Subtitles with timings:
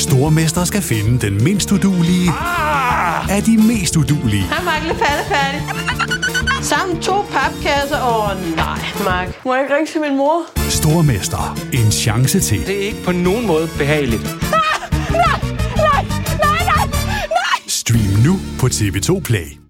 [0.00, 3.36] Stormester skal finde den mindst udulige Ah!
[3.36, 4.42] af de mest udulige.
[4.42, 4.82] Hej, Mark.
[4.86, 5.62] Lidt færdig.
[6.62, 8.02] Sammen to papkasser.
[8.02, 9.44] Åh, oh, nej, Mark.
[9.44, 10.42] Må jeg ikke ringe til min mor?
[10.70, 11.58] Stormester.
[11.72, 12.66] En chance til.
[12.66, 14.22] Det er ikke på nogen måde behageligt.
[17.68, 19.69] Stream nu på TV2 Play.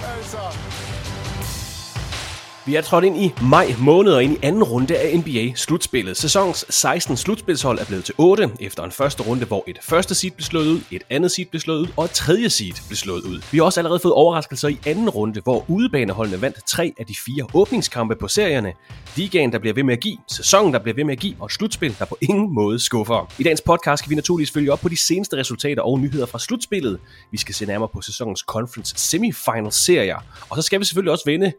[0.00, 0.91] Elsa.
[2.66, 6.16] Vi er trådt ind i maj måned og ind i anden runde af NBA-slutspillet.
[6.16, 10.30] Sæsonens 16 slutspilshold er blevet til 8 efter en første runde, hvor et første seed
[10.30, 13.22] blev slået ud, et andet seed blev slået ud og et tredje seed blev slået
[13.22, 13.42] ud.
[13.52, 17.14] Vi har også allerede fået overraskelser i anden runde, hvor udebaneholdene vandt tre af de
[17.26, 18.72] fire åbningskampe på serierne.
[19.16, 21.50] Ligaen, der bliver ved med at give, sæsonen, der bliver ved med at give og
[21.50, 23.32] slutspil, der på ingen måde skuffer.
[23.38, 26.38] I dagens podcast skal vi naturligvis følge op på de seneste resultater og nyheder fra
[26.38, 26.98] slutspillet.
[27.30, 30.18] Vi skal se nærmere på sæsonens conference semifinal serier,
[30.50, 31.52] og så skal vi selvfølgelig også vende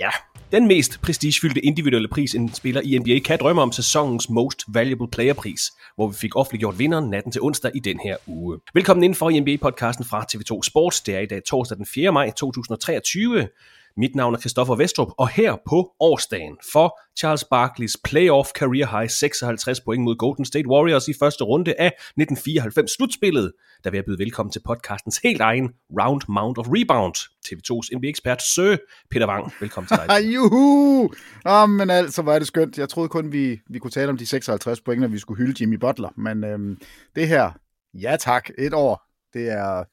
[0.00, 0.10] Ja,
[0.52, 5.08] den mest prestigefyldte individuelle pris, en spiller i NBA kan drømme om sæsonens Most Valuable
[5.12, 5.60] Player pris,
[5.96, 8.58] hvor vi fik offentliggjort vinderen natten til onsdag i den her uge.
[8.74, 11.00] Velkommen indenfor i NBA-podcasten fra TV2 Sports.
[11.00, 12.12] Det er i dag torsdag den 4.
[12.12, 13.48] maj 2023.
[13.96, 19.10] Mit navn er Christoffer Vestrup, og her på årsdagen for Charles Barkley's playoff career high
[19.10, 23.52] 56 point mod Golden State Warriors i første runde af 1994 slutspillet,
[23.84, 25.70] der vil jeg byde velkommen til podcastens helt egen
[26.00, 27.14] Round Mount of Rebound.
[27.46, 28.76] TV2's NBA-ekspert Sø
[29.10, 29.52] Peter Wang.
[29.60, 30.24] Velkommen til dig.
[30.34, 31.10] Juhu!
[31.44, 32.78] Oh, men altså, hvor er det skønt.
[32.78, 35.54] Jeg troede kun, vi, vi kunne tale om de 56 point, når vi skulle hylde
[35.60, 36.08] Jimmy Butler.
[36.16, 36.78] Men øhm,
[37.16, 37.50] det her,
[37.94, 39.02] ja tak, et år,
[39.34, 39.84] det er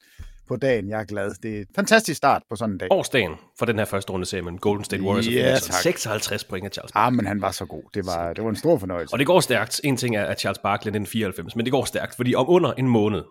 [0.48, 1.34] på dagen, jeg er glad.
[1.42, 2.88] Det er et fantastisk start på sådan en dag.
[2.90, 5.62] Årsdagen for den her første runde serie mellem Golden State Warriors Ja, og Phoenix.
[5.62, 5.74] tak.
[5.82, 7.82] 56 point af Charles Ah, men han var så god.
[7.94, 9.14] Det var, det var en stor fornøjelse.
[9.14, 9.80] Og det går stærkt.
[9.84, 12.48] En ting er, at Charles Barkley er den 94, men det går stærkt, fordi om
[12.48, 13.22] under en måned,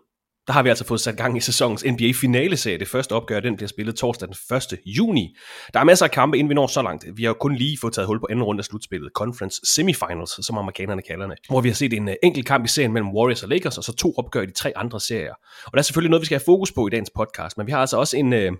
[0.47, 2.77] der har vi altså fået sat gang i sæsonens NBA-finaleserie.
[2.77, 4.79] Det første opgør, den bliver spillet torsdag den 1.
[4.85, 5.35] juni.
[5.73, 7.05] Der er masser af kampe, inden vi når så langt.
[7.15, 10.45] Vi har jo kun lige fået taget hul på anden runde af slutspillet, Conference Semifinals,
[10.45, 13.09] som amerikanerne kalder det, hvor vi har set en øh, enkelt kamp i serien mellem
[13.09, 15.33] Warriors og Lakers, og så to opgør i de tre andre serier.
[15.65, 17.71] Og der er selvfølgelig noget, vi skal have fokus på i dagens podcast, men vi
[17.71, 18.51] har altså også en, øh,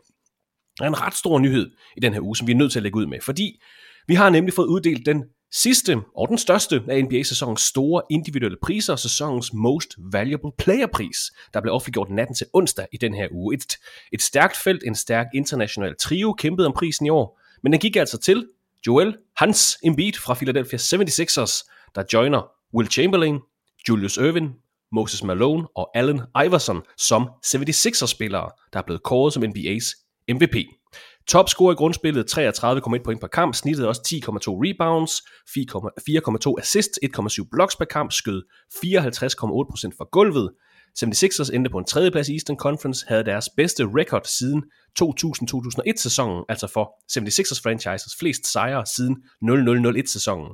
[0.81, 2.98] en ret stor nyhed i den her uge, som vi er nødt til at lægge
[2.98, 3.62] ud med, fordi
[4.08, 8.96] vi har nemlig fået uddelt den sidste og den største af NBA-sæsonens store individuelle priser,
[8.96, 11.18] sæsonens Most Valuable Player-pris,
[11.53, 13.56] der blev offentliggjort natten til onsdag i den her uge.
[13.56, 13.77] Et,
[14.12, 17.95] et stærkt felt, en stærk international trio kæmpede om prisen i år, men den gik
[17.95, 18.48] altså til
[18.88, 23.39] Joel Hans Embiid fra Philadelphia 76ers, der joiner Will Chamberlain,
[23.89, 24.50] Julius Irvin,
[24.92, 30.56] Moses Malone og Allen Iverson som 76ers-spillere, der er blevet kåret som NBA's MVP.
[31.27, 34.19] Topscorer i grundspillet 33,1 point per kamp, snittet også 10,2
[34.65, 35.12] rebounds,
[35.50, 38.44] 4,2 assists, 1,7 blocks per kamp, skød
[38.74, 40.51] 54,8% fra gulvet.
[41.00, 44.63] 76ers endte på en tredjeplads i Eastern Conference, havde deres bedste record siden
[45.01, 49.15] 2000-2001 sæsonen, altså for 76ers franchises flest sejre siden
[49.85, 50.50] 0001 sæsonen.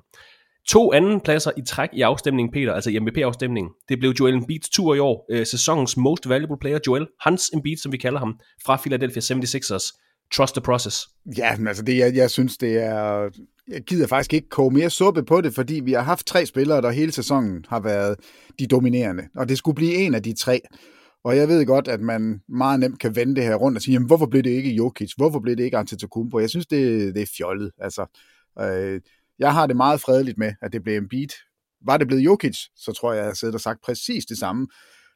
[0.68, 3.72] To anden pladser i træk i afstemningen, Peter, altså i MVP-afstemningen.
[3.90, 5.26] Det blev Joel Embiid's tur i år.
[5.32, 10.03] Øh, sæsonens most valuable player, Joel Hans Embiid, som vi kalder ham, fra Philadelphia 76ers.
[10.32, 11.08] Trust the process.
[11.38, 13.30] Ja, men altså det, jeg, jeg synes, det er...
[13.68, 16.82] Jeg gider faktisk ikke koge mere suppe på det, fordi vi har haft tre spillere,
[16.82, 18.16] der hele sæsonen har været
[18.60, 19.24] de dominerende.
[19.36, 20.62] Og det skulle blive en af de tre.
[21.24, 23.94] Og jeg ved godt, at man meget nemt kan vende det her rundt og sige,
[23.94, 25.14] jamen, hvorfor blev det ikke Jokic?
[25.18, 26.40] Hvorfor blev det ikke Antetokounmpo?
[26.40, 27.72] Jeg synes, det, det er fjollet.
[27.82, 28.20] Altså,
[28.62, 29.02] øh,
[29.40, 31.34] jeg har det meget fredeligt med, at det blev en beat.
[31.86, 34.68] Var det blevet Jokic, så tror jeg, jeg havde siddet og sagt præcis det samme.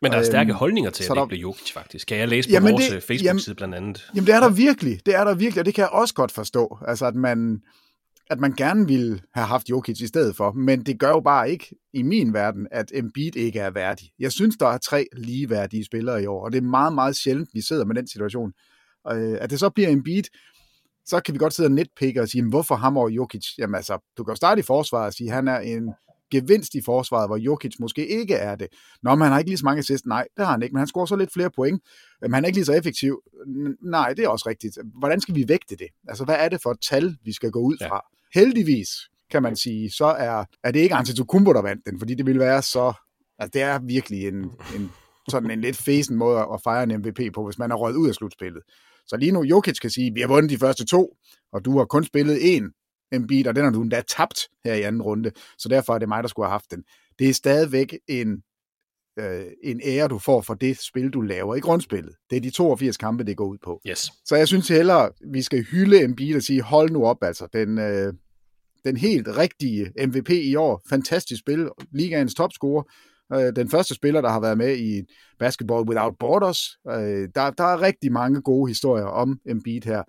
[0.01, 1.21] Men der er stærke øhm, holdninger til, at det der...
[1.21, 2.07] ikke blev Jokic, faktisk.
[2.07, 4.11] Kan jeg læse på jamen vores det, Facebook-side blandt andet?
[4.15, 5.05] Jamen, det er der virkelig.
[5.05, 6.77] Det er der virkelig, og det kan jeg også godt forstå.
[6.87, 7.61] Altså, at man,
[8.29, 11.51] at man gerne ville have haft Jokic i stedet for, men det gør jo bare
[11.51, 14.11] ikke i min verden, at Embiid ikke er værdig.
[14.19, 17.49] Jeg synes, der er tre ligeværdige spillere i år, og det er meget, meget sjældent,
[17.53, 18.51] vi sidder med den situation.
[19.11, 20.23] Øh, at det så bliver Embiid,
[21.05, 23.45] så kan vi godt sidde og netpikke og sige, hvorfor ham over Jokic?
[23.57, 25.93] Jamen altså, du kan jo starte i forsvaret og sige, at han er en
[26.31, 28.67] gevinst i forsvaret, hvor Jokic måske ikke er det.
[29.03, 30.05] Nå, men han har ikke lige så mange assist.
[30.05, 31.81] Nej, det har han ikke, men han scorer så lidt flere point.
[32.21, 33.21] Men han er ikke lige så effektiv.
[33.81, 34.77] Nej, det er også rigtigt.
[34.99, 35.87] Hvordan skal vi vægte det?
[36.07, 37.95] Altså, hvad er det for et tal, vi skal gå ud fra?
[37.95, 38.39] Ja.
[38.39, 38.89] Heldigvis,
[39.31, 42.39] kan man sige, så er, er det ikke Antetokounmpo, der vandt den, fordi det ville
[42.39, 42.93] være så...
[43.39, 44.35] Altså, det er virkelig en,
[44.75, 44.91] en
[45.29, 48.09] sådan en lidt fesen måde at fejre en MVP på, hvis man er røget ud
[48.09, 48.63] af slutspillet.
[49.07, 51.17] Så lige nu, Jokic kan sige, vi har vundet de første to,
[51.53, 52.71] og du har kun spillet en
[53.11, 56.07] Embiid, og den har du endda tabt her i anden runde, så derfor er det
[56.07, 56.83] mig, der skulle have haft den.
[57.19, 58.43] Det er stadigvæk en,
[59.19, 62.15] øh, en ære, du får for det spil, du laver i grundspillet.
[62.29, 63.81] Det er de 82 kampe, det går ud på.
[63.87, 64.11] Yes.
[64.25, 67.47] Så jeg synes hellere, vi skal hylde Embiid og sige, hold nu op, altså.
[67.53, 68.13] Den, øh,
[68.85, 70.81] den helt rigtige MVP i år.
[70.89, 71.69] Fantastisk spil.
[71.91, 72.83] Ligaens topscorer.
[73.33, 75.01] Øh, den første spiller, der har været med i
[75.39, 76.59] Basketball Without Borders.
[76.89, 80.03] Øh, der, der er rigtig mange gode historier om Embiid her.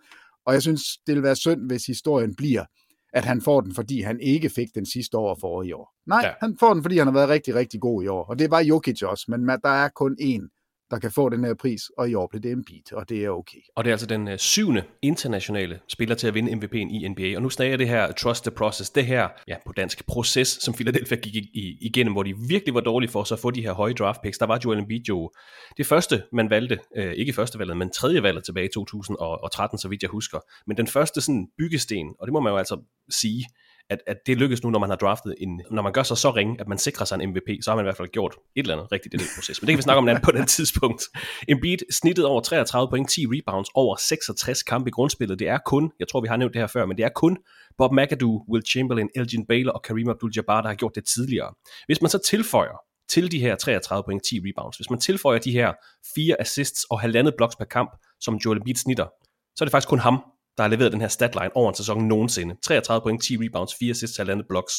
[0.47, 2.65] Og jeg synes, det vil være synd, hvis historien bliver,
[3.13, 5.95] at han får den, fordi han ikke fik den sidste år for i år.
[6.07, 6.33] Nej, ja.
[6.41, 8.25] han får den, fordi han har været rigtig, rigtig god i år.
[8.25, 10.58] Og det var Jokic også, men der er kun én
[10.91, 13.31] der kan få den her pris, og i år blev det Embiid, og det er
[13.31, 13.59] okay.
[13.77, 17.37] Og det er altså den øh, syvende internationale spiller til at vinde MVP'en i NBA,
[17.37, 20.49] og nu snakker jeg det her trust the process, det her, ja, på dansk proces,
[20.49, 21.45] som Philadelphia gik
[21.81, 24.39] igennem, hvor de virkelig var dårlige for så at få de her høje draft picks.
[24.39, 25.31] Der var Joel Embiid jo
[25.77, 29.89] det første, man valgte, øh, ikke første valget, men tredje valget tilbage i 2013, så
[29.89, 30.39] vidt jeg husker.
[30.67, 32.81] Men den første sådan byggesten, og det må man jo altså
[33.11, 33.45] sige,
[33.91, 36.31] at, at det lykkes nu, når man har draftet en, når man gør sig så
[36.31, 38.61] ringe, at man sikrer sig en MVP, så har man i hvert fald gjort et
[38.61, 39.63] eller andet rigtigt i den proces.
[39.63, 41.03] Men det kan vi snakke om en anden på det tidspunkt.
[41.49, 45.39] Embiid snittet over 33 point, 10 rebounds, over 66 kampe i grundspillet.
[45.39, 47.39] Det er kun, jeg tror vi har nævnt det her før, men det er kun
[47.79, 51.55] Bob McAdoo, Will Chamberlain, Elgin Baylor og Kareem Abdul-Jabbar, der har gjort det tidligere.
[51.87, 52.77] Hvis man så tilføjer
[53.09, 55.73] til de her 33 point, 10 rebounds, hvis man tilføjer de her
[56.15, 59.07] fire assists og halvandet blocks per kamp, som Joel Embiid snitter,
[59.57, 60.23] så er det faktisk kun ham,
[60.59, 62.57] der har leveret den her statline over en sæson nogensinde.
[62.63, 64.75] 33 point, 10 rebounds, 4 assists, halvandet blocks.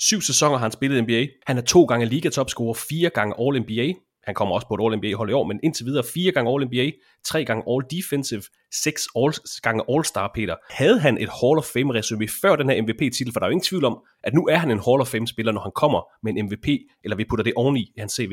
[0.00, 1.26] Syv sæsoner har han spillet NBA.
[1.46, 3.92] Han er to gange liga topscorer, fire gange All-NBA.
[4.22, 6.90] Han kommer også på et All-NBA-hold i år, men indtil videre fire gange All-NBA,
[7.24, 8.44] tre gange All-Defensive,
[8.84, 9.32] seks all,
[9.62, 10.56] gange All-Star, Peter.
[10.70, 13.64] Havde han et Hall of Fame-resume før den her MVP-titel, for der er jo ingen
[13.64, 16.44] tvivl om, at nu er han en Hall of Fame-spiller, når han kommer med en
[16.44, 16.66] MVP,
[17.04, 18.32] eller vi putter det oveni i hans CV.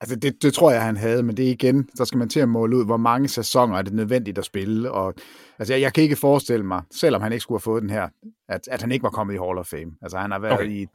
[0.00, 2.40] Altså det, det tror jeg, han havde, men det er igen, så skal man til
[2.40, 5.14] at måle ud, hvor mange sæsoner er det nødvendigt at spille, og
[5.58, 8.08] altså jeg, jeg kan ikke forestille mig, selvom han ikke skulle have fået den her,
[8.48, 9.92] at, at han ikke var kommet i Hall of Fame.
[10.02, 10.70] Altså han har været okay.
[10.70, 10.86] i,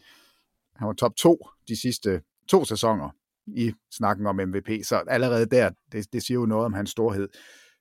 [0.75, 3.09] han var top 2 de sidste to sæsoner,
[3.47, 7.27] i snakken om MVP, så allerede der, det, det siger jo noget om hans storhed.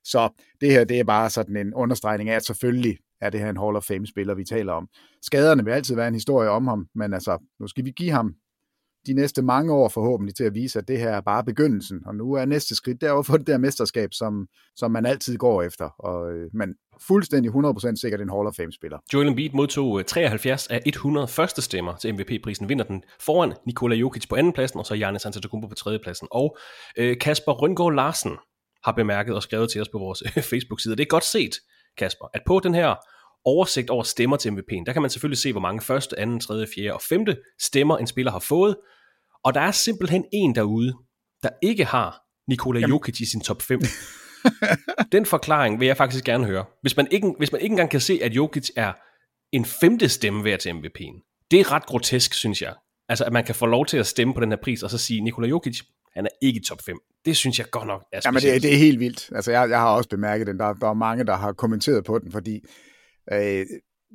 [0.03, 0.29] Så
[0.61, 3.57] det her, det er bare sådan en understregning af, at selvfølgelig er det her en
[3.57, 4.87] Hall of Fame-spiller, vi taler om.
[5.21, 8.33] Skaderne vil altid være en historie om ham, men altså, nu skal vi give ham
[9.07, 11.99] de næste mange år forhåbentlig til at vise, at det her er bare begyndelsen.
[12.05, 15.37] Og nu er næste skridt der at få det der mesterskab, som, som man altid
[15.37, 15.89] går efter.
[15.99, 16.69] Og, øh, men
[17.07, 18.97] fuldstændig 100% sikkert en Hall of Fame-spiller.
[19.13, 23.95] Joel Embiid modtog øh, 73 af 100 første stemmer til MVP-prisen, vinder den foran Nikola
[23.95, 26.27] Jokic på andenpladsen, og så Giannis Antetokounmpo på tredjepladsen.
[26.31, 26.57] Og
[26.97, 28.31] øh, Kasper Røngård Larsen
[28.83, 30.95] har bemærket og skrevet til os på vores øh, Facebook-side.
[30.95, 31.55] Det er godt set,
[31.97, 32.95] Kasper, at på den her
[33.45, 36.67] oversigt over stemmer til MVP'en, der kan man selvfølgelig se, hvor mange første, anden, tredje,
[36.75, 38.75] fjerde og femte stemmer en spiller har fået,
[39.43, 40.93] og der er simpelthen en derude,
[41.43, 42.93] der ikke har Nikola Jamen.
[42.93, 43.81] Jokic i sin top 5.
[45.11, 46.65] Den forklaring vil jeg faktisk gerne høre.
[46.81, 48.93] Hvis man, ikke, hvis man ikke engang kan se, at Jokic er
[49.51, 52.75] en femte stemme værd til MVP'en, det er ret grotesk, synes jeg.
[53.09, 54.97] Altså, at man kan få lov til at stemme på den her pris, og så
[54.97, 55.81] sige, Nikola Jokic,
[56.15, 56.99] han er ikke i top 5.
[57.25, 58.43] Det synes jeg godt nok er specielt.
[58.43, 59.29] Jamen, det, det er helt vildt.
[59.35, 60.59] Altså, jeg, jeg har også bemærket den.
[60.59, 62.61] Der, der er mange, der har kommenteret på den, fordi
[63.31, 63.65] øh,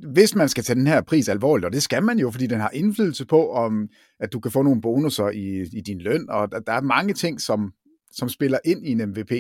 [0.03, 2.61] hvis man skal tage den her pris alvorligt, og det skal man jo, fordi den
[2.61, 3.89] har indflydelse på, om
[4.21, 7.41] at du kan få nogle bonusser i, i din løn, og der er mange ting,
[7.41, 7.73] som,
[8.11, 9.33] som spiller ind i en MVP.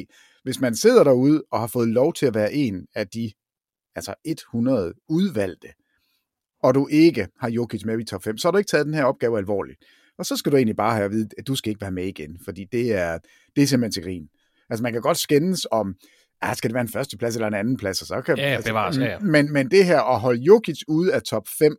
[0.44, 3.32] Hvis man sidder derude og har fået lov til at være en af de
[3.94, 5.68] altså 100 udvalgte,
[6.62, 8.94] og du ikke har Jokic med i top 5, så har du ikke taget den
[8.94, 9.84] her opgave alvorligt.
[10.18, 12.06] Og så skal du egentlig bare have at vide, at du skal ikke være med
[12.06, 13.18] igen, fordi det er,
[13.56, 14.28] det er simpelthen til grin.
[14.70, 15.94] Altså man kan godt skændes om,
[16.42, 18.42] ah, skal det være en første plads eller en anden plads, og så kan, Ja,
[18.42, 19.18] altså, bevares, ja, ja.
[19.18, 21.76] Men, men det her at holde Jokic ude af top 5,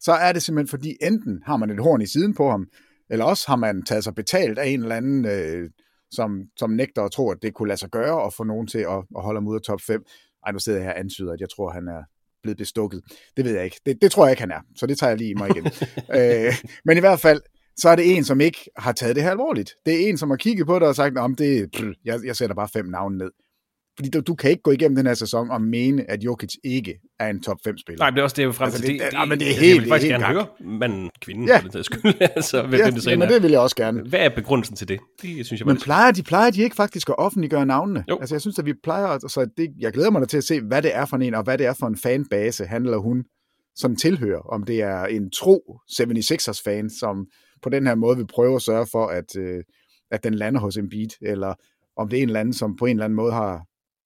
[0.00, 2.66] så er det simpelthen fordi, enten har man et horn i siden på ham,
[3.10, 5.70] eller også har man taget sig betalt af en eller anden, øh,
[6.10, 8.78] som, som nægter at tro, at det kunne lade sig gøre at få nogen til
[8.78, 10.02] at, at holde ham ude af top 5.
[10.46, 12.02] Ej, nu sidder jeg her og antyder, at jeg tror, han er
[12.42, 13.00] blevet bestukket.
[13.36, 13.80] Det ved jeg ikke.
[13.86, 14.60] Det, det tror jeg ikke, han er.
[14.76, 15.66] Så det tager jeg lige i mig igen.
[16.18, 17.40] øh, men i hvert fald,
[17.76, 19.70] så er det en, som ikke har taget det her alvorligt.
[19.86, 22.36] Det er en, som har kigget på det og sagt, om det, pff, jeg, jeg
[22.36, 23.30] sætter bare fem navne ned.
[23.98, 26.94] Fordi du, du kan ikke gå igennem den her sæson og mene, at Jokic ikke
[27.20, 27.98] er en top 5-spiller.
[27.98, 28.90] Nej, men det er også det, jeg vil frem Altså, til.
[28.92, 30.48] det- Det, det- ah, men det er jeg helt- vil faktisk det er gerne helt
[30.60, 31.52] høre manden, kvinden, Ja.
[31.54, 31.58] ja.
[31.60, 32.14] for den skyld.
[32.36, 33.32] altså, hvem, ja, det jamen, er.
[33.32, 34.02] det vil jeg også gerne.
[34.08, 35.00] Hvad er begrundelsen til det?
[35.22, 38.04] Det synes jeg Men plejer de, plejer de ikke faktisk at offentliggøre navnene?
[38.10, 38.18] Jo.
[38.20, 40.60] Altså, jeg synes, at vi plejer, så det, jeg glæder mig da til at se,
[40.60, 43.24] hvad det er for en, og hvad det er for en fanbase, han eller hun
[43.76, 44.40] som tilhører.
[44.40, 47.26] Om det er en tro 76ers fan, som
[47.62, 49.62] på den her måde vil prøve at sørge for, at, øh,
[50.10, 51.54] at den lander hos Embiid, eller
[51.96, 53.64] om det er en eller anden, som på en eller anden måde har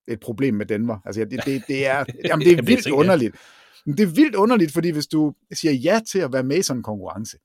[0.09, 0.99] et problem med Denver.
[1.07, 3.37] Altså, det, det, det er, jamen, det er vildt underligt.
[3.87, 6.63] Men det er vildt underligt, fordi hvis du siger ja til at være med i
[6.63, 7.37] sådan en konkurrence,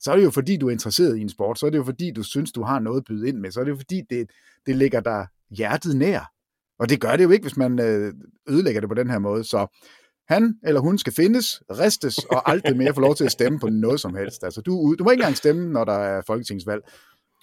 [0.00, 1.84] så er det jo fordi, du er interesseret i en sport, så er det jo
[1.84, 4.02] fordi, du synes, du har noget at byde ind med, så er det jo fordi,
[4.10, 4.30] det,
[4.66, 6.30] det ligger dig hjertet nær.
[6.78, 8.12] Og det gør det jo ikke, hvis man øh,
[8.48, 9.44] ødelægger det på den her måde.
[9.44, 9.78] Så
[10.28, 13.68] han eller hun skal findes, ristes og aldrig mere få lov til at stemme på
[13.68, 14.44] noget som helst.
[14.44, 16.82] Altså, du, du må ikke engang stemme, når der er folketingsvalg.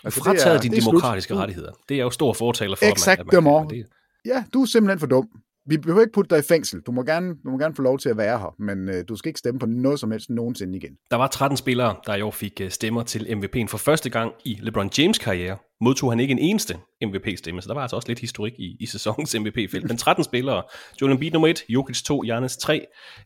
[0.04, 0.92] altså, det er- frataget dine slut.
[0.92, 1.72] demokratiske Du- rettigheder.
[1.90, 2.86] Det er jo stor fortaler for.
[2.86, 3.86] at man- Exakt at man, dem kan- det,
[4.26, 5.28] Ja, du er simpelthen for dum.
[5.68, 6.82] Vi behøver ikke putte dig i fængsel.
[6.82, 9.16] Du må gerne, du må gerne få lov til at være her, men øh, du
[9.16, 10.92] skal ikke stemme på noget som helst nogensinde igen.
[11.12, 14.32] Der var 13 spillere, der i år fik øh, stemmer til MVP'en for første gang
[14.46, 15.58] i LeBron James karriere.
[15.82, 18.86] Modtog han ikke en eneste MVP-stemme, så der var altså også lidt historik i, i
[18.86, 19.88] sæsonens MVP-felt.
[19.88, 20.64] Men 13 spillere.
[21.02, 22.86] Joel Embiid nummer 1, Jokic 2, Giannis 3.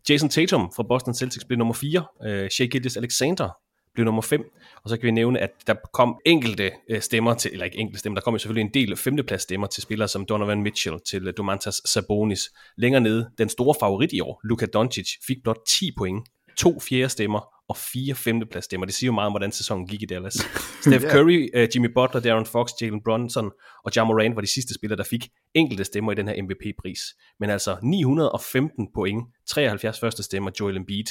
[0.10, 2.06] Jason Tatum fra Boston Celtics blev nummer 4.
[2.26, 3.50] Øh, Shea Gildas Alexander
[3.94, 4.44] blev nummer 5.
[4.84, 8.00] Og så kan vi nævne, at der kom enkelte øh, stemmer til, eller ikke enkelte
[8.00, 11.28] stemmer, der kom jo selvfølgelig en del femteplads stemmer til spillere som Donovan Mitchell, til
[11.28, 12.50] øh, Domantas Sabonis.
[12.78, 16.28] Længere nede, den store favorit i år, Luka Doncic, fik blot 10 point,
[16.58, 18.86] to fjerde stemmer og fire femteplads stemmer.
[18.86, 20.34] Det siger jo meget om, hvordan sæsonen gik i Dallas.
[20.86, 21.06] Steph.
[21.06, 23.52] Curry, uh, Jimmy Butler, Darren Fox, Jalen Brunson
[23.86, 27.00] og Ja Morant var de sidste spillere, der fik enkelte stemmer i den her MVP-pris.
[27.40, 31.06] Men altså 915 point, 73 første stemmer, Joel Embiid.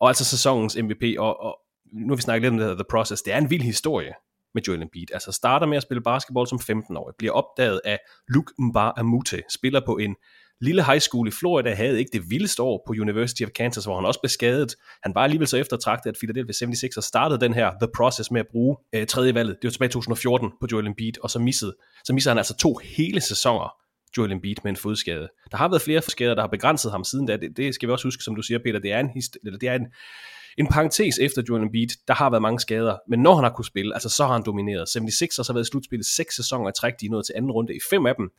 [0.00, 1.58] Og altså sæsonens MVP, og, og
[1.92, 4.12] nu har vi snakket lidt om det her, The Process, det er en vild historie
[4.54, 5.06] med Joel Embiid.
[5.12, 9.80] Altså starter med at spille basketball som 15-årig, bliver opdaget af Luke Mbar Amute, spiller
[9.86, 10.16] på en
[10.60, 13.96] lille high school i Florida, havde ikke det vildeste år på University of Kansas, hvor
[13.96, 14.74] han også blev skadet.
[15.02, 18.46] Han var alligevel så eftertragtet, at Philadelphia 76ers startede den her The Process med at
[18.50, 19.56] bruge øh, tredje valget.
[19.62, 22.56] Det var tilbage i 2014 på Joel Embiid, og så missede, så missede han altså
[22.56, 23.76] to hele sæsoner
[24.16, 25.28] Joel Embiid med en fodskade.
[25.50, 27.36] Der har været flere skader, der har begrænset ham siden da.
[27.36, 28.78] Det, det skal vi også huske, som du siger, Peter.
[28.78, 29.86] Det er en, hist- eller det er en,
[30.60, 31.88] en parentes efter Joel Embiid.
[32.08, 34.42] Der har været mange skader, men når han har kunne spille, altså så har han
[34.46, 34.88] domineret.
[34.96, 36.92] 76ers har været i slutspillet seks sæsoner i træk.
[37.00, 38.30] De er nået til anden runde i fem af dem.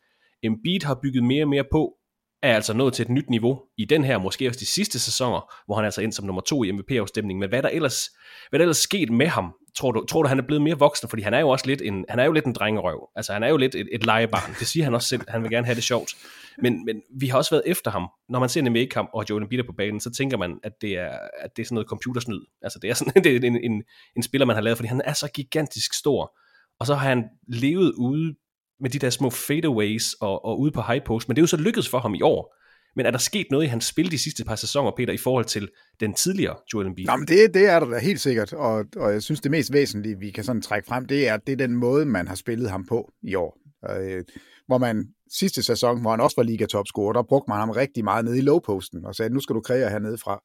[0.44, 1.98] Embiid har bygget mere og mere på,
[2.44, 5.54] er altså nået til et nyt niveau i den her, måske også de sidste sæsoner,
[5.66, 7.40] hvor han altså ind som nummer to i MVP-afstemningen.
[7.40, 8.10] Men hvad der ellers,
[8.50, 9.54] hvad der ellers sket med ham?
[9.78, 11.10] Tror du, tror du, han er blevet mere voksen?
[11.10, 13.10] Fordi han er jo også lidt en, han er jo lidt en drengerøv.
[13.16, 14.56] Altså, han er jo lidt et, et legebarn.
[14.60, 15.22] Det siger han også selv.
[15.28, 16.16] Han vil gerne have det sjovt.
[16.58, 18.08] Men, men vi har også været efter ham.
[18.30, 20.98] Når man ser en NBA-kamp, og Joel Embiid på banen, så tænker man, at det
[20.98, 22.42] er, at det er sådan noget computersnyd.
[22.62, 23.84] Altså, det er, sådan, det er en, en,
[24.16, 26.38] en spiller, man har lavet, fordi han er så gigantisk stor.
[26.80, 28.36] Og så har han levet ude
[28.80, 31.48] med de der små fadeaways og, og ude på high post, men det er jo
[31.48, 32.56] så lykkedes for ham i år.
[32.96, 35.46] Men er der sket noget i hans spil de sidste par sæsoner, Peter, i forhold
[35.46, 37.06] til den tidligere Joel Embiid?
[37.06, 39.74] Jamen, men det, det er der da helt sikkert, og, og jeg synes, det mest
[39.74, 42.70] væsentlige, vi kan sådan trække frem, det er, det er den måde, man har spillet
[42.70, 43.58] ham på i år.
[43.90, 44.24] Øh,
[44.68, 48.26] hvor man sidste sæson, hvor han også var liga-topscorer, der brugte man ham rigtig meget
[48.26, 50.42] nede i low-posten, og sagde, nu skal du kreere hernede fra.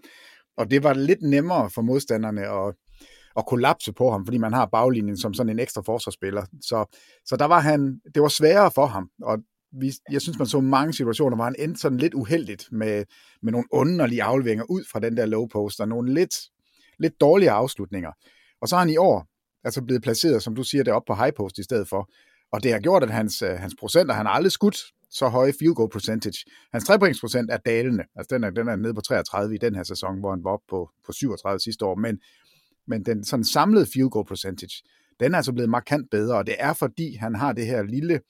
[0.57, 2.75] Og det var lidt nemmere for modstanderne at,
[3.37, 6.45] at kollapse på ham, fordi man har baglinjen som sådan en ekstra forsvarsspiller.
[6.61, 9.39] Så, så der var han, det var sværere for ham, og
[9.81, 13.05] vi, jeg synes, man så mange situationer, hvor han endte sådan lidt uheldigt med,
[13.43, 16.35] med nogle underlige afleveringer ud fra den der low post, og nogle lidt,
[16.99, 18.13] lidt dårlige afslutninger.
[18.61, 19.27] Og så har han i år
[19.65, 22.11] altså blevet placeret, som du siger, deroppe på high post i stedet for.
[22.57, 24.79] Og det har gjort, at hans, øh, hans procenter, han har aldrig skudt
[25.11, 26.51] så høje field goal percentage.
[26.73, 28.05] Hans trepointsprocent er dalende.
[28.17, 30.51] Altså den er, den er nede på 33 i den her sæson, hvor han var
[30.51, 31.95] oppe på, på 37 sidste år.
[31.95, 32.21] Men,
[32.87, 34.83] men den sådan samlede field goal percentage,
[35.21, 38.21] den er altså blevet markant bedre, og det er fordi, han har det her lille,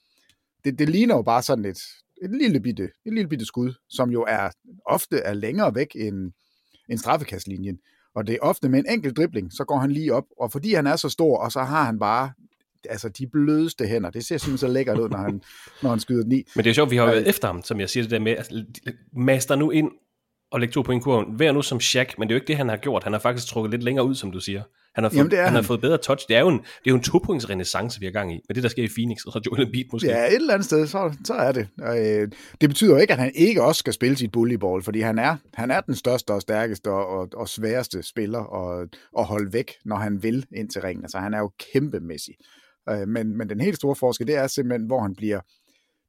[0.64, 1.78] det, det ligner jo bare sådan et,
[2.22, 4.50] et lille bitte, et lille bitte skud, som jo er
[4.86, 6.32] ofte er længere væk end,
[6.88, 7.78] end straffekastlinjen.
[8.14, 10.74] Og det er ofte med en enkelt dribling, så går han lige op, og fordi
[10.74, 12.32] han er så stor, og så har han bare
[12.90, 14.10] altså de blødeste hænder.
[14.10, 15.42] Det ser simpelthen så lækkert ud, når han,
[15.82, 16.42] når han skyder den i.
[16.54, 18.10] Men det er jo sjovt, vi har jo været efter ham, som jeg siger det
[18.10, 18.64] der med, altså,
[19.16, 19.90] master nu ind
[20.52, 21.38] at lægge to point kurven.
[21.38, 23.04] Vær nu som Shaq, men det er jo ikke det, han har gjort.
[23.04, 24.62] Han har faktisk trukket lidt længere ud, som du siger.
[24.94, 25.54] Han har fået, Jamen, det er han, han.
[25.54, 26.28] har fået bedre touch.
[26.28, 28.40] Det er jo en, det er jo en topoints renaissance, vi har gang i.
[28.48, 30.08] Med det, der sker i Phoenix, og så Joel Embiid måske.
[30.08, 31.68] Ja, et eller andet sted, så, så er det.
[31.82, 32.28] Og, øh,
[32.60, 35.36] det betyder jo ikke, at han ikke også skal spille sit volleyball, fordi han er,
[35.54, 38.88] han er den største og stærkeste og, og, og sværeste spiller at,
[39.18, 41.04] at holde væk, når han vil ind til ringen.
[41.04, 42.34] Altså, han er jo kæmpemæssig.
[42.88, 45.40] Øh, men, men den helt store forskel, det er simpelthen, hvor han bliver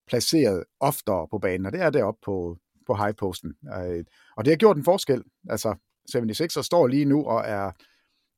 [0.07, 2.57] placeret oftere på banen, og det er deroppe på,
[2.87, 3.53] på high-posten.
[3.77, 4.03] Øh,
[4.37, 5.23] og det har gjort en forskel.
[5.49, 5.75] Altså,
[6.15, 7.71] 76er står lige nu og er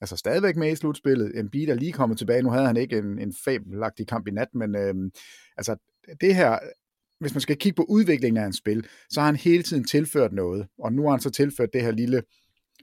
[0.01, 1.39] altså stadigvæk med i slutspillet.
[1.39, 2.41] Embiid er lige kommet tilbage.
[2.41, 5.11] Nu havde han ikke en, en fabelagtig kamp i nat, men øhm,
[5.57, 5.75] altså
[6.21, 6.59] det her,
[7.19, 10.33] hvis man skal kigge på udviklingen af hans spil, så har han hele tiden tilført
[10.33, 12.23] noget, og nu har han så tilført det her lille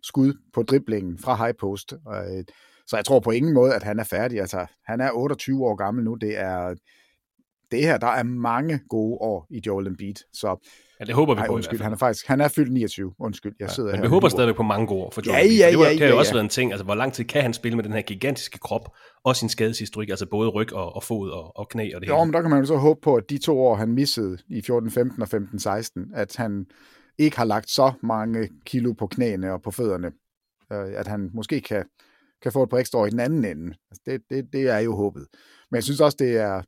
[0.02, 1.94] skud på driblingen fra high post.
[2.06, 2.44] Og, øh,
[2.86, 4.40] så jeg tror på ingen måde, at han er færdig.
[4.40, 6.14] Altså, han er 28 år gammel nu.
[6.14, 6.74] Det er
[7.70, 10.14] det her, der er mange gode år i Joel Embiid.
[10.32, 10.68] Så
[11.00, 13.14] Ja, det håber vi ej, på i undskyld, han er faktisk, han er fyldt 29.
[13.18, 14.02] Undskyld, jeg sidder Men her.
[14.02, 15.58] vi håber stadigvæk på mange gode år for Joel Ja, Embiid.
[15.58, 16.34] ja, det, var, ja, det har jo ja, også ja.
[16.34, 16.72] været en ting.
[16.72, 18.88] Altså, hvor lang tid kan han spille med den her gigantiske krop,
[19.24, 22.14] og sin skadeshistorik, altså både ryg og, og fod og, og knæ og det Jo,
[22.16, 22.26] hele.
[22.26, 24.58] men der kan man jo så håbe på, at de to år, han missede i
[24.58, 26.66] 14-15 og 15-16, at han
[27.18, 30.06] ikke har lagt så mange kilo på knæene og på fødderne,
[30.72, 31.84] øh, at han måske kan,
[32.42, 33.76] kan få et par ekstra år i den anden ende.
[33.90, 35.26] Altså det, det, det er jo håbet.
[35.70, 36.62] Men jeg synes også, det er,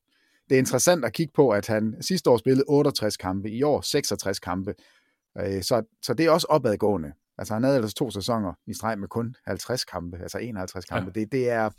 [0.48, 3.80] det er interessant at kigge på, at han sidste år spillede 68 kampe, i år
[3.80, 4.75] 66 kampe.
[5.40, 7.12] Øh, Så, så det er også opadgående.
[7.38, 11.12] Altså han havde ellers to sæsoner i streg med kun 50 kampe, altså 51 kampe.
[11.14, 11.20] Ja.
[11.20, 11.70] Det, det er,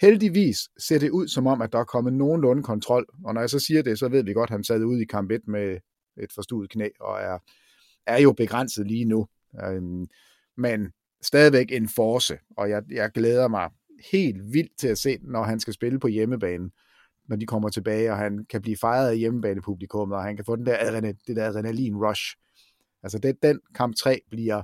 [0.00, 3.06] heldigvis ser det ud som om, at der er kommet nogenlunde kontrol.
[3.24, 5.04] Og når jeg så siger det, så ved vi godt, at han sad ude i
[5.04, 5.78] kamp 1 med
[6.22, 7.38] et forstuet knæ, og er,
[8.06, 9.26] er jo begrænset lige nu.
[9.64, 10.06] Øhm,
[10.56, 13.70] men stadigvæk en force, og jeg, jeg glæder mig
[14.12, 16.70] helt vildt til at se, når han skal spille på hjemmebane,
[17.28, 20.56] når de kommer tilbage, og han kan blive fejret af hjemmebanepublikummet, og han kan få
[20.56, 22.36] den der, adrenalin, det der adrenalin rush.
[23.02, 24.62] Altså det, den kamp 3 bliver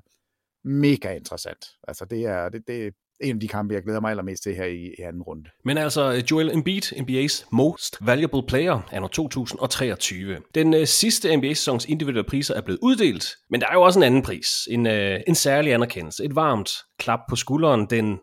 [0.65, 1.67] mega interessant.
[1.89, 4.65] Altså det er, det, det en af de kampe, jeg glæder mig allermest til her
[4.65, 5.51] i, i anden runde.
[5.65, 10.39] Men altså, øh, Joel Embiid, NBA's Most Valuable Player, anno 2023.
[10.55, 14.03] Den øh, sidste NBA-sæsons individuelle priser er blevet uddelt, men der er jo også en
[14.03, 14.49] anden pris.
[14.71, 16.25] En, øh, en særlig anerkendelse.
[16.25, 17.87] Et varmt klap på skulderen.
[17.91, 18.19] Den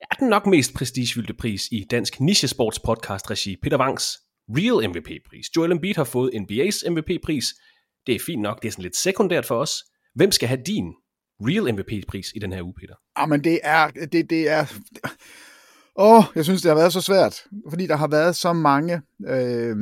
[0.00, 3.56] er den nok mest prestigefyldte pris i dansk nichesports podcast regi.
[3.62, 5.46] Peter Wangs Real MVP-pris.
[5.56, 7.44] Joel Embiid har fået NBA's MVP-pris.
[8.06, 9.84] Det er fint nok, det er sådan lidt sekundært for os.
[10.14, 10.92] Hvem skal have din
[11.40, 12.94] Real MVP-pris i den her uge, Peter?
[13.16, 14.64] Ah, men det er, det, det er,
[15.96, 19.76] åh, jeg synes, det har været så svært, fordi der har været så mange øh,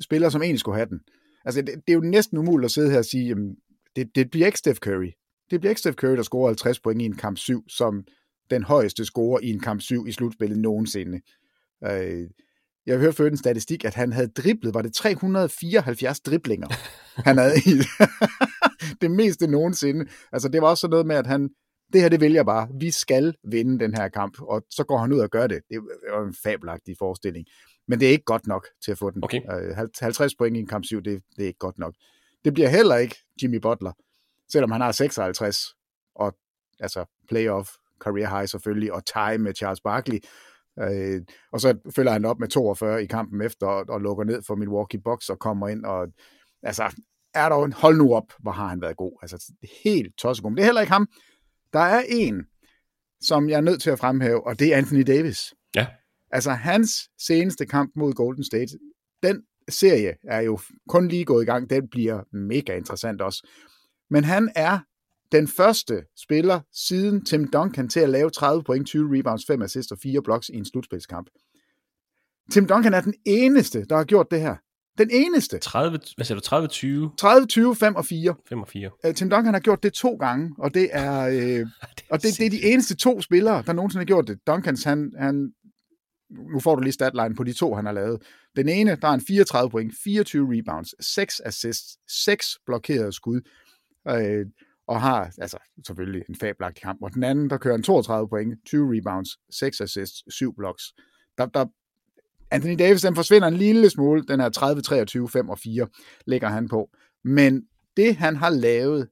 [0.00, 1.00] spillere, som egentlig skulle have den.
[1.44, 3.56] Altså, det, det er jo næsten umuligt at sidde her og sige, jamen,
[3.96, 5.10] det, det bliver ikke Steph Curry.
[5.50, 8.04] Det bliver ikke Steph Curry, der scorer 50 point i en kamp 7, som
[8.50, 11.20] den højeste score i en kamp 7 i slutspillet nogensinde.
[11.84, 12.28] Øh,
[12.86, 16.68] jeg hørte før en statistik, at han havde driblet, var det 374 driblinger,
[17.22, 17.82] han havde i
[19.00, 20.06] det meste nogensinde.
[20.32, 21.50] Altså det var også sådan noget med, at han,
[21.92, 25.12] det her det vælger bare, vi skal vinde den her kamp, og så går han
[25.12, 25.60] ud og gør det.
[25.70, 25.80] Det
[26.12, 27.46] var en fabelagtig forestilling.
[27.88, 29.24] Men det er ikke godt nok til at få den.
[29.24, 29.40] Okay.
[29.40, 31.94] Øh, 50 point i en kamp 7, det, det er ikke godt nok.
[32.44, 33.92] Det bliver heller ikke Jimmy Butler,
[34.52, 35.58] selvom han har 56,
[36.14, 36.36] og
[36.80, 37.68] altså playoff,
[38.00, 40.18] career high selvfølgelig, og tie med Charles Barkley.
[40.80, 44.42] Øh, og så følger han op med 42 i kampen efter, og, og lukker ned
[44.42, 46.08] for Milwaukee Bucks og kommer ind, og
[46.62, 46.96] altså,
[47.36, 49.18] er der en hold nu op, hvor har han været god.
[49.22, 49.52] Altså,
[49.84, 50.50] helt tossegod.
[50.50, 51.08] Men det er heller ikke ham.
[51.72, 52.44] Der er en,
[53.20, 55.54] som jeg er nødt til at fremhæve, og det er Anthony Davis.
[55.74, 55.86] Ja.
[56.30, 58.78] Altså, hans seneste kamp mod Golden State,
[59.22, 61.70] den serie er jo kun lige gået i gang.
[61.70, 63.48] Den bliver mega interessant også.
[64.10, 64.78] Men han er
[65.32, 69.92] den første spiller siden Tim Duncan til at lave 30 point, 20 rebounds, 5 assists
[69.92, 71.26] og 4 blocks i en slutspilskamp.
[72.52, 74.56] Tim Duncan er den eneste, der har gjort det her.
[74.98, 75.58] Den eneste.
[75.58, 78.34] 30, hvad siger du, 30, 20, 30, 20, 5 og 4.
[78.48, 78.90] 5 og 4.
[79.06, 81.28] Øh, Tim Duncan har gjort det to gange, og det er,
[81.60, 81.66] øh,
[82.10, 84.38] og det, det er de eneste to spillere, der nogensinde har gjort det.
[84.46, 85.52] Duncans, han, han,
[86.30, 88.22] nu får du lige statline på de to, han har lavet.
[88.56, 93.40] Den ene, der er en 34 point, 24 rebounds, 6 assists, 6 blokerede skud,
[94.08, 94.46] øh,
[94.86, 97.02] og har altså selvfølgelig en fabelagtig kamp.
[97.02, 100.82] Og den anden, der kører en 32 point, 20 rebounds, 6 assists, 7 blocks.
[101.38, 101.66] Der, der,
[102.56, 105.86] Anthony Davis, den forsvinder en lille smule, den er 30, 23, 5 og 4
[106.26, 106.90] ligger han på.
[107.24, 107.62] Men
[107.96, 109.08] det, han har lavet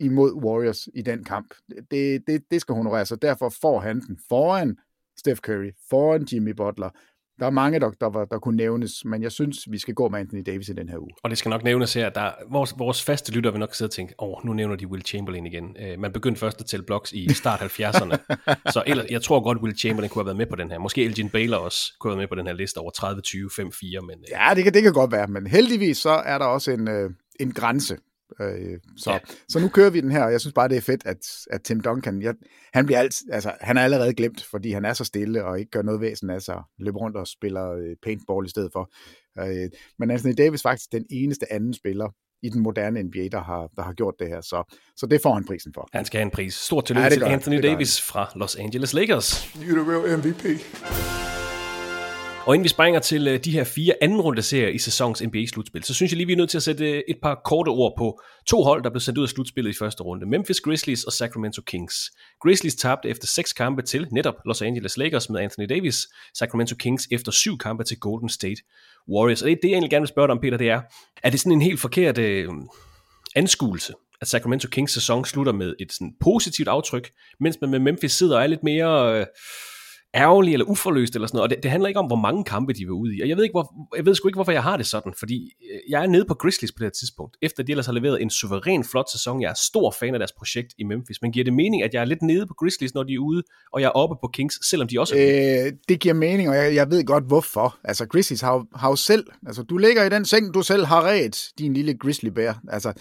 [0.00, 1.54] imod Warriors i den kamp,
[1.90, 4.76] det, det, det skal honoreres, og derfor får han den foran
[5.18, 6.90] Steph Curry, foran Jimmy Butler.
[7.40, 10.08] Der er mange, der, der, var- der kunne nævnes, men jeg synes, vi skal gå
[10.08, 11.10] med Anthony Davis i den her uge.
[11.22, 13.88] Og det skal nok nævnes her, at der, vores, vores faste lytter vil nok sidde
[13.88, 15.64] og tænke, åh, oh, nu nævner de Will Chamberlain igen.
[15.64, 18.16] Uh, man begyndte først at tælle blocks i start 70'erne.
[18.74, 20.78] så ellers, jeg tror godt, Will Chamberlain kunne have været med på den her.
[20.78, 23.50] Måske Elgin Baylor også kunne have været med på den her liste over 30, 20,
[23.56, 24.00] 5, 4.
[24.00, 26.70] Men uh, Ja, det kan, det kan godt være, men heldigvis så er der også
[26.70, 27.96] en, øh, en grænse.
[28.40, 29.18] Øh, så, ja.
[29.48, 31.18] så nu kører vi den her, og jeg synes bare, det er fedt, at,
[31.50, 32.34] at Tim Duncan, jeg,
[32.74, 35.70] han, bliver alt, altså, han er allerede glemt, fordi han er så stille og ikke
[35.70, 38.90] gør noget væsen af sig, løber rundt og spiller øh, paintball i stedet for.
[39.38, 42.08] Øh, men Anthony Davis er faktisk den eneste anden spiller
[42.42, 44.40] i den moderne NBA, der har, der har gjort det her.
[44.40, 45.88] Så, så det får han prisen for.
[45.92, 46.54] Han skal have en pris.
[46.54, 49.44] Stort tillykke ja, til Anthony Davis fra Los Angeles Lakers.
[49.44, 50.44] You're the real MVP.
[52.46, 55.84] Og inden vi springer til øh, de her fire anden runde serier i sæsonens NBA-slutspil,
[55.84, 57.94] så synes jeg lige, vi er nødt til at sætte øh, et par korte ord
[57.98, 60.26] på to hold, der blev sendt ud af slutspillet i første runde.
[60.26, 61.94] Memphis Grizzlies og Sacramento Kings.
[62.40, 65.96] Grizzlies tabte efter seks kampe til netop Los Angeles Lakers med Anthony Davis.
[66.34, 68.62] Sacramento Kings efter syv kampe til Golden State
[69.12, 69.42] Warriors.
[69.42, 70.80] Og det, det jeg egentlig gerne vil spørge dig om, Peter, det er,
[71.22, 72.48] er det sådan en helt forkert øh,
[73.36, 78.12] anskuelse, at Sacramento Kings sæson slutter med et sådan positivt aftryk, mens man med Memphis
[78.12, 79.20] sidder og er lidt mere...
[79.20, 79.26] Øh,
[80.14, 81.44] ærgerlig eller uforløst eller sådan noget.
[81.44, 83.20] Og det, det handler ikke om, hvor mange kampe de vil ud i.
[83.20, 85.50] Og jeg ved, ikke, hvor, jeg ved sgu ikke, hvorfor jeg har det sådan, fordi
[85.72, 88.22] øh, jeg er nede på Grizzlies på det her tidspunkt, efter de ellers har leveret
[88.22, 89.42] en suveræn flot sæson.
[89.42, 92.00] Jeg er stor fan af deres projekt i Memphis, men giver det mening, at jeg
[92.00, 94.68] er lidt nede på Grizzlies, når de er ude, og jeg er oppe på Kings,
[94.70, 97.78] selvom de også er øh, Det giver mening, og jeg, jeg ved godt hvorfor.
[97.84, 101.02] Altså Grizzlies har, har jo selv, altså du ligger i den seng, du selv har
[101.02, 102.60] ret, din lille Grizzly Bear.
[102.68, 102.92] Altså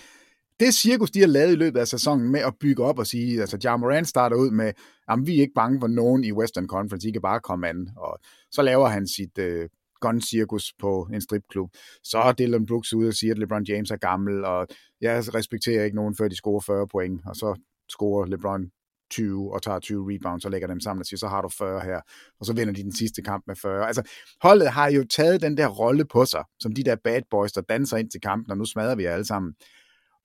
[0.61, 3.41] det cirkus, de har lavet i løbet af sæsonen med at bygge op og sige,
[3.41, 4.73] altså Ja Morant starter ud med,
[5.07, 7.89] at vi er ikke bange for nogen i Western Conference, I kan bare komme an.
[7.97, 8.19] Og
[8.51, 9.69] så laver han sit øh,
[10.01, 11.69] gun-cirkus på en stripklub.
[12.03, 14.67] Så er Dylan Brooks ude og siger, at LeBron James er gammel, og
[15.01, 17.21] jeg respekterer ikke nogen, før de scorer 40 point.
[17.25, 18.71] Og så scorer LeBron
[19.11, 21.81] 20 og tager 20 rebounds og lægger dem sammen og siger, så har du 40
[21.81, 22.01] her,
[22.39, 23.87] og så vinder de den sidste kamp med 40.
[23.87, 24.01] Altså,
[24.41, 27.61] holdet har jo taget den der rolle på sig, som de der bad boys, der
[27.61, 29.53] danser ind til kampen, og nu smadrer vi alle sammen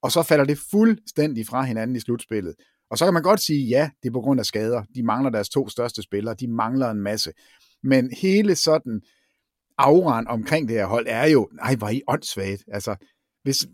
[0.06, 2.54] og så falder det fuldstændig fra hinanden i slutspillet.
[2.90, 4.82] Og så kan man godt sige, ja, det er på grund af skader.
[4.94, 7.32] De mangler deres to største spillere, de mangler en masse.
[7.82, 9.00] Men hele sådan
[9.78, 12.64] afran omkring det her hold er jo, nej, hvor er I åndssvagt.
[12.72, 12.96] Altså,
[13.42, 13.66] hvis,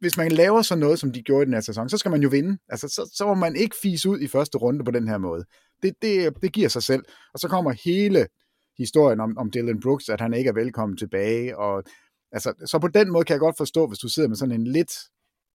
[0.00, 2.22] hvis man laver sådan noget, som de gjorde i den her sæson, så skal man
[2.22, 2.58] jo vinde.
[2.68, 5.44] Altså, så, så må man ikke fise ud i første runde på den her måde.
[5.82, 7.04] Det, det, det giver sig selv.
[7.34, 8.26] Og så kommer hele
[8.78, 11.58] historien om, om Dylan Brooks, at han ikke er velkommen tilbage.
[11.58, 11.82] Og,
[12.32, 14.66] altså, så på den måde kan jeg godt forstå, hvis du sidder med sådan en
[14.66, 14.92] lidt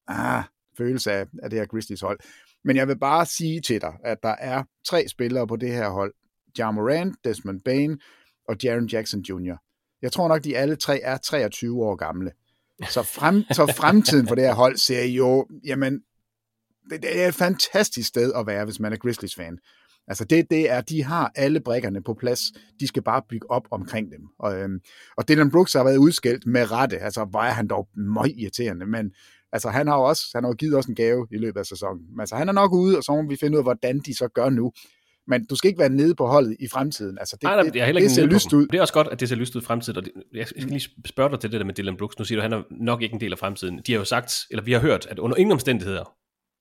[0.07, 0.43] ah,
[0.77, 2.19] følelse af, af det her Grizzlies hold.
[2.63, 5.89] Men jeg vil bare sige til dig, at der er tre spillere på det her
[5.89, 6.13] hold.
[6.57, 7.99] Ja Morant, Desmond Bain
[8.47, 9.55] og Jaron Jackson Jr.
[10.01, 12.31] Jeg tror nok, de alle tre er 23 år gamle.
[12.89, 16.01] Så, frem, så fremtiden for det her hold ser jo, jamen,
[16.89, 19.57] det, det er et fantastisk sted at være, hvis man er Grizzlies-fan.
[20.07, 22.39] Altså det, det er, de har alle brækkerne på plads.
[22.79, 24.21] De skal bare bygge op omkring dem.
[24.39, 24.79] Og, øhm,
[25.17, 26.97] og Dylan Brooks har været udskældt med rette.
[26.97, 28.85] Altså, hvor er han dog meget irriterende.
[28.85, 29.11] Men
[29.53, 31.65] altså han har jo også, han har jo givet os en gave i løbet af
[31.65, 32.01] sæsonen.
[32.11, 34.15] Men altså han er nok ude, og så må vi finde ud af, hvordan de
[34.15, 34.71] så gør nu.
[35.27, 37.17] Men du skal ikke være nede på holdet i fremtiden.
[37.19, 38.67] Altså det, nej, nej, det, det, det ser lyst ud.
[38.67, 39.97] Det er også godt, at det ser lyst ud i fremtiden.
[39.97, 42.19] Og det, jeg skal lige spørge dig til det der med Dylan Brooks.
[42.19, 43.81] Nu siger du, at han er nok ikke en del af fremtiden.
[43.87, 46.15] De har jo sagt, eller vi har hørt, at under ingen omstændigheder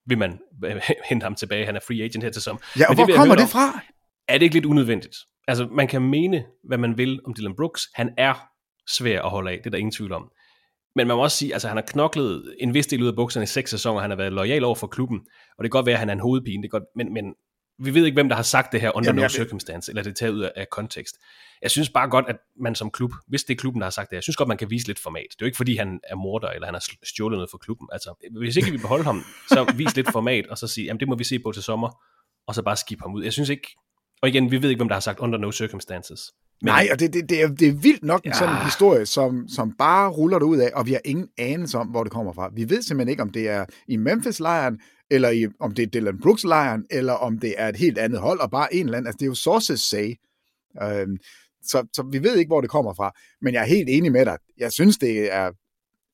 [0.07, 0.39] vil man
[1.11, 1.67] hente ham tilbage.
[1.67, 2.59] Han er free agent her til som.
[2.79, 3.81] Ja, og Men hvor kommer det fra?
[4.29, 5.17] Er det ikke lidt unødvendigt?
[5.49, 7.83] Altså, man kan mene, hvad man vil om Dylan Brooks.
[7.95, 8.35] Han er
[8.91, 10.31] svær at holde af, det er der ingen tvivl om.
[10.97, 13.45] Men man må også sige, altså han har knoklet en vis del ud af bukserne
[13.45, 15.21] i seks sæsoner, han har været lojal over for klubben,
[15.59, 17.35] og det kan godt være, at han er en hovedpine, det godt, men, men
[17.79, 20.11] vi ved ikke, hvem der har sagt det her under Jamen, no circumstance, eller det
[20.11, 21.17] er taget ud af, kontekst.
[21.63, 24.11] Jeg synes bare godt, at man som klub, hvis det er klubben, der har sagt
[24.11, 25.27] det, jeg synes godt, man kan vise lidt format.
[25.31, 27.89] Det er jo ikke, fordi han er morder, eller han har stjålet noget for klubben.
[27.93, 31.09] Altså, hvis ikke vi beholder ham, så vis lidt format, og så sige, jamen det
[31.09, 32.05] må vi se på til sommer,
[32.47, 33.25] og så bare skifte ham ud.
[33.25, 33.69] Jeg synes ikke,
[34.23, 36.33] og igen, vi ved ikke, hvem der har sagt under no circumstances.
[36.63, 36.67] Men...
[36.67, 38.39] Nej, og det, det, det, er, det er vildt nok en ja.
[38.39, 41.87] sådan historie, som, som bare ruller det ud af, og vi har ingen anelse om,
[41.87, 42.51] hvor det kommer fra.
[42.55, 44.79] Vi ved simpelthen ikke, om det er i Memphis-lejren,
[45.11, 48.41] eller i, om det er Dylan Brooks-lejren, eller om det er et helt andet hold,
[48.41, 49.07] og bare en eller anden.
[49.07, 50.15] Altså, det er jo sources say.
[50.83, 51.17] Øhm,
[51.65, 53.13] så, så vi ved ikke, hvor det kommer fra.
[53.43, 54.37] Men jeg er helt enig med dig.
[54.59, 55.51] Jeg synes, det er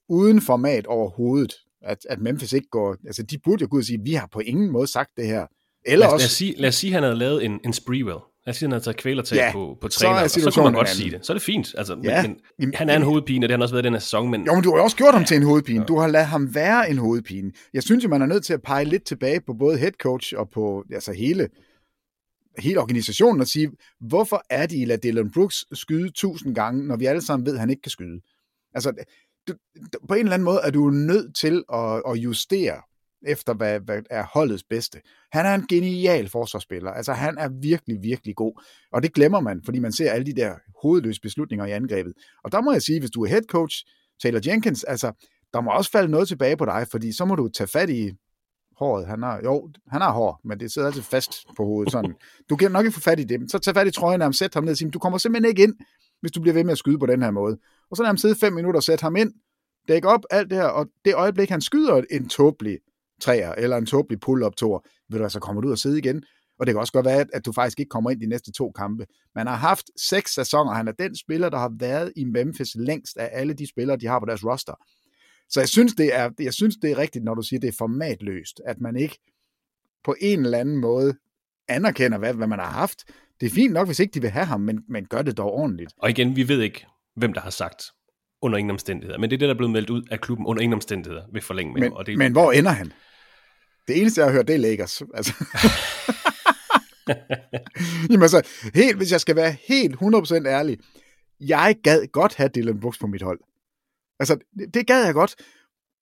[0.09, 2.97] uden format overhovedet, at, at Memphis ikke går...
[3.07, 5.27] Altså, de burde jo gå ud og sige, vi har på ingen måde sagt det
[5.27, 5.47] her.
[5.87, 6.23] Eller lad, os, også...
[6.23, 8.19] lad, os sige, lad os sige, at han havde lavet en, en Spreewell.
[8.49, 10.65] Lad os sige, at han havde taget kvælertag ja, på, på træner, så, så kunne
[10.65, 11.27] man godt sige det.
[11.27, 11.75] Så er det fint.
[11.79, 12.23] Altså, ja.
[12.23, 14.31] men, men, han er en hovedpine, og det har han også været den her sæson.
[14.31, 14.47] Men...
[14.47, 15.85] Jo, men du har også gjort ham til en hovedpine.
[15.85, 17.53] Du har ladet ham være en hovedpine.
[17.75, 20.35] Jeg synes jo, man er nødt til at pege lidt tilbage på både head coach
[20.37, 21.49] og på altså hele,
[22.59, 27.07] hele organisationen og sige, hvorfor er de lader Dylan Brooks skyde tusind gange, når vi
[27.07, 28.21] alle sammen ved, at han ikke kan skyde?
[28.75, 28.93] Altså,
[29.49, 29.55] du,
[30.09, 32.81] på en eller anden måde er du nødt til at, at justere
[33.27, 35.01] efter hvad, hvad er holdets bedste.
[35.33, 36.91] Han er en genial forsvarsspiller.
[36.91, 38.65] Altså, han er virkelig, virkelig god.
[38.93, 42.13] Og det glemmer man, fordi man ser alle de der hovedløse beslutninger i angrebet.
[42.45, 43.85] Og der må jeg sige, hvis du er head coach,
[44.23, 45.13] Taylor Jenkins, altså,
[45.53, 48.13] der må også falde noget tilbage på dig, fordi så må du tage fat i
[48.77, 49.07] håret.
[49.07, 51.93] Han har, jo, han har hår, men det sidder altid fast på hovedet.
[51.93, 52.15] Sådan.
[52.51, 53.51] Du kan nok ikke få fat i det.
[53.51, 55.63] Så tag fat i trøjen og sæt ham ned og sige, du kommer simpelthen ikke
[55.63, 55.75] ind,
[56.21, 57.59] hvis du bliver ved med at skyde på den her måde.
[57.91, 59.33] Og så lad ham sidde fem minutter og sætte ham ind,
[59.89, 62.79] dække op alt det her, og det øjeblik, han skyder en tåbelig
[63.21, 66.23] træer, eller en tåbelig pull-up tor, vil du så kommer du ud og sidde igen.
[66.59, 68.71] Og det kan også godt være, at du faktisk ikke kommer ind de næste to
[68.71, 69.07] kampe.
[69.35, 73.17] Man har haft seks sæsoner, han er den spiller, der har været i Memphis længst
[73.17, 74.75] af alle de spillere, de har på deres roster.
[75.49, 77.77] Så jeg synes, det er, jeg synes, det er rigtigt, når du siger, det er
[77.79, 79.19] formatløst, at man ikke
[80.05, 81.15] på en eller anden måde
[81.69, 83.05] anerkender, hvad, hvad man har haft.
[83.41, 85.53] Det er fint nok, hvis ikke de vil have ham, men, men gør det dog
[85.53, 85.93] ordentligt.
[85.99, 87.83] Og igen, vi ved ikke, hvem der har sagt
[88.43, 89.19] under ingen omstændigheder.
[89.19, 91.41] Men det er det, der er blevet meldt ud af klubben under ingen omstændigheder ved
[91.41, 92.19] forlænge med men, Og det...
[92.19, 92.93] men hvor ender han?
[93.89, 95.03] Det eneste, jeg har hørt, det er Lakers.
[95.15, 95.33] Altså.
[98.11, 98.43] Jamen altså,
[98.75, 100.79] helt, hvis jeg skal være helt 100% ærlig,
[101.41, 103.41] jeg gad godt have Dylan Brooks på mit hold.
[104.21, 105.35] Altså, det, det gad jeg godt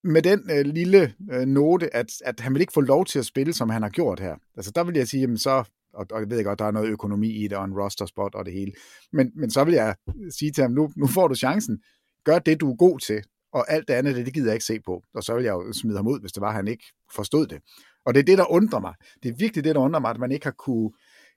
[0.05, 3.27] med den øh, lille øh, note, at, at han vil ikke få lov til at
[3.27, 4.37] spille, som han har gjort her.
[4.57, 6.88] Altså, der vil jeg sige, jamen så, og, og jeg ved godt, der er noget
[6.88, 8.72] økonomi i det, og en roster spot og det hele,
[9.12, 9.94] men, men så vil jeg
[10.31, 11.79] sige til ham, nu, nu får du chancen,
[12.25, 13.22] gør det, du er god til,
[13.56, 15.02] og alt det andet, det, det gider jeg ikke se på.
[15.14, 17.58] Og så vil jeg jo smide ham ud, hvis det var, han ikke forstod det.
[18.06, 18.94] Og det er det, der undrer mig.
[19.22, 20.90] Det er virkelig det, der undrer mig, at man ikke har kunne,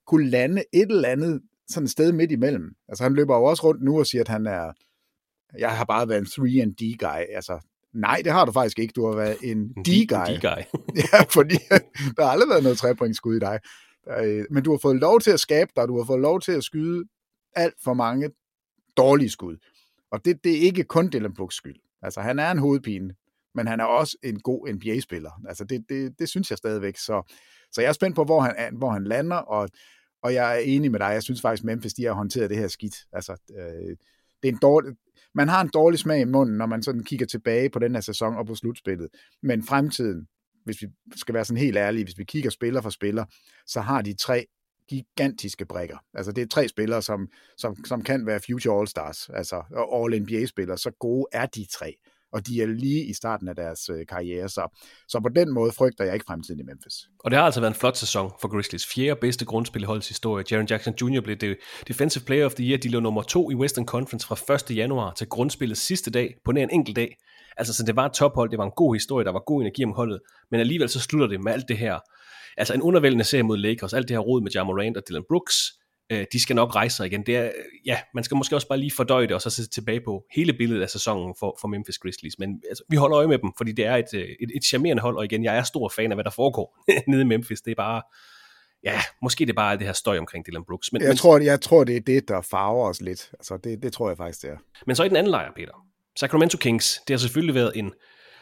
[0.07, 2.75] kunne lande et eller andet sådan et sted midt imellem.
[2.87, 4.71] Altså han løber jo også rundt nu og siger, at han er,
[5.57, 7.35] jeg har bare været en 3D-guy.
[7.35, 7.59] Altså,
[7.93, 8.91] nej, det har du faktisk ikke.
[8.95, 10.35] Du har været en D-guy.
[10.35, 10.61] D-guy.
[11.13, 11.55] ja, fordi
[12.15, 13.59] der har aldrig været noget trepointskud i dig.
[14.17, 16.51] Øh, men du har fået lov til at skabe dig, du har fået lov til
[16.51, 17.03] at skyde
[17.55, 18.29] alt for mange
[18.97, 19.57] dårlige skud.
[20.11, 21.75] Og det, det er ikke kun Dylan Brooks skyld.
[22.01, 23.13] Altså, han er en hovedpine,
[23.55, 25.31] men han er også en god NBA-spiller.
[25.47, 26.97] Altså, det, det, det synes jeg stadigvæk.
[26.97, 27.35] Så,
[27.71, 29.69] så jeg er spændt på, hvor han, hvor han lander, og,
[30.23, 31.05] og jeg er enig med dig.
[31.05, 32.95] Jeg synes faktisk, Memphis de har håndteret det her skidt.
[33.13, 33.97] Altså, øh,
[34.43, 34.95] det er en dårlig,
[35.35, 38.01] man har en dårlig smag i munden, når man sådan kigger tilbage på den her
[38.01, 39.07] sæson og på slutspillet.
[39.43, 40.27] Men fremtiden,
[40.65, 43.25] hvis vi skal være sådan helt ærlige, hvis vi kigger spiller for spiller,
[43.67, 44.45] så har de tre
[44.89, 45.97] gigantiske brækker.
[46.13, 50.77] Altså det er tre spillere, som, som, som kan være future all-stars, altså all-NBA-spillere.
[50.77, 51.95] Så gode er de tre
[52.31, 54.49] og de er lige i starten af deres øh, karriere.
[54.49, 56.93] Så, så på den måde frygter jeg ikke fremtiden i Memphis.
[57.19, 58.87] Og det har altså været en flot sæson for Grizzlies.
[58.87, 60.45] Fjerde bedste grundspil i holdets historie.
[60.51, 61.21] Jaren Jackson Jr.
[61.21, 62.77] blev det Defensive Player of the Year.
[62.77, 64.77] De lå nummer to i Western Conference fra 1.
[64.77, 67.17] januar til grundspillets sidste dag på nær en enkelt dag.
[67.57, 69.83] Altså, så det var et tophold, det var en god historie, der var god energi
[69.83, 70.19] om holdet,
[70.51, 71.99] men alligevel så slutter det med alt det her.
[72.59, 75.55] Altså en undervældende serie mod Lakers, alt det her råd med Jamal og Dylan Brooks,
[76.11, 77.25] øh, de skal nok rejse sig igen.
[77.25, 77.51] Det er,
[77.85, 80.53] ja, man skal måske også bare lige fordøje det, og så se tilbage på hele
[80.53, 82.39] billedet af sæsonen for, for Memphis Grizzlies.
[82.39, 85.01] Men altså, vi holder øje med dem, fordi det er et, øh, et, et charmerende
[85.01, 86.77] hold, og igen, jeg er stor fan af, hvad der foregår
[87.11, 87.61] nede i Memphis.
[87.61, 88.01] Det er bare,
[88.83, 90.93] ja, måske det er bare det her støj omkring Dylan Brooks.
[90.93, 93.29] Men, jeg, men, tror, jeg tror, det er det, der farver os lidt.
[93.33, 94.57] Altså, det, det tror jeg faktisk, det er.
[94.87, 95.73] Men så i den anden lejr, Peter.
[96.19, 97.93] Sacramento Kings, det har selvfølgelig været en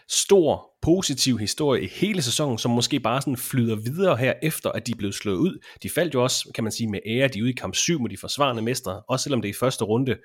[0.09, 4.87] stor positiv historie i hele sæsonen, som måske bare sådan flyder videre her efter, at
[4.87, 5.59] de blev slået ud.
[5.83, 7.27] De faldt jo også, kan man sige, med ære.
[7.27, 9.59] De er ude i kamp 7 mod de forsvarende mestre, også selvom det er i
[9.59, 10.17] første runde.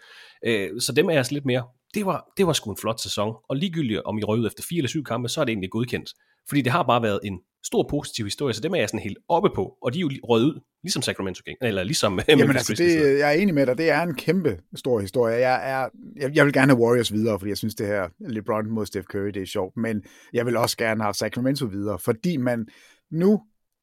[0.47, 1.65] Øh, så dem er jeg altså lidt mere.
[1.95, 4.65] Det var, det var sgu en flot sæson, og ligegyldigt om I røg ud efter
[4.69, 6.11] 4 eller 7 kampe, så er det egentlig godkendt.
[6.49, 9.19] Fordi det har bare været en stor positiv historie, så dem er jeg sådan helt
[9.29, 12.75] oppe på, og de er jo røget ud, ligesom Sacramento King, eller ligesom Jamen altså,
[12.75, 15.37] det, jeg er enig med dig, det er en kæmpe stor historie.
[15.37, 18.71] Jeg, er, jeg, jeg vil gerne have Warriors videre, fordi jeg synes, det her LeBron
[18.71, 20.03] mod Steph Curry, det er sjovt, men
[20.33, 22.67] jeg vil også gerne have Sacramento videre, fordi man
[23.11, 23.41] nu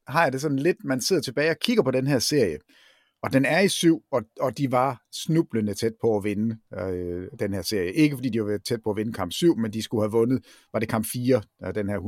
[0.08, 2.58] har jeg det sådan lidt, man sidder tilbage og kigger på den her serie,
[3.21, 7.27] og den er i syv, og, og de var snublende tæt på at vinde øh,
[7.39, 7.93] den her serie.
[7.93, 10.45] Ikke fordi de var tæt på at vinde kamp 7, men de skulle have vundet,
[10.73, 11.99] var det kamp 4, øh, den her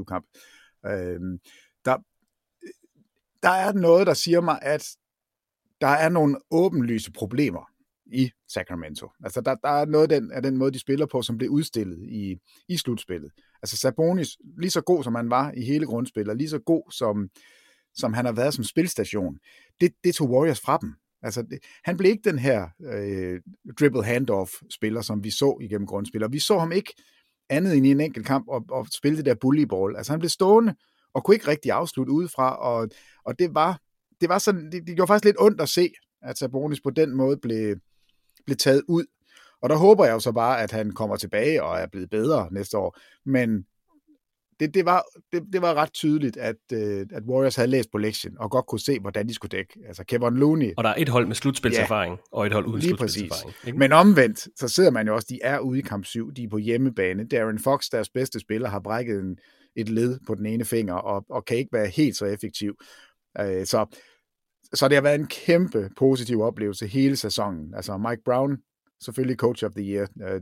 [0.00, 0.26] 125-126 kamp.
[0.86, 1.20] Øh,
[1.84, 1.96] der,
[2.62, 2.70] øh,
[3.42, 4.88] der er noget, der siger mig, at
[5.80, 7.70] der er nogle åbenlyse problemer
[8.12, 9.10] i Sacramento.
[9.24, 11.50] Altså, der, der er noget af den, af den måde, de spiller på, som blev
[11.50, 12.36] udstillet i,
[12.68, 13.32] i slutspillet.
[13.62, 17.28] Altså, Sabonis, lige så god som han var i hele grundspillet, lige så god som,
[17.94, 19.38] som han har været som spilstation,
[19.80, 20.94] det, det tog Warriors fra dem.
[21.22, 23.40] Altså, det, han blev ikke den her øh,
[23.80, 26.28] dribble handoff-spiller, som vi så igennem grundspiller.
[26.28, 26.94] Vi så ham ikke
[27.48, 29.96] andet end i en enkelt kamp og, og spille det der bullyball.
[29.96, 30.74] Altså, han blev stående
[31.14, 32.88] og kunne ikke rigtig afslutte udefra, og,
[33.24, 33.80] og det var
[34.20, 37.16] det var sådan, det, det gjorde faktisk lidt ondt at se, at Sabonis på den
[37.16, 37.76] måde blev,
[38.46, 39.04] blev taget ud.
[39.62, 42.48] Og der håber jeg jo så bare, at han kommer tilbage og er blevet bedre
[42.50, 42.98] næste år.
[43.24, 43.66] Men
[44.60, 46.78] det, det, var, det, det var ret tydeligt, at, uh,
[47.12, 49.80] at Warriors havde læst på lektion, og godt kunne se, hvordan de skulle dække.
[49.86, 50.72] Altså Kevin Looney.
[50.76, 53.54] Og der er et hold med slutspilserfaring, ja, og et hold uden slutspilserfaring.
[53.66, 53.78] Ikke?
[53.78, 56.48] Men omvendt, så sidder man jo også, de er ude i kamp 7, de er
[56.48, 57.28] på hjemmebane.
[57.28, 59.38] Darren Fox, deres bedste spiller, har brækket en,
[59.76, 62.74] et led på den ene finger, og, og kan ikke være helt så effektiv.
[63.40, 63.98] Uh, så,
[64.74, 67.74] så det har været en kæmpe positiv oplevelse hele sæsonen.
[67.74, 68.58] Altså Mike Brown
[69.04, 70.06] selvfølgelig Coach of the Year.
[70.16, 70.40] Uh,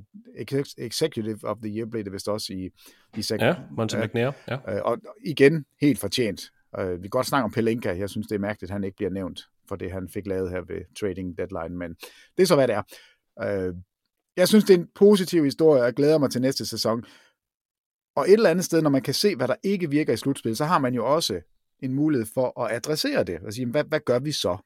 [0.79, 2.71] Executive of the Year blev det vist også i,
[3.17, 4.31] i Ja, Monte McNair.
[4.49, 4.79] Ja.
[4.79, 6.51] Uh, og igen, helt fortjent.
[6.79, 7.99] Uh, vi kan godt snakke om Pelinka.
[7.99, 10.51] Jeg synes, det er mærkeligt, at han ikke bliver nævnt for det, han fik lavet
[10.51, 11.95] her ved trading deadline, men
[12.37, 12.83] det er så, hvad det er.
[13.69, 13.77] Uh,
[14.37, 17.05] jeg synes, det er en positiv historie, og jeg glæder mig til næste sæson.
[18.17, 20.57] Og et eller andet sted, når man kan se, hvad der ikke virker i slutspil,
[20.57, 21.41] så har man jo også
[21.81, 23.41] en mulighed for at adressere det.
[23.41, 24.57] Og sige, hvad, hvad gør vi så?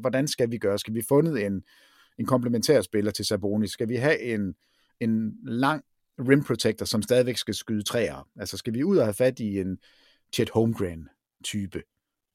[0.00, 0.78] Hvordan skal vi gøre?
[0.78, 1.62] Skal vi fundet en,
[2.18, 3.70] en komplementær spiller til Sabonis?
[3.70, 4.54] Skal vi have en,
[5.00, 5.84] en lang
[6.18, 8.28] rim protector, som stadigvæk skal skyde træer?
[8.36, 9.78] Altså skal vi ud og have fat i en
[10.34, 11.08] Chet Holmgren
[11.44, 11.82] type?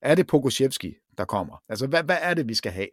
[0.01, 1.63] Er det Pogoshevski, der kommer?
[1.69, 2.87] Altså hvad, hvad er det, vi skal have?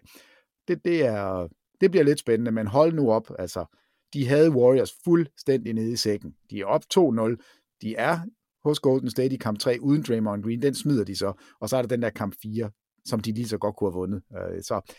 [0.68, 1.48] Det, det, er,
[1.80, 3.30] det bliver lidt spændende, men hold nu op.
[3.38, 3.64] Altså,
[4.12, 6.34] de havde Warriors fuldstændig nede i sækken.
[6.50, 7.78] De er op 2-0.
[7.82, 8.20] De er
[8.64, 10.62] hos Golden State i kamp 3 uden Draymond Green.
[10.62, 11.32] Den smider de så.
[11.60, 12.70] Og så er der den der kamp 4,
[13.04, 14.22] som de lige så godt kunne have vundet.
[14.32, 14.94] Øh, så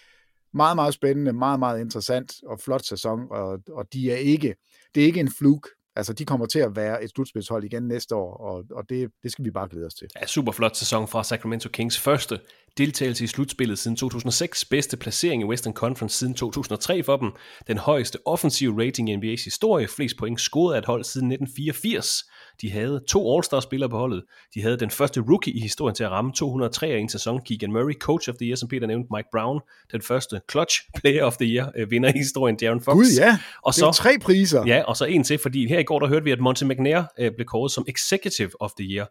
[0.53, 4.55] meget, meget spændende, meget, meget interessant og flot sæson, og, og de er ikke,
[4.95, 5.69] det er ikke en fluke.
[5.95, 9.31] Altså, de kommer til at være et slutspilshold igen næste år, og, og det, det
[9.31, 10.07] skal vi bare glæde os til.
[10.21, 11.99] Ja, super flot sæson fra Sacramento Kings.
[11.99, 12.39] Første
[12.77, 17.31] deltagelse i slutspillet siden 2006, bedste placering i Western Conference siden 2003 for dem,
[17.67, 22.23] den højeste offensive rating i NBA's historie, flest point scoret af et hold siden 1984.
[22.61, 24.23] De havde to All-Star-spillere på holdet.
[24.53, 27.71] De havde den første rookie i historien til at ramme 203 i en sæson, Keegan
[27.71, 29.59] Murray, Coach of the Year, som Peter nævnte, Mike Brown,
[29.91, 32.93] den første Clutch Player of the Year, øh, vinder i historien, Darren Fox.
[32.93, 34.63] Gud ja, og så, tre priser.
[34.67, 37.01] Ja, og så en til, fordi her i går der hørte vi, at Monty McNair
[37.19, 39.05] øh, blev kåret som Executive of the Year.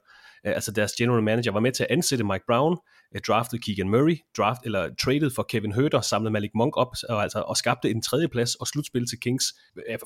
[0.47, 2.77] Øh, altså deres general manager var med til at ansætte Mike Brown,
[3.15, 7.23] uh, draftede Keegan Murray, draft, eller traded for Kevin Herter, samlede Malik Monk op og,
[7.23, 9.45] altså, og skabte en tredje plads og slutspil til Kings.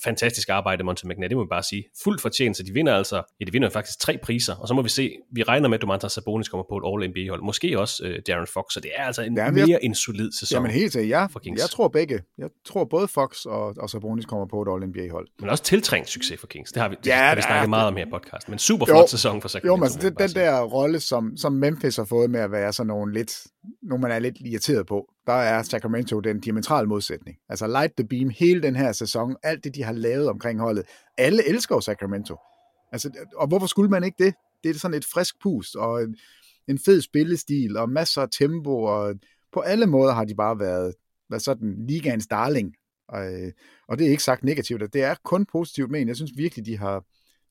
[0.05, 1.85] Fantastisk arbejde, Monte McNair, det må vi bare sige.
[2.05, 4.83] Fuldt fortjent, så de vinder altså, ja, de vinder faktisk tre priser, og så må
[4.83, 8.11] vi se, vi regner med, at Domantas Sabonis kommer på et All-NBA-hold, måske også uh,
[8.27, 10.93] Darren Fox, så det er altså en ja, mere jeg, en solid sæson Jamen helt
[10.93, 11.27] til, ja.
[11.27, 11.63] For Kings.
[11.63, 12.21] Jeg tror begge.
[12.39, 15.29] Jeg tror både Fox og, og Sabonis kommer på et All-NBA-hold.
[15.41, 17.71] Men også tiltrængt succes for Kings, det har vi, det, ja, det har vi snakket
[17.71, 19.73] meget om her i podcast, men super flot sæson for Sacramento.
[19.73, 22.90] Jo, men altså, den der rolle, som, som Memphis har fået med at være sådan
[22.91, 23.47] nogle lidt
[23.83, 27.37] nogle man er lidt irriteret på, der er Sacramento den diametrale modsætning.
[27.49, 30.85] Altså Light the Beam, hele den her sæson, alt det, de har lavet omkring holdet.
[31.19, 32.37] Alle elsker jo Sacramento.
[32.93, 34.35] Altså, og hvorfor skulle man ikke det?
[34.65, 36.17] Det er sådan et frisk pust, og en,
[36.69, 39.15] en fed spillestil, og masser af tempo, og
[39.53, 40.95] på alle måder har de bare været,
[41.31, 42.75] været sådan ligaens darling.
[43.09, 43.53] Og, øh,
[43.89, 46.79] og det er ikke sagt negativt, det er kun positivt, men jeg synes virkelig, de
[46.79, 47.05] har,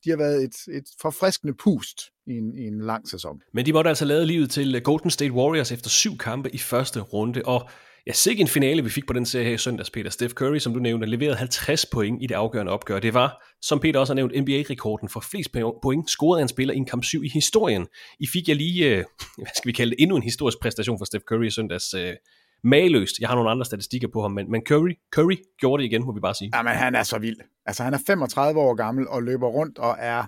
[0.04, 3.40] de har været et, et forfriskende pust i en, i en lang sæson.
[3.54, 6.58] Men de måtte altså lade livet til øh, Golden State Warriors efter syv kampe i
[6.58, 7.68] første runde, og
[8.06, 10.10] jeg ser en finale, vi fik på den serie her i søndags, Peter.
[10.10, 12.98] Steph Curry, som du nævnte, leverede 50 point i det afgørende opgør.
[12.98, 16.74] Det var, som Peter også har nævnt, NBA-rekorden for flest point scoret af en spiller
[16.74, 17.86] i en kamp 7 i historien.
[18.20, 18.96] I fik jeg lige, øh,
[19.36, 21.94] hvad skal vi kalde det, endnu en historisk præstation for Steph Curry i søndags.
[21.94, 22.14] Øh,
[22.64, 23.18] Øh, maløst.
[23.20, 26.12] Jeg har nogle andre statistikker på ham, men, men Curry, Curry gjorde det igen, må
[26.12, 26.50] vi bare sige.
[26.54, 27.36] Jamen, han er så vild.
[27.66, 30.24] Altså, han er 35 år gammel og løber rundt og er...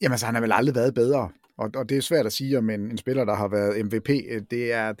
[0.00, 1.28] Jamen, altså, han har vel aldrig været bedre.
[1.58, 4.10] Og, og det er svært at sige om en, en spiller, der har været MVP.
[4.10, 4.92] Øh, det, er,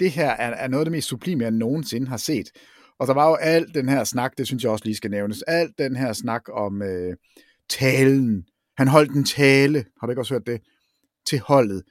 [0.00, 2.50] det her er, er noget af det mest sublime, jeg nogensinde har set.
[2.98, 5.42] Og der var jo alt den her snak, det synes jeg også lige skal nævnes,
[5.42, 7.16] alt den her snak om øh,
[7.68, 8.44] talen.
[8.76, 10.60] Han holdt en tale, har du ikke også hørt det,
[11.26, 11.82] til holdet.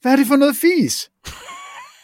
[0.00, 1.10] Hvad er det for noget fis?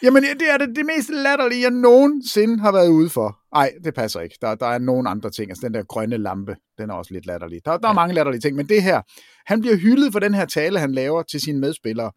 [0.03, 3.39] Jamen, det er det, det mest latterlige, jeg nogensinde har været ude for.
[3.55, 4.37] Nej, det passer ikke.
[4.41, 5.51] Der, der er nogle andre ting.
[5.51, 7.61] Altså, den der grønne lampe, den er også lidt latterlig.
[7.65, 9.01] Der, der er mange latterlige ting, men det her,
[9.45, 12.11] han bliver hyldet for den her tale, han laver til sine medspillere.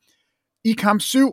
[0.65, 1.33] I kamp 7,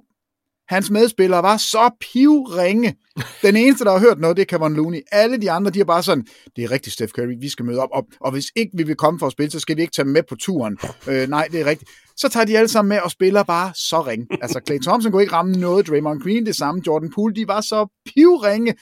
[0.68, 2.96] hans medspillere var så pivringe.
[3.42, 5.02] Den eneste, der har hørt noget, det er Kevin Looney.
[5.12, 7.80] Alle de andre, de er bare sådan, det er rigtigt, Steph Curry, vi skal møde
[7.80, 9.94] op, og, og hvis ikke vi vil komme for at spille, så skal vi ikke
[9.94, 10.78] tage med på turen.
[11.08, 14.02] Øh, nej, det er rigtigt så tager de alle sammen med og spiller bare så
[14.02, 14.28] ring.
[14.42, 17.62] Altså, Clay Thompson kunne ikke ramme noget, Draymond Green det samme, Jordan Poole, de var
[17.62, 18.76] så pivringe.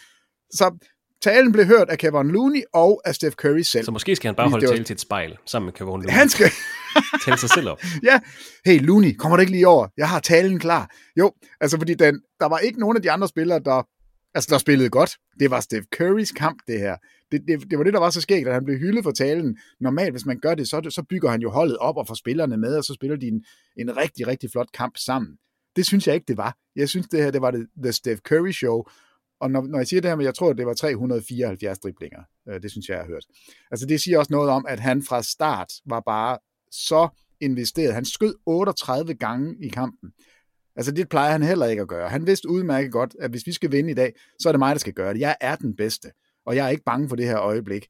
[0.53, 0.87] Så
[1.21, 3.85] talen blev hørt af Kevin Looney og af Steph Curry selv.
[3.85, 4.73] Så måske skal han bare holde var...
[4.73, 6.09] tale til et spejl, sammen med Kevin Looney.
[6.09, 6.51] Han skal...
[7.25, 7.81] tale sig selv op.
[8.09, 8.19] ja.
[8.65, 9.87] Hey Looney, kommer du ikke lige over?
[9.97, 10.89] Jeg har talen klar.
[11.17, 13.87] Jo, altså fordi den, der var ikke nogen af de andre spillere, der,
[14.35, 15.17] altså, der spillede godt.
[15.39, 16.95] Det var Steph Currys kamp, det her
[17.31, 19.57] det, det, det var det, der var så skægt, at han blev hyldet for talen.
[19.79, 22.57] Normalt, hvis man gør det så, så bygger han jo holdet op og får spillerne
[22.57, 23.45] med, og så spiller de en,
[23.77, 25.37] en rigtig, rigtig flot kamp sammen.
[25.75, 26.57] Det synes jeg ikke, det var.
[26.75, 28.83] Jeg synes, det her det var det The Steph Curry Show,
[29.39, 32.61] og når, når jeg siger det her med, jeg tror, det var 374 driblinger, øh,
[32.61, 33.25] det synes jeg, jeg har hørt.
[33.71, 36.37] Altså det siger også noget om, at han fra start var bare
[36.71, 37.07] så
[37.41, 37.93] investeret.
[37.93, 40.11] Han skød 38 gange i kampen.
[40.75, 42.09] Altså det plejer han heller ikke at gøre.
[42.09, 44.75] Han vidste udmærket godt, at hvis vi skal vinde i dag, så er det mig,
[44.75, 45.19] der skal gøre det.
[45.19, 46.11] Jeg er den bedste
[46.49, 47.87] og jeg er ikke bange for det her øjeblik.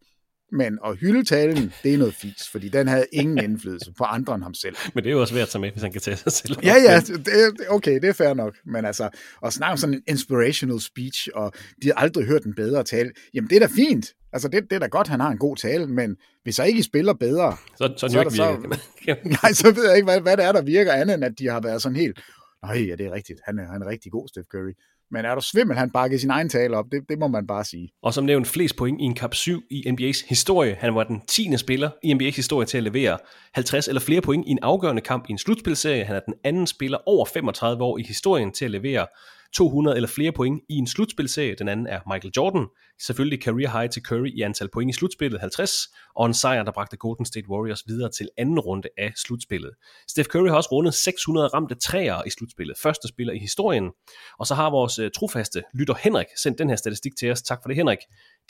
[0.52, 4.36] Men at hylde talen, det er noget fis, fordi den havde ingen indflydelse på andre
[4.36, 4.76] end ham selv.
[4.94, 6.58] Men det er jo også værd at tage med, hvis han kan tage sig selv.
[6.64, 8.56] Ja, ja, det, okay, det er fair nok.
[8.66, 9.10] Men altså,
[9.46, 11.54] at snakke om sådan en inspirational speech, og
[11.84, 14.14] de har aldrig hørt en bedre tale, jamen det er da fint.
[14.34, 16.80] Altså, det, det er da godt, han har en god tale, men hvis så ikke
[16.80, 18.78] I spiller bedre, så, så, så, så,
[19.44, 21.48] nej, så ved jeg ikke, hvad, hvad det er, der virker andet, end at de
[21.48, 22.20] har været sådan helt,
[22.64, 24.74] nej, ja, det er rigtigt, han er, han er rigtig god, Steph Curry.
[25.12, 27.66] Men er du svimmel, han bakkede sin egen tale op, det, det må man bare
[27.66, 27.90] sige.
[28.04, 30.76] Og som nævnt flest point i en kap 7 i NBA's historie.
[30.80, 31.58] Han var den 10.
[31.58, 33.18] spiller i NBA's historie til at levere
[33.54, 36.04] 50 eller flere point i en afgørende kamp i en slutspilserie.
[36.04, 39.08] Han er den anden spiller over 35 år i historien til at levere
[39.56, 41.56] 200 eller flere point i en slutspilserie.
[41.56, 42.68] Den anden er Michael Jordan.
[43.02, 45.72] Selvfølgelig career high til Curry i antal point i slutspillet, 50,
[46.16, 49.72] og en sejr, der bragte Golden State Warriors videre til anden runde af slutspillet.
[50.08, 52.78] Steph Curry har også rundet 600 ramte træer i slutspillet.
[52.78, 53.92] Første spiller i historien.
[54.40, 57.42] Og så har vores øh, trofaste lytter Henrik sendt den her statistik til os.
[57.42, 58.00] Tak for det, Henrik.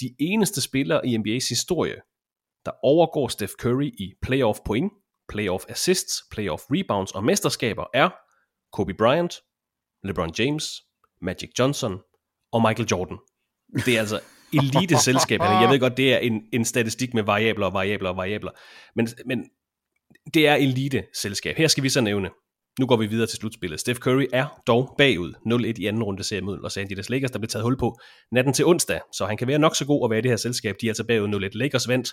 [0.01, 1.95] De eneste spillere i NBA's historie,
[2.65, 4.93] der overgår Steph Curry i playoff point,
[5.29, 8.09] playoff assists, playoff rebounds og mesterskaber er
[8.71, 9.33] Kobe Bryant,
[10.03, 10.81] LeBron James,
[11.21, 11.97] Magic Johnson
[12.51, 13.17] og Michael Jordan.
[13.85, 14.19] Det er altså
[14.53, 15.39] elite selskab.
[15.41, 18.51] Jeg ved godt, det er en, en statistik med variabler og variabler og variabler.
[18.95, 19.43] Men, men
[20.33, 21.55] det er elite selskab.
[21.57, 22.29] Her skal vi så nævne.
[22.79, 23.79] Nu går vi videre til slutspillet.
[23.79, 25.33] Steph Curry er dog bagud
[25.75, 27.99] 0-1 i anden runde serie mod Los Angeles Lakers, der blev taget hul på
[28.31, 30.37] natten til onsdag, så han kan være nok så god at være i det her
[30.37, 30.75] selskab.
[30.81, 31.57] De er altså bagud 0-1.
[31.57, 32.07] Lakers vandt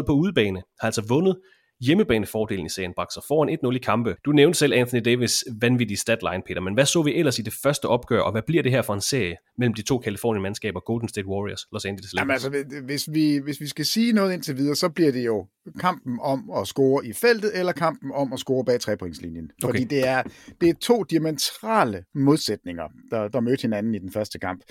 [0.00, 1.36] 117-112 på udebane, har altså vundet
[1.80, 4.16] hjemmebanefordelen i serien sig foran 1-0 i kampe.
[4.24, 7.52] Du nævnte selv Anthony Davis vanvittige statline, Peter, men hvad så vi ellers i det
[7.62, 11.08] første opgør, og hvad bliver det her for en serie mellem de to Kalifornien-mandskaber, Golden
[11.08, 12.44] State Warriors, Los Angeles Lakers?
[12.44, 15.46] Jamen altså, hvis vi, hvis vi skal sige noget indtil videre, så bliver det jo
[15.80, 19.50] kampen om at score i feltet, eller kampen om at score bag trepointslinjen.
[19.64, 19.72] Okay.
[19.72, 20.22] Fordi det er,
[20.60, 24.62] det er to diametrale modsætninger, der, der mødte hinanden i den første kamp.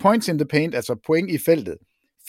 [0.00, 1.76] Points in the paint, altså point i feltet.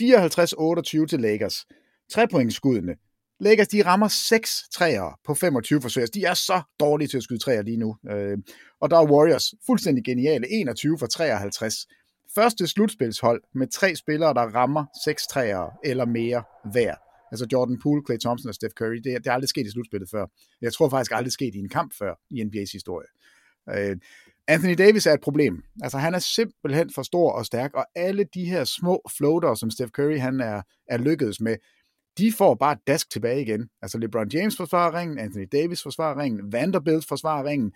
[0.01, 1.65] 54-28 til Lakers.
[2.11, 2.95] Trepointsskuddene
[3.39, 6.01] Lakers, de rammer 6 træer på 25 forsøg.
[6.01, 7.97] Altså, de er så dårlige til at skyde træer lige nu.
[8.09, 8.37] Øh,
[8.81, 11.87] og der er Warriors fuldstændig geniale, 21 for 53.
[12.35, 16.95] Første slutspilshold med tre spillere, der rammer 6 træer eller mere hver.
[17.31, 18.95] Altså Jordan Poole, Clay Thompson og Steph Curry.
[19.03, 20.25] Det er, det er aldrig sket i slutspillet før.
[20.61, 23.07] Jeg tror faktisk aldrig sket i en kamp før i NBA's historie.
[23.69, 23.97] Øh,
[24.47, 25.63] Anthony Davis er et problem.
[25.81, 29.71] Altså han er simpelthen for stor og stærk, og alle de her små floater, som
[29.71, 31.55] Steph Curry han er, er lykkedes med,
[32.17, 33.69] de får bare dask tilbage igen.
[33.81, 37.71] Altså LeBron James forsvarer ringen, Anthony Davis forsvarer ringen, Vanderbilt forsvarer ringen.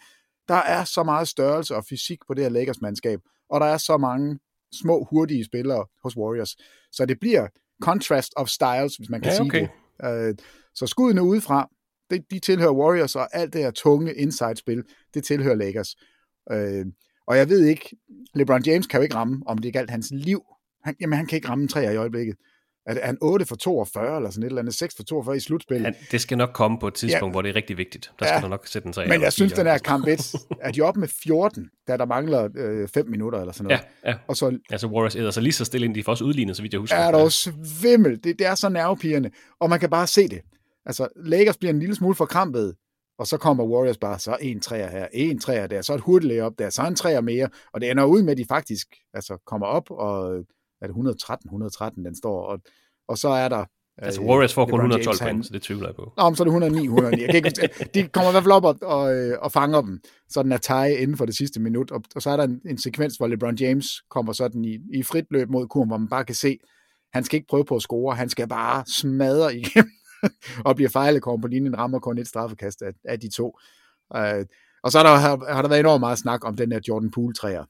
[0.48, 3.20] Der er så meget størrelse og fysik på det her Lakers-mandskab,
[3.50, 4.40] og der er så mange
[4.74, 6.58] små, hurtige spillere hos Warriors.
[6.92, 7.48] Så det bliver
[7.82, 9.60] contrast of styles, hvis man kan ja, okay.
[9.60, 9.72] sige
[10.04, 10.30] det.
[10.30, 10.36] Øh,
[10.76, 11.70] så skuddene udefra,
[12.12, 14.84] de, de tilhører Warriors, og alt det her tunge inside-spil,
[15.14, 15.96] det tilhører Lakers.
[16.52, 16.86] Øh,
[17.28, 17.98] og jeg ved ikke,
[18.34, 20.42] LeBron James kan jo ikke ramme, om det galt hans liv.
[20.84, 22.36] Han, jamen, han kan ikke ramme tre i øjeblikket
[22.98, 25.86] er han 8 for 42, eller sådan et eller andet, 6 for 42 i slutspillet.
[25.86, 27.32] Ja, det skal nok komme på et tidspunkt, ja.
[27.32, 28.12] hvor det er rigtig vigtigt.
[28.20, 28.48] Der skal ja.
[28.48, 31.08] nok sætte den sig Men jeg synes, den her kamp 1, er de oppe med
[31.24, 33.82] 14, da der mangler øh, 5 minutter eller sådan noget.
[34.04, 34.18] Ja, ja.
[34.28, 36.62] Og så, altså Warriors er så lige så stille ind, de får også udlignet, så
[36.62, 36.98] vidt jeg husker.
[36.98, 38.24] Er der svimmel.
[38.24, 39.30] Det, det er så nervepirrende,
[39.60, 40.42] og man kan bare se det.
[40.86, 42.76] Altså, Lakers bliver en lille smule forkrampet,
[43.20, 46.42] og så kommer Warriors bare, så en træer her, en træer der, så et hurtigt
[46.42, 49.38] op der, så en træer mere, og det ender ud med, at de faktisk altså,
[49.46, 50.44] kommer op, og
[50.82, 52.60] er det 113, 113, den står, og
[53.10, 53.66] og så er der...
[53.98, 56.14] Altså Warriors får kun 112 point, så det tvivler jeg på.
[56.18, 57.22] Nå, så er det 109, 109.
[57.22, 60.00] Jeg kan ikke, de kommer i hvert fald op og, og, øh, og fanger dem,
[60.30, 61.92] så den er tie inden for det sidste minut.
[61.92, 65.04] Og, og så er der en, en sekvens, hvor LeBron James kommer sådan i, i
[65.04, 66.58] frit løb mod kurven, hvor man bare kan se,
[67.14, 69.92] han skal ikke prøve på at score, han skal bare smadre igennem
[70.68, 73.60] og bliver fejlet kommer på linjen, rammer kun et straffekast af, af de to.
[74.16, 74.46] Uh,
[74.84, 77.12] og så har der, har, har der været enormt meget snak om den der Jordan
[77.12, 77.64] Poole-træer.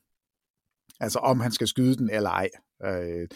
[1.00, 2.50] Altså om han skal skyde den eller ej.
[2.88, 3.28] Uh,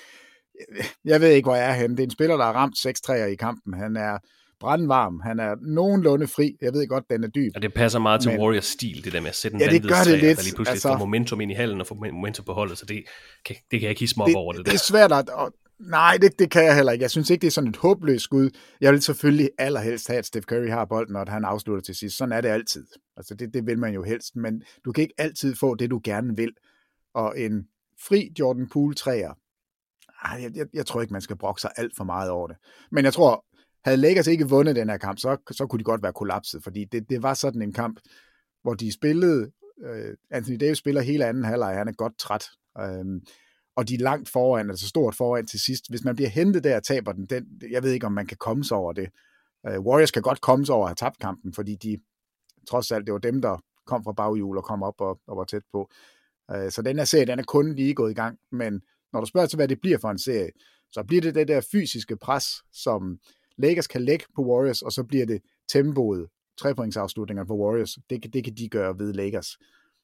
[1.05, 1.95] jeg ved ikke, hvor jeg er henne.
[1.95, 3.74] Det er en spiller, der har ramt 6 træer i kampen.
[3.74, 4.18] Han er
[4.64, 5.22] brandvarm.
[5.24, 6.57] Han er nogenlunde fri.
[6.61, 7.51] Jeg ved godt, den er dyb.
[7.55, 8.39] Og det passer meget til men...
[8.39, 10.38] Warriors stil, det der med at sætte en ja, det gør det lidt.
[10.38, 10.88] der lige pludselig altså...
[10.88, 13.03] får momentum ind i hallen og får momentum på holdet, så det
[13.45, 14.72] kan, det kan jeg ikke hisse mig op over det der.
[14.72, 15.30] Det er svært at...
[15.30, 17.03] Og, nej, det, det kan jeg heller ikke.
[17.03, 18.49] Jeg synes ikke, det er sådan et håbløst skud.
[18.82, 21.95] Jeg vil selvfølgelig allerhelst have, at Steph Curry har bolden, og at han afslutter til
[21.95, 22.18] sidst.
[22.18, 22.86] Sådan er det altid.
[23.18, 26.01] Altså, det, det vil man jo helst, men du kan ikke altid få det, du
[26.03, 26.51] gerne vil.
[27.14, 27.68] Og en
[28.07, 29.34] fri Jordan Poole træer,
[30.41, 32.57] jeg, jeg, jeg tror ikke, man skal brokke sig alt for meget over det.
[32.91, 33.45] Men jeg tror,
[33.86, 36.86] havde Lakers ikke vundet den her kamp, så, så kunne de godt være kollapset, fordi
[36.86, 37.99] det, det var sådan en kamp,
[38.61, 39.51] hvor de spillede,
[39.86, 42.45] øh, Anthony Davis spiller hele anden halvleg, han er godt træt,
[42.80, 43.22] øh,
[43.76, 45.89] og de er langt foran, altså stort foran til sidst.
[45.89, 48.38] Hvis man bliver hentet der og taber den, den jeg ved ikke, om man kan
[48.38, 49.09] komme sig over det.
[49.68, 51.97] Øh, Warriors kan godt komme sig over at have tabt kampen, fordi de,
[52.70, 55.43] trods alt, det var dem, der kom fra baghjul og kom op og, og var
[55.43, 55.89] tæt på.
[56.51, 58.81] Øh, så den her serie, den er kun lige gået i gang, men
[59.13, 60.49] når du spørger til, hvad det bliver for en serie,
[60.91, 63.19] så bliver det det der fysiske pres, som
[63.57, 66.27] Lakers kan lægge på Warriors, og så bliver det tempoet,
[66.57, 67.97] trepointsafslutninger på Warriors.
[68.09, 69.57] Det, det kan de gøre ved Lakers.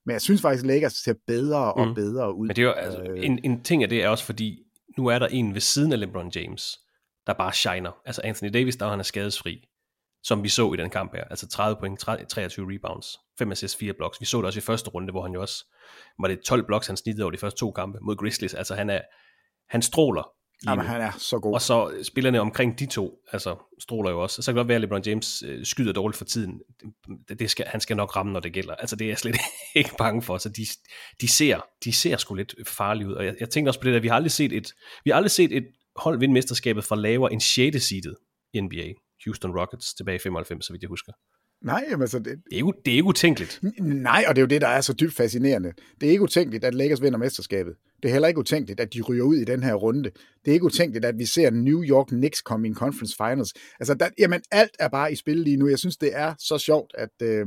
[0.05, 1.95] Men jeg synes faktisk, at Lakers ser bedre og mm.
[1.95, 2.47] bedre ud.
[2.47, 4.63] Men det er jo, altså, øh, en, en ting af det er også fordi,
[4.97, 6.79] nu er der en ved siden af LeBron James,
[7.27, 8.01] der bare shiner.
[8.05, 9.68] Altså Anthony Davis, der han er skadesfri.
[10.23, 11.23] Som vi så i den kamp her.
[11.23, 14.21] Altså 30 point, 23 rebounds, 5 assists, 4 blocks.
[14.21, 15.65] Vi så det også i første runde, hvor han jo også,
[16.19, 18.53] var det 12 blocks, han snittede over de første to kampe mod Grizzlies.
[18.53, 19.01] Altså han er,
[19.69, 20.31] han stråler.
[20.65, 21.53] Jamen, han er så god.
[21.53, 24.41] Og så spillerne omkring de to, altså stråler jo også.
[24.41, 26.61] Så kan det godt være, at LeBron James øh, skyder dårligt for tiden.
[27.27, 28.75] Det, det skal, han skal nok ramme, når det gælder.
[28.75, 29.35] Altså det er jeg slet
[29.75, 30.37] ikke bange for.
[30.37, 30.65] Så de,
[31.21, 33.13] de, ser, de ser sgu lidt farlige ud.
[33.13, 35.15] Og jeg, jeg tænkte også på det der, vi har aldrig set et, vi har
[35.15, 37.83] aldrig set et hold vinde mesterskabet fra lavere end 6.
[37.83, 38.15] seedet
[38.53, 38.93] i NBA.
[39.25, 41.11] Houston Rockets tilbage i 95, så vidt jeg husker.
[41.61, 42.19] Nej, jamen altså...
[42.19, 43.59] Det, det, er ikke, det er ikke utænkeligt.
[43.81, 45.73] Nej, og det er jo det, der er så dybt fascinerende.
[46.01, 47.75] Det er ikke utænkeligt, at Lakers vinder mesterskabet.
[48.03, 50.03] Det er heller ikke utænkeligt, at de ryger ud i den her runde.
[50.45, 53.53] Det er ikke utænkeligt, at vi ser New York Knicks komme i en conference finals.
[53.79, 55.67] Altså, der, jamen, alt er bare i spil lige nu.
[55.67, 57.45] Jeg synes, det er så sjovt, at, øh,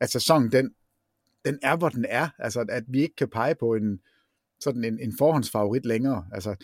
[0.00, 0.70] at sæsonen, den,
[1.44, 2.28] den er, hvor den er.
[2.38, 3.98] Altså, at vi ikke kan pege på en,
[4.60, 6.24] sådan en, en forhåndsfavorit længere.
[6.32, 6.54] Altså,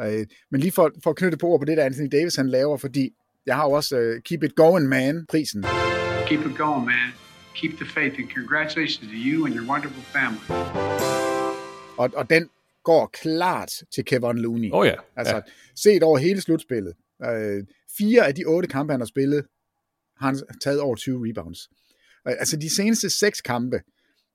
[0.00, 2.48] øh, men lige for, for at knytte på ord på det, der Anthony Davis han
[2.48, 3.10] laver, fordi
[3.48, 5.64] jeg har også uh, Keep It Going Man-prisen.
[6.26, 7.08] Keep it going, man.
[7.54, 10.44] Keep the faith, and congratulations to you and your wonderful family.
[11.98, 12.50] Og, og den
[12.84, 14.70] går klart til Kevin Looney.
[14.72, 14.94] Oh ja.
[15.16, 15.40] Altså, ja.
[15.76, 16.94] set over hele slutspillet.
[17.24, 17.64] Øh,
[17.98, 19.44] fire af de otte kampe, han har spillet,
[20.20, 21.68] har han taget over 20 rebounds.
[22.28, 23.80] Øh, altså, de seneste seks kampe,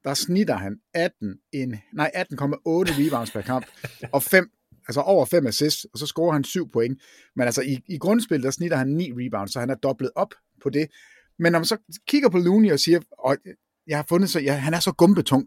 [0.04, 3.66] der snitter han 18, en, nej, 18,8 rebounds per kamp,
[4.16, 4.52] og 5
[4.88, 7.02] altså over 5 assists, og så scorer han 7 point.
[7.36, 10.34] Men altså i, i grundspillet, der snitter han 9 rebounds, så han er dobblet op
[10.64, 10.88] på det.
[11.40, 11.78] Men når man så
[12.08, 13.38] kigger på Looney og siger, og
[13.88, 15.46] jeg har fundet så, ja, han er så gumbetung.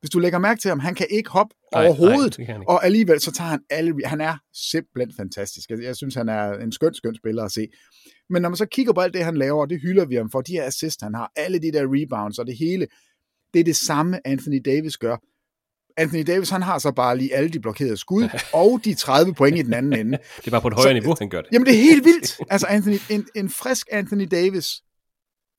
[0.00, 2.68] Hvis du lægger mærke til ham, han kan ikke hoppe Nej, overhovedet, nej, ikke.
[2.68, 5.70] og alligevel så tager han alle, han er simpelthen fantastisk.
[5.70, 7.68] Jeg, jeg synes, han er en skøn, skøn spiller at se.
[8.30, 10.30] Men når man så kigger på alt det, han laver, og det hylder vi ham
[10.30, 12.86] for, de her assist, han har, alle de der rebounds og det hele,
[13.54, 15.16] det er det samme, Anthony Davis gør.
[15.96, 19.58] Anthony Davis, han har så bare lige alle de blokerede skud, og de 30 point
[19.58, 20.18] i den anden ende.
[20.36, 21.48] Det er bare på et højere niveau, han gør det.
[21.52, 22.40] Jamen, det er helt vildt.
[22.50, 24.82] Altså, Anthony, en, en frisk Anthony Davis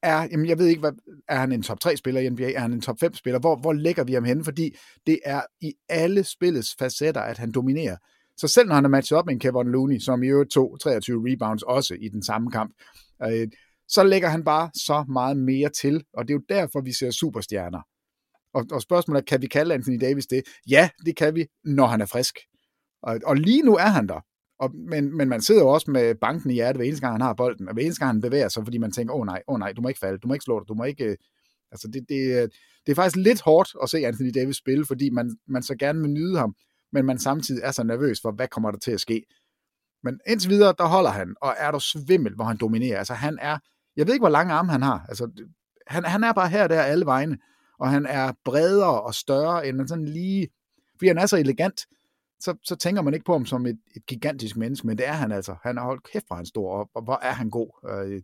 [0.04, 0.92] er, jamen, jeg ved ikke, hvad,
[1.30, 2.52] er han en top 3-spiller i NBA?
[2.52, 3.40] Er han en top 5-spiller?
[3.40, 4.44] Hvor, hvor lægger vi ham henne?
[4.44, 4.76] Fordi
[5.08, 7.98] det er i alle spillets facetter, at han dominerer.
[8.38, 10.78] Så selv når han er matchet op med en Kevin Looney, som i øvrigt tog
[10.82, 12.74] 23 rebounds også i den samme kamp,
[13.24, 13.48] øh,
[13.88, 17.12] så lægger han bare så meget mere til, og det er jo derfor, vi ser
[17.12, 17.82] superstjerner.
[18.54, 20.44] Og, og spørgsmålet er, kan vi kalde Anthony Davis det?
[20.70, 22.36] Ja, det kan vi, når han er frisk.
[23.04, 24.20] Og, og lige nu er han der.
[24.60, 27.22] Og, men, men man sidder jo også med banken i hjertet, hver eneste gang han
[27.22, 29.42] har bolden, og hver eneste gang han bevæger sig, fordi man tænker, åh oh, nej,
[29.48, 31.06] åh oh, nej, du må ikke falde, du må ikke slå dig, du må ikke...
[31.06, 31.18] Øh.
[31.72, 32.50] Altså det, det, øh,
[32.86, 36.02] det er faktisk lidt hårdt at se Anthony Davis spille, fordi man, man så gerne
[36.02, 36.56] vil nyde ham,
[36.92, 39.24] men man samtidig er så nervøs for, hvad kommer der til at ske.
[40.04, 42.98] Men indtil videre, der holder han, og er der svimmel, hvor han dominerer.
[42.98, 43.58] Altså han er,
[43.96, 45.06] jeg ved ikke, hvor lange arme han har.
[45.10, 45.32] Altså,
[45.88, 47.38] han, han er bare her og der alle vegne,
[47.82, 50.48] og han er bredere og større, end man sådan lige...
[50.98, 51.82] Fordi han er så elegant,
[52.40, 55.12] så, så tænker man ikke på ham som et, et gigantisk menneske, men det er
[55.12, 55.56] han altså.
[55.64, 57.70] Han har holdt kæft, hvor han stor, og, og hvor er han god.
[57.90, 58.22] Øh,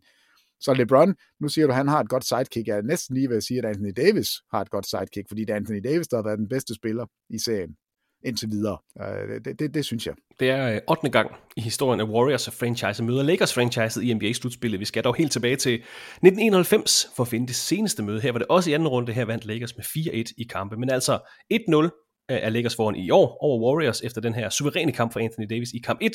[0.60, 2.68] så LeBron, nu siger du, at han har et godt sidekick.
[2.68, 5.40] Jeg er næsten lige ved at sige, at Anthony Davis har et godt sidekick, fordi
[5.40, 7.76] det er Anthony Davis, der har været den bedste spiller i serien
[8.24, 8.78] indtil videre.
[9.00, 10.14] Øh, det, det, det synes jeg.
[10.40, 11.08] Det er øh, 8.
[11.08, 14.80] gang i historien, at Warriors franchise møder Lakers franchise i NBA-slutspillet.
[14.80, 18.20] Vi skal dog helt tilbage til 1991 for at finde det seneste møde.
[18.20, 20.76] Her var det også i anden runde, her vandt Lakers med 4-1 i kampe.
[20.76, 21.18] Men altså
[21.54, 25.46] 1-0 er Lakers foran i år over Warriors efter den her suveræne kamp for Anthony
[25.50, 26.12] Davis i kamp 1.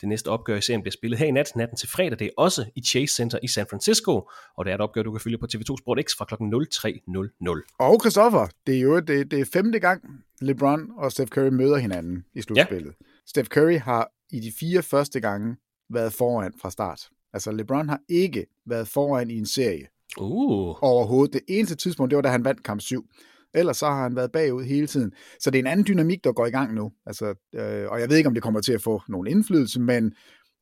[0.00, 2.18] Det næste opgør i serien bliver spillet her i nat, natten til fredag.
[2.18, 5.12] Det er også i Chase Center i San Francisco, og det er et opgør, du
[5.12, 6.34] kan følge på TV2 Sport X fra kl.
[6.34, 7.76] 03.00.
[7.78, 10.02] Og Christoffer, det er jo det, det er femte gang,
[10.40, 12.94] LeBron og Steph Curry møder hinanden i slutspillet.
[13.00, 13.06] Ja.
[13.26, 15.56] Steph Curry har i de fire første gange
[15.90, 17.08] været foran fra start.
[17.32, 19.86] Altså LeBron har ikke været foran i en serie.
[20.18, 20.82] Uh.
[20.82, 21.32] Overhovedet.
[21.32, 23.06] Det eneste tidspunkt, det var da han vandt kamp 7.
[23.54, 25.12] Ellers så har han været bagud hele tiden.
[25.40, 26.92] Så det er en anden dynamik, der går i gang nu.
[27.06, 30.14] Altså, øh, og jeg ved ikke, om det kommer til at få nogen indflydelse, men,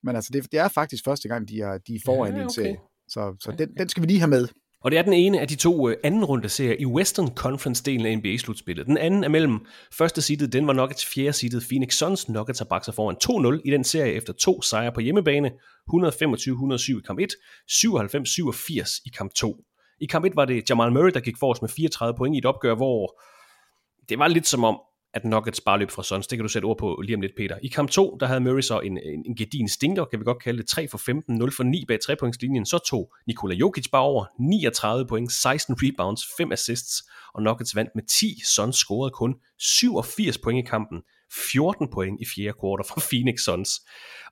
[0.03, 2.45] men altså, det, det er faktisk første gang, de er, de er foran ja, okay.
[2.45, 2.77] en serie.
[3.09, 4.49] Så, så den, den skal vi lige have med.
[4.85, 8.07] Og det er den ene af de to uh, anden runde serier i Western Conference-delen
[8.07, 8.87] af NBA-slutspillet.
[8.87, 12.29] Den anden er mellem første seedet Denver Nuggets, fjerde seedet Phoenix Suns.
[12.29, 13.17] Nuggets har bakset foran
[13.57, 15.51] 2-0 i den serie efter to sejre på hjemmebane.
[15.95, 17.33] 125-107 i kamp 1,
[17.71, 19.57] 97-87 i kamp 2.
[20.03, 22.47] I kamp 1 var det Jamal Murray, der gik forrest med 34 point i et
[22.47, 23.21] opgør, hvor
[24.09, 24.81] det var lidt som om,
[25.15, 26.27] at Nuggets bare løb fra Suns.
[26.27, 27.59] Det kan du sætte ord på lige om lidt, Peter.
[27.63, 30.43] I kamp 2, der havde Murray så en, en, en gedin stinker, kan vi godt
[30.43, 32.65] kalde det, 3 for 15, 0 for 9 bag 3-pointslinjen.
[32.65, 37.03] Så tog Nikola Jokic bare over 39 point, 16 rebounds, 5 assists,
[37.35, 38.41] og Nuggets vandt med 10.
[38.45, 41.03] Suns scorede kun 87 point i kampen,
[41.53, 43.71] 14 point i fjerde kvartal fra Phoenix Suns.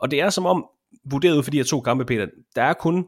[0.01, 0.67] Og det er som om,
[1.11, 3.07] vurderet ud for de her to kampe, Peter, der er kun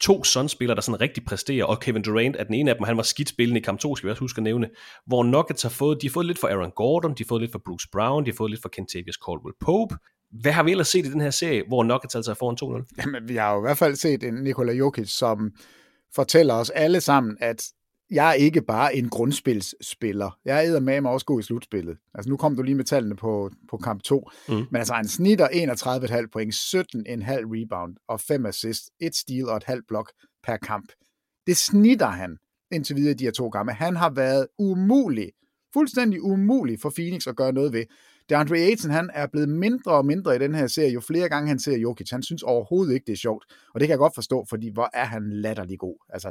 [0.00, 2.96] to Suns-spillere, der sådan rigtig præsterer, og Kevin Durant er den ene af dem, han
[2.96, 4.68] var skidt spillende i kamp 2, skal vi også huske at nævne,
[5.06, 7.52] hvor Nuggets har fået, de har fået lidt for Aaron Gordon, de har fået lidt
[7.52, 9.96] for Bruce Brown, de har fået lidt for Kentavious Caldwell Pope,
[10.40, 12.94] hvad har vi ellers set i den her serie, hvor Nuggets altså er foran 2-0?
[12.98, 15.50] Jamen, vi har jo i hvert fald set en Nikola Jokic, som
[16.14, 17.64] fortæller os alle sammen, at
[18.10, 20.38] jeg er ikke bare en grundspilsspiller.
[20.44, 21.96] Jeg er med mig også god i slutspillet.
[22.14, 24.30] Altså nu kom du lige med tallene på, på kamp 2.
[24.48, 24.54] Mm.
[24.54, 26.84] Men altså han snitter 31,5 point, 17,5
[27.28, 30.12] rebound og 5 assist, et steal og et halvt blok
[30.44, 30.92] per kamp.
[31.46, 32.36] Det snitter han
[32.72, 33.72] indtil videre de her to kampe.
[33.72, 35.32] Han har været umulig,
[35.72, 37.84] fuldstændig umulig for Phoenix at gøre noget ved.
[38.28, 41.48] DeAndre Ayton, han er blevet mindre og mindre i den her serie, jo flere gange
[41.48, 42.10] han ser Jokic.
[42.10, 43.44] Han synes overhovedet ikke, det er sjovt.
[43.74, 45.96] Og det kan jeg godt forstå, fordi hvor er han latterlig god.
[46.08, 46.30] Altså,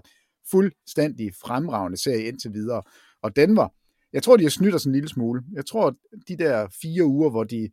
[0.52, 2.82] fuldstændig fremragende serie indtil videre.
[3.22, 3.68] Og Denver,
[4.14, 5.44] jeg tror, de har snydt os en lille smule.
[5.54, 5.96] Jeg tror,
[6.28, 7.70] de der fire uger, hvor de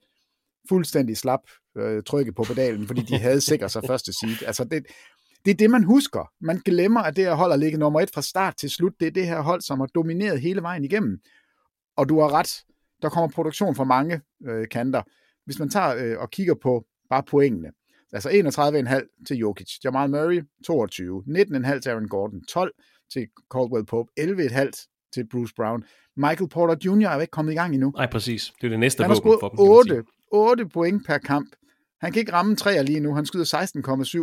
[0.69, 1.41] fuldstændig slap
[1.77, 4.43] øh, trykket på pedalen, fordi de havde sikret sig første seed.
[4.47, 4.87] Altså, det,
[5.45, 6.31] det er det, man husker.
[6.41, 8.93] Man glemmer, at det her hold har ligget nummer et fra start til slut.
[9.01, 11.21] Det er det her hold, som har domineret hele vejen igennem.
[11.97, 12.65] Og du har ret.
[13.03, 15.03] Der kommer produktion fra mange øh, kanter.
[15.45, 17.71] Hvis man tager øh, og kigger på bare pointene,
[18.13, 19.79] Altså 31,5 til Jokic.
[19.85, 21.25] Jamal Murray 22.
[21.29, 22.45] 19,5 til Aaron Gordon.
[22.45, 22.73] 12
[23.13, 24.11] til Caldwell Pope.
[24.21, 25.85] 11,5 til Bruce Brown.
[26.17, 27.09] Michael Porter Jr.
[27.09, 27.93] er jo ikke kommet i gang endnu.
[27.97, 28.53] Nej, præcis.
[28.61, 29.59] Det er det næste Han har våben for dem.
[29.59, 31.49] 8, 8 point per kamp.
[32.01, 33.15] Han kan ikke ramme træer lige nu.
[33.15, 33.45] Han skyder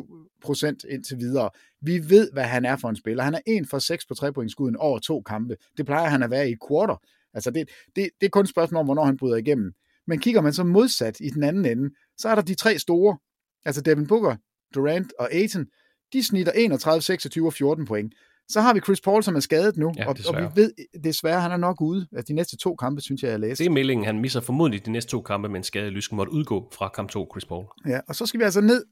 [0.01, 1.49] 16,7 procent indtil videre.
[1.81, 3.23] Vi ved, hvad han er for en spiller.
[3.23, 5.55] Han er 1 for 6 på trepointskuden over to kampe.
[5.77, 6.95] Det plejer han at være i quarter.
[7.33, 9.71] Altså det, det, det er kun et spørgsmål om, hvornår han bryder igennem.
[10.07, 13.17] Men kigger man så modsat i den anden ende, så er der de tre store,
[13.65, 14.35] altså Devin Booker,
[14.75, 15.65] Durant og Aiton,
[16.13, 18.13] de snitter 31, 26 og 14 point.
[18.47, 20.71] Så har vi Chris Paul, som er skadet nu, Ja, og, og vi ved
[21.03, 22.07] desværre, han er nok ude.
[22.11, 23.63] Altså, de næste to kampe, synes jeg, jeg læste.
[23.63, 24.05] Det er meldingen.
[24.05, 27.27] Han misser formodentlig de næste to kampe, men skade lysken måtte udgå fra kamp 2,
[27.33, 27.65] Chris Paul.
[27.87, 28.85] Ja, og så skal vi altså ned.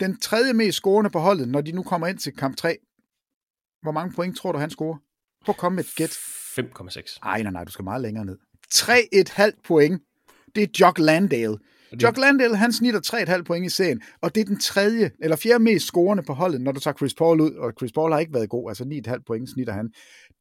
[0.00, 2.76] Den tredje mest scorende på holdet, når de nu kommer ind til kamp 3.
[3.82, 4.96] Hvor mange point tror du, han scorer?
[5.44, 6.10] Prøv at komme med et gæt.
[6.10, 7.18] 5,6.
[7.22, 8.38] Ej, nej, nej, du skal meget længere ned.
[8.74, 10.02] 3,5 point.
[10.54, 11.58] Det er Jock Landale.
[12.02, 13.00] Jock Landale, han snitter
[13.36, 16.60] 3,5 point i serien, og det er den tredje, eller fjerde mest scorende på holdet,
[16.60, 19.22] når du tager Chris Paul ud, og Chris Paul har ikke været god, altså 9,5
[19.26, 19.90] point snitter han.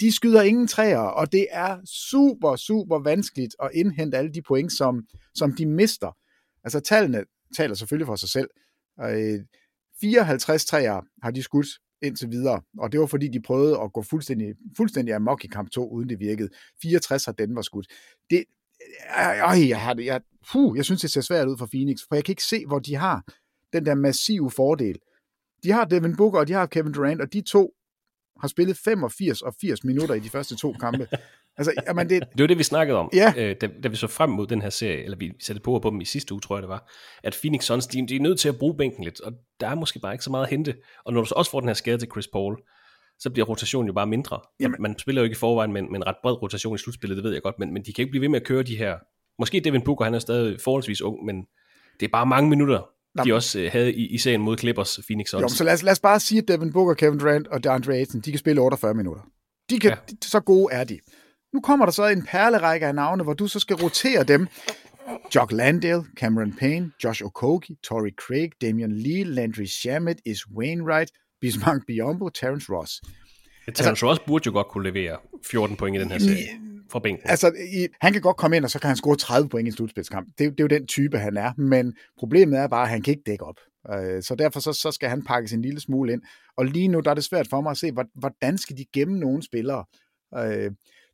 [0.02, 1.78] De skyder ingen træer, og det er
[2.10, 5.04] super, super vanskeligt at indhente alle de point, som,
[5.36, 6.18] som de mister.
[6.64, 7.24] Altså tallene
[7.58, 8.50] taler selvfølgelig for sig selv.
[9.02, 9.40] Øh,
[10.02, 11.68] 54 træer har de skudt
[12.02, 15.70] indtil videre, og det var fordi, de prøvede at gå fuldstændig, fuldstændig amok i kamp
[15.70, 16.50] 2, uden det virkede.
[16.82, 17.88] 64 har Denver skudt.
[18.30, 18.44] Det,
[19.62, 20.22] øh, jeg, har det, jeg,
[20.52, 22.80] puh, jeg synes, det ser svært ud for Phoenix, for jeg kan ikke se, hvor
[22.80, 23.24] de har
[23.74, 24.96] den der massive fordel.
[25.64, 27.74] De har Devin Booker, og de har Kevin Durant, og de to
[28.42, 31.08] har spillet 85 og 80 minutter i de første to kampe.
[31.58, 33.34] Altså, jamen det, Det var det, vi snakkede om, Ja.
[33.38, 35.90] øh, da, da vi så frem mod den her serie, eller vi satte på på
[35.90, 36.92] dem i sidste uge, tror jeg det var,
[37.24, 39.76] at Phoenix Suns, de, de er nødt til at bruge bænken lidt, og der er
[39.76, 40.76] måske bare ikke så meget at hente.
[41.06, 42.58] Og når du så også får den her skade til Chris Paul,
[43.20, 44.40] så bliver rotationen jo bare mindre.
[44.60, 44.76] Jamen.
[44.80, 47.16] Man spiller jo ikke i forvejen med, en- med en ret bred rotation i slutspillet,
[47.18, 48.78] det ved jeg godt, men, men de kan ikke blive ved med at køre de
[48.78, 48.98] her...
[49.40, 51.36] Måske Devin Booker, han er stadig forholdsvis ung, men
[52.00, 52.90] det er bare mange minutter,
[53.26, 55.42] de også øh, havde i, i serien mod Clippers Phoenix Suns.
[55.42, 57.94] jo, så lad os, lad os bare sige, at Devin Booker, Kevin Durant og DeAndre
[57.96, 59.22] Ayton, de kan spille 48 minutter.
[59.70, 59.96] De kan, Ja.
[60.10, 60.16] ja.
[60.24, 61.00] Så gode er de.
[61.54, 64.48] Nu kommer der så en perlerække af navne, hvor du så skal rotere dem.
[65.36, 71.12] Jock Landale, Cameron Payne, Josh Okogie, Torrey Craig, Damian Lee, Landry Shamet, Is Wainwright,
[71.44, 73.02] Bismarck Biombo, Terrence Ross.
[73.76, 76.48] Terrence Ross burde jo godt kunne levere 14 point i den her serie
[76.92, 77.30] fra bænken.
[77.30, 79.70] Altså, i, han kan godt komme ind, og så kan han score 30 point i
[79.70, 80.28] en slutspilskamp.
[80.38, 81.54] Det, er jo- det er jo den type, han er.
[81.58, 83.56] Men problemet er bare, at han kan ikke dække op.
[83.94, 86.22] Øh, Så derfor så, så skal han pakkes en lille smule ind.
[86.58, 88.86] Og lige nu der er det svært for mig at se, hvor- hvordan skal de
[88.94, 89.86] gemme nogle spillere.
[90.38, 90.72] Øh,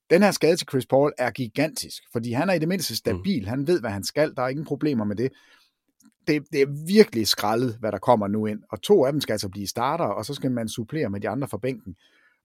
[0.09, 3.47] Den her skade til Chris Paul er gigantisk, fordi han er i det mindste stabil.
[3.47, 4.35] Han ved, hvad han skal.
[4.35, 5.29] Der er ingen problemer med det.
[6.29, 8.59] Det, det er virkelig skraldet, hvad der kommer nu ind.
[8.71, 11.29] Og to af dem skal altså blive starter, og så skal man supplere med de
[11.29, 11.95] andre fra bænken.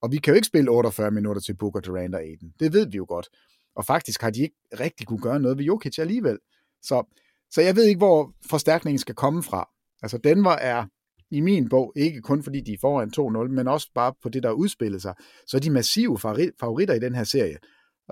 [0.02, 2.52] Og vi kan jo ikke spille 48 minutter til Booker, Durant og Aiden.
[2.60, 3.28] Det ved vi jo godt.
[3.76, 6.38] Og faktisk har de ikke rigtig kunne gøre noget ved Jokic alligevel.
[6.82, 7.16] Så,
[7.50, 9.68] så jeg ved ikke, hvor forstærkningen skal komme fra.
[10.02, 10.86] Altså Denver er
[11.30, 13.12] i min bog, ikke kun fordi de er foran
[13.48, 15.14] 2-0, men også bare på det, der udspillede sig,
[15.46, 16.18] så er de massive
[16.60, 17.56] favoritter i den her serie.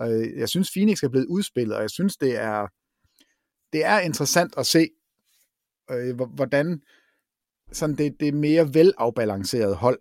[0.03, 2.67] Øh, jeg synes, Phoenix er blevet udspillet, og jeg synes, det er,
[3.73, 4.89] det er interessant at se,
[5.93, 6.81] øh, hvor- hvordan
[7.73, 9.99] sådan det, det mere velafbalancerede hold,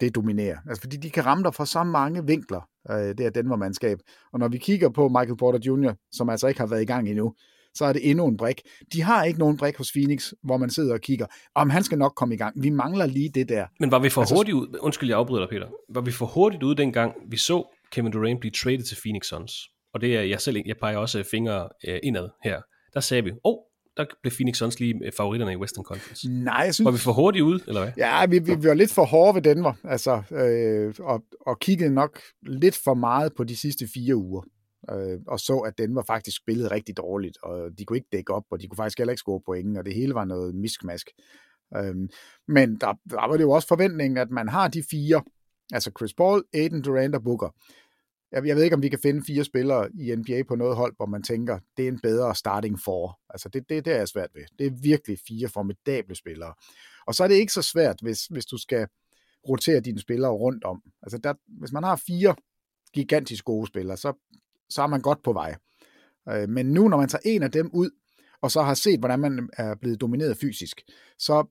[0.00, 0.56] det dominerer.
[0.68, 3.98] Altså, fordi de kan ramme dig fra så mange vinkler, øh, det er Denver-mandskab.
[4.32, 7.08] Og når vi kigger på Michael Porter Jr., som altså ikke har været i gang
[7.08, 7.34] endnu,
[7.74, 8.60] så er det endnu en brik.
[8.92, 11.98] De har ikke nogen brik hos Phoenix, hvor man sidder og kigger, om han skal
[11.98, 12.62] nok komme i gang.
[12.62, 13.66] Vi mangler lige det der.
[13.80, 16.26] Men var vi for Altså- hurtigt ud, undskyld jeg afbryder dig Peter, var vi for
[16.26, 19.52] hurtigt ud dengang, vi så Kevin Durant blive traded til Phoenix Suns,
[19.94, 22.60] og det er jeg selv, jeg peger også fingre øh, indad her,
[22.94, 23.58] der sagde vi, åh, oh,
[23.96, 26.28] der blev Phoenix Suns lige øh, favoritterne i Western Conference.
[26.30, 26.84] Nej, jeg synes...
[26.84, 27.92] Var vi for hurtigt ud, eller hvad?
[27.96, 31.94] Ja, vi, vi, vi var lidt for hårde ved Denver, altså, øh, og, og kiggede
[31.94, 34.42] nok lidt for meget på de sidste fire uger.
[34.90, 38.34] øh, og så, at den var faktisk spillet rigtig dårligt, og de kunne ikke dække
[38.34, 41.06] op, og de kunne faktisk heller ikke score point, og det hele var noget miskmask.
[41.76, 41.94] Øh,
[42.48, 45.22] men der, der var det jo også forventningen, at man har de fire,
[45.72, 47.54] altså Chris Paul, Aiden Durant og Booker.
[48.34, 50.96] Jeg, jeg ved ikke, om vi kan finde fire spillere i NBA på noget hold,
[50.96, 53.20] hvor man tænker, det er en bedre starting for.
[53.30, 54.42] Altså det, det, det er jeg svært ved.
[54.58, 56.54] Det er virkelig fire formidable spillere.
[57.06, 58.86] Og så er det ikke så svært, hvis, hvis du skal
[59.48, 60.82] rotere dine spillere rundt om.
[61.02, 62.34] Altså der, hvis man har fire
[62.94, 64.12] gigantisk gode spillere, så,
[64.68, 65.54] så er man godt på vej.
[66.28, 67.90] Øh, men nu, når man tager en af dem ud,
[68.42, 70.82] og så har set, hvordan man øh, er blevet domineret fysisk,
[71.18, 71.46] så,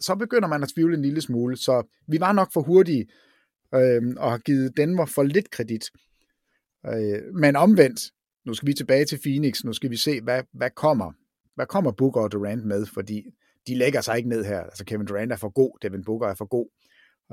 [0.00, 1.56] så begynder man at tvivle en lille smule.
[1.56, 3.06] Så vi var nok for hurtige
[3.74, 5.84] øh, og har givet Denver for lidt kredit.
[6.86, 8.00] Øh, men omvendt,
[8.46, 11.12] nu skal vi tilbage til Phoenix, nu skal vi se, hvad, hvad kommer
[11.56, 13.22] hvad kommer Booker og Durant med, fordi
[13.66, 14.60] de lægger sig ikke ned her.
[14.60, 16.68] Altså Kevin Durant er for god, Devin Booker er for god,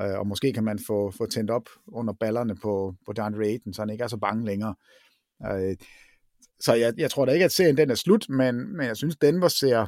[0.01, 3.73] øh, og måske kan man få, få tændt op under ballerne på, på DeAndre Ayton,
[3.73, 4.75] så han ikke er så bange længere.
[5.45, 5.75] Øh,
[6.59, 9.15] så jeg, jeg tror da ikke, at serien den er slut, men, men jeg synes,
[9.17, 9.87] Denver ser,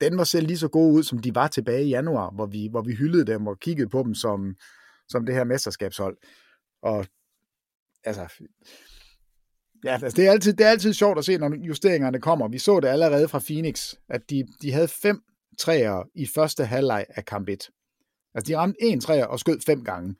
[0.00, 2.82] Denver ser lige så god ud, som de var tilbage i januar, hvor vi, hvor
[2.82, 4.54] vi hyldede dem og kiggede på dem som,
[5.08, 6.16] som det her mesterskabshold.
[6.82, 7.06] Og
[8.06, 8.44] altså,
[9.84, 12.48] ja, altså det, er altid, det er altid sjovt at se, når justeringerne kommer.
[12.48, 15.22] Vi så det allerede fra Phoenix, at de, de havde fem
[15.58, 17.70] træer i første halvleg af kamp 1.
[18.34, 20.14] Altså, de ramte en træer og skød fem gange.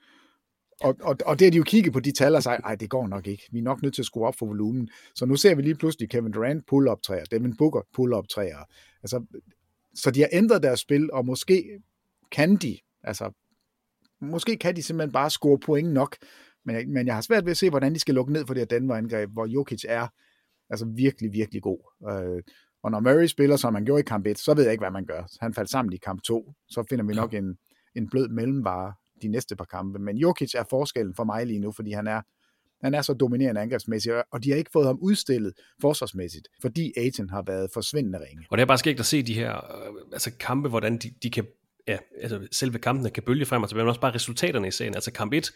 [0.80, 2.90] Og, og, og det har de jo kigget på de tal og sagt, nej, det
[2.90, 3.48] går nok ikke.
[3.52, 4.88] Vi er nok nødt til at skrue op for volumen.
[5.14, 8.64] Så nu ser vi lige pludselig Kevin Durant pull-up træer, Devin Booker pull-up træer.
[9.02, 9.24] Altså,
[9.94, 11.80] så de har ændret deres spil, og måske
[12.32, 13.30] kan de, altså,
[14.20, 16.16] måske kan de simpelthen bare score point nok.
[16.66, 18.60] Men, men jeg har svært ved at se, hvordan de skal lukke ned for det
[18.60, 20.06] her Denver-angreb, hvor Jokic er
[20.70, 21.78] altså virkelig, virkelig god.
[22.10, 22.42] Øh,
[22.82, 24.90] og når Murray spiller, som han gjorde i kamp 1, så ved jeg ikke, hvad
[24.90, 25.22] man gør.
[25.40, 27.58] Han faldt sammen i kamp 2, så finder vi nok en,
[27.94, 28.92] en blød mellemvare
[29.22, 29.98] de næste par kampe.
[29.98, 32.22] Men Jokic er forskellen for mig lige nu, fordi han er,
[32.84, 37.30] han er så dominerende angrebsmæssigt, og de har ikke fået ham udstillet forsvarsmæssigt, fordi Aiton
[37.30, 38.46] har været forsvindende ringe.
[38.50, 41.30] Og det er bare skægt at se de her øh, altså kampe, hvordan de, de
[41.30, 41.46] kan
[41.88, 44.94] ja, altså selve kampene kan bølge frem og tilbage, men også bare resultaterne i serien.
[44.94, 45.52] Altså kamp 1, 125-107,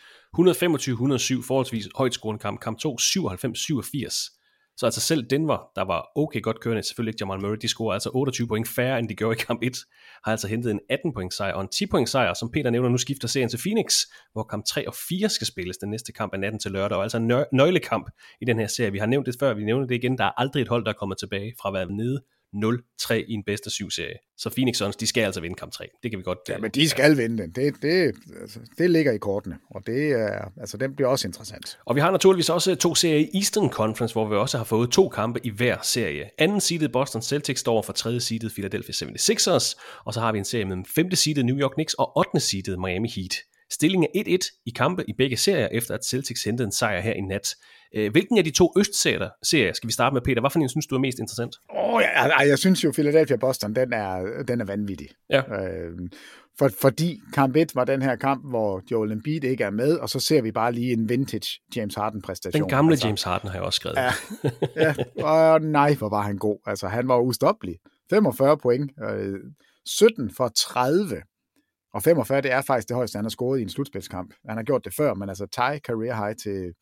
[1.46, 2.60] forholdsvis højt scorende kamp.
[2.60, 4.36] Kamp 2, 97-87.
[4.76, 7.92] Så altså selv Denver, der var okay godt kørende, selvfølgelig ikke Jamal Murray, de scorer
[7.92, 9.76] altså 28 point færre, end de gjorde i kamp 1,
[10.24, 12.88] har altså hentet en 18 point sejr og en 10 point sejr, som Peter nævner,
[12.88, 13.94] nu skifter serien til Phoenix,
[14.32, 15.78] hvor kamp 3 og 4 skal spilles.
[15.78, 18.10] Den næste kamp er natten til lørdag, og altså en nøglekamp
[18.40, 18.92] i den her serie.
[18.92, 20.90] Vi har nævnt det før, vi nævner det igen, der er aldrig et hold, der
[20.90, 22.22] er kommet tilbage fra at være nede
[22.54, 24.14] 0-3 i en bedste syv serie.
[24.38, 25.84] Så Phoenix Suns, de skal altså vinde kamp 3.
[26.02, 26.38] Det kan vi godt...
[26.48, 27.22] Ja, men de skal ja.
[27.22, 27.50] vinde den.
[27.52, 31.78] Det, det, altså, det ligger i kortene, og det er, altså, den bliver også interessant.
[31.86, 34.90] Og vi har naturligvis også to serier i Eastern Conference, hvor vi også har fået
[34.90, 36.30] to kampe i hver serie.
[36.38, 40.44] Anden seedet Boston Celtics står for tredje seedet Philadelphia 76ers, og så har vi en
[40.44, 42.40] serie mellem femte seedet New York Knicks og 8.
[42.40, 43.34] seedet Miami Heat.
[43.72, 47.12] Stillingen er 1-1 i kampe i begge serier, efter at Celtics hentede en sejr her
[47.12, 47.54] i nat.
[47.94, 50.40] Øh, hvilken af de to østserier serier skal vi starte med, Peter?
[50.40, 51.56] Hvad for en synes du er mest interessant?
[51.70, 55.08] Oh, ja, jeg, jeg synes jo, Philadelphia-Boston, den er, den er vanvittig.
[55.30, 55.38] Ja.
[55.38, 55.92] Øh,
[56.58, 60.08] for, fordi kamp 1 var den her kamp, hvor Joel Embiid ikke er med, og
[60.08, 62.62] så ser vi bare lige en vintage James Harden-præstation.
[62.62, 63.96] Den gamle altså, James Harden har jeg også skrevet.
[63.96, 64.12] Ja,
[64.84, 64.94] ja,
[65.24, 66.58] og nej, hvor var han god.
[66.66, 67.76] Altså, han var ustoppelig.
[68.10, 69.38] 45 point, øh,
[69.86, 71.22] 17 for 30
[71.94, 74.34] og 45, det er faktisk det højeste, han har scoret i en slutspilskamp.
[74.48, 76.74] Han har gjort det før, men altså tie career high til,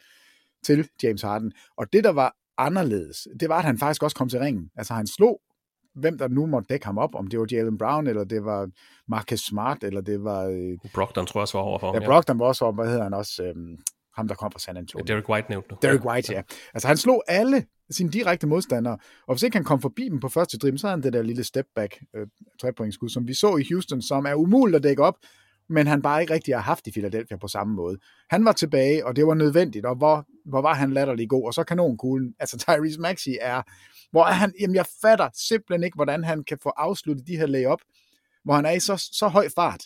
[0.65, 1.53] til James Harden.
[1.77, 4.71] Og det, der var anderledes, det var, at han faktisk også kom til ringen.
[4.77, 5.41] Altså han slog,
[5.95, 8.69] hvem der nu måtte dække ham op, om det var Jalen Brown, eller det var
[9.09, 10.45] Marcus Smart, eller det var...
[10.45, 11.95] Øh, Brogdon tror jeg også var overfor.
[11.95, 13.43] Ja, Brogdon var også over, hvad hedder han også?
[13.43, 13.79] Øhm,
[14.19, 15.05] ham, der kom fra San Antonio.
[15.05, 15.77] Derek White nævnte du.
[15.83, 16.43] Derek White, ja.
[16.75, 18.99] Altså han slog alle sine direkte modstandere.
[19.27, 21.23] Og hvis ikke han kom forbi dem på første dribble, så havde han det der
[21.23, 22.27] lille step back øh,
[22.61, 25.15] trepointskud, som vi så i Houston, som er umuligt at dække op,
[25.69, 27.99] men han bare ikke rigtig har haft i Philadelphia på samme måde.
[28.31, 31.55] Han var tilbage, og det var nødvendigt, og hvor, hvor var han latterlig god, og
[31.55, 33.63] så kanonkuglen, altså Tyrese Maxey er,
[34.11, 37.47] hvor er han, jamen jeg fatter simpelthen ikke, hvordan han kan få afsluttet de her
[37.47, 37.81] layup,
[38.45, 39.83] hvor han er i så, så høj fart,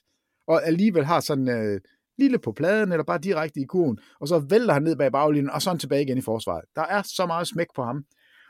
[0.46, 1.80] og alligevel har sådan øh,
[2.18, 5.50] lille på pladen, eller bare direkte i kurven, og så vælter han ned bag baglinjen,
[5.50, 6.64] og så er han tilbage igen i forsvaret.
[6.76, 8.04] Der er så meget smæk på ham.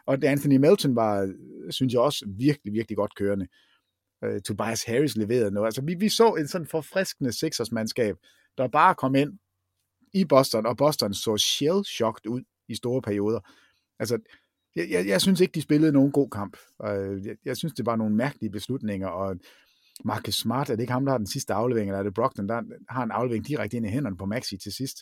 [0.07, 1.35] Og Anthony Melton var,
[1.71, 3.47] synes jeg også, virkelig, virkelig godt kørende.
[4.27, 5.67] Uh, Tobias Harris leverede noget.
[5.67, 8.17] Altså, vi, vi så en sådan forfriskende Sixers-mandskab,
[8.59, 9.39] der bare kom ind
[10.15, 13.41] i Boston, og Boston så shell-shocked ud i store perioder.
[13.99, 14.19] Altså,
[14.77, 16.57] jeg, jeg, jeg synes ikke, de spillede nogen god kamp.
[16.85, 19.37] Uh, jeg, jeg synes, det var nogle mærkelige beslutninger, og
[20.05, 22.49] Marcus Smart, er det ikke ham, der har den sidste aflevering, eller er det Brockton,
[22.49, 24.97] der har en aflevering direkte ind i hænderne på Maxi til sidst,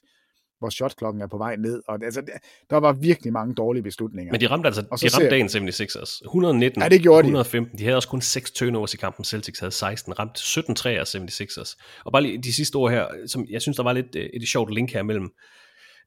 [0.58, 1.82] hvor shotklokken er på vej ned.
[1.88, 2.22] Og altså,
[2.70, 4.32] der var virkelig mange dårlige beslutninger.
[4.32, 6.20] Men de ramte altså de ramte dagen 76ers.
[6.24, 7.72] 119, ja, det gjorde 115.
[7.72, 7.78] De.
[7.78, 9.24] de havde også kun 6 turnovers i kampen.
[9.24, 10.18] Celtics havde 16.
[10.18, 12.02] Ramt 17 3 af 76ers.
[12.04, 14.30] Og bare lige de sidste ord her, som jeg synes, der var lidt et, øh,
[14.34, 15.30] et sjovt link her mellem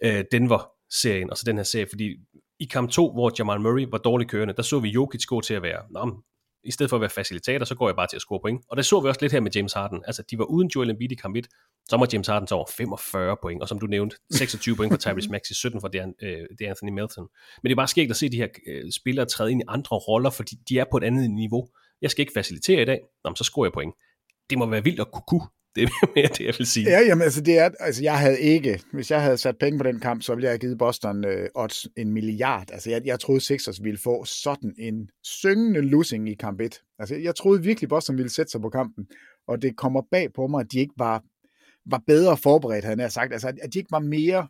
[0.04, 2.16] øh, Denver-serien og så den her serie, fordi
[2.60, 5.54] i kamp 2, hvor Jamal Murray var dårligt kørende, der så vi Jokic gå til
[5.54, 6.16] at være, Nå,
[6.64, 8.62] i stedet for at være facilitator, så går jeg bare til at score point.
[8.70, 10.04] Og det så vi også lidt her med James Harden.
[10.08, 11.48] Altså, de var uden Joel Embiid i kamp 1,
[11.90, 14.98] så var James Harden så over 45 point, og som du nævnte, 26 point for
[14.98, 17.28] Tyrese Maxey, 17 for Dan, øh, Anthony Melton.
[17.64, 19.98] Men det er bare skægt at se de her øh, spillere træde ind i andre
[19.98, 21.68] roller, fordi de er på et andet niveau.
[22.02, 23.94] Jeg skal ikke facilitere i dag, Nå, så scorer jeg point.
[24.50, 26.90] Det må være vildt at kunne det er mere det, jeg vil sige.
[26.90, 29.84] Ja, jamen, altså, det er, altså, jeg havde ikke, hvis jeg havde sat penge på
[29.84, 32.72] den kamp, så ville jeg have givet Boston øh, odds en milliard.
[32.72, 36.82] Altså, jeg, jeg troede Sixers ville få sådan en syngende losing i kamp 1.
[37.00, 39.08] Altså, jeg troede virkelig, Boston ville sætte sig på kampen,
[39.48, 41.24] og det kommer bag på mig, at de ikke var,
[41.86, 43.34] var bedre forberedt, havde jeg sagt.
[43.34, 44.48] Altså, at de ikke var mere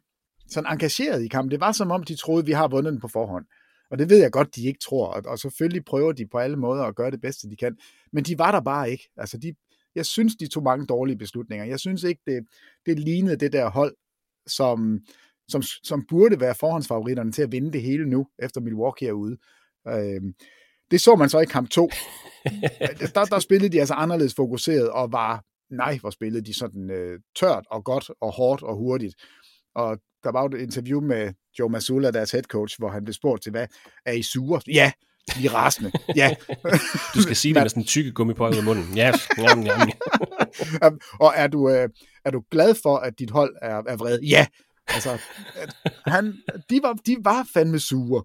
[0.49, 1.51] sådan engageret i kampen.
[1.51, 3.45] Det var som om, de troede, vi har vundet den på forhånd.
[3.91, 5.07] Og det ved jeg godt, de ikke tror.
[5.07, 7.77] Og, og selvfølgelig prøver de på alle måder at gøre det bedste, de kan.
[8.13, 9.09] Men de var der bare ikke.
[9.17, 9.53] Altså, de,
[9.95, 11.65] jeg synes, de tog mange dårlige beslutninger.
[11.65, 12.45] Jeg synes ikke, det,
[12.85, 13.95] det lignede det der hold,
[14.47, 14.99] som,
[15.47, 19.37] som, som burde være forhåndsfavoritterne til at vinde det hele nu, efter Milwaukee er ude.
[19.87, 20.21] Øh,
[20.91, 21.89] det så man så i kamp 2.
[23.15, 27.19] der, der spillede de altså anderledes fokuseret og var, nej, hvor spillede de sådan øh,
[27.35, 29.15] tørt og godt og hårdt og hurtigt.
[29.75, 33.13] Og der var jo et interview med Joe Masula, deres head coach, hvor han blev
[33.13, 33.67] spurgt til, hvad
[34.05, 34.61] er I sure?
[34.67, 34.91] Ja,
[35.37, 35.91] vi er rasende.
[36.15, 36.35] Ja.
[37.15, 38.97] Du skal sige det med sådan en tykke gummipøj ud af munden.
[38.97, 39.91] Ja, jam, jam.
[41.19, 41.89] og er du, øh,
[42.25, 44.19] er du glad for, at dit hold er, er vred?
[44.19, 44.45] Ja.
[44.87, 45.17] Altså,
[46.05, 46.33] han,
[46.69, 48.23] de, var, de var fandme sure.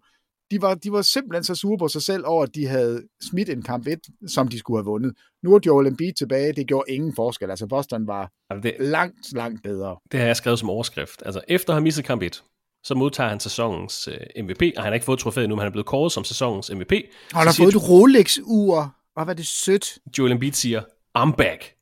[0.51, 3.49] De var, de var simpelthen så sure på sig selv over, at de havde smidt
[3.49, 5.15] en kamp 1, som de skulle have vundet.
[5.43, 6.53] Nu er Joel Embiid tilbage.
[6.53, 7.51] Det gjorde ingen forskel.
[7.51, 8.31] Altså, Boston var
[8.63, 9.97] det, langt, langt bedre.
[10.13, 11.23] Det har jeg skrevet som overskrift.
[11.27, 12.43] Altså, efter at have misset kamp 1,
[12.85, 15.67] så modtager han sæsonens øh, MVP, og han har ikke fået trofæet nu, men han
[15.67, 16.93] er blevet kåret som sæsonens MVP.
[17.33, 18.95] Og han har fået et Rolex-ur.
[19.13, 19.99] Hvor var det sødt.
[20.19, 20.83] Joel Embiid siger,
[21.19, 21.75] I'm back.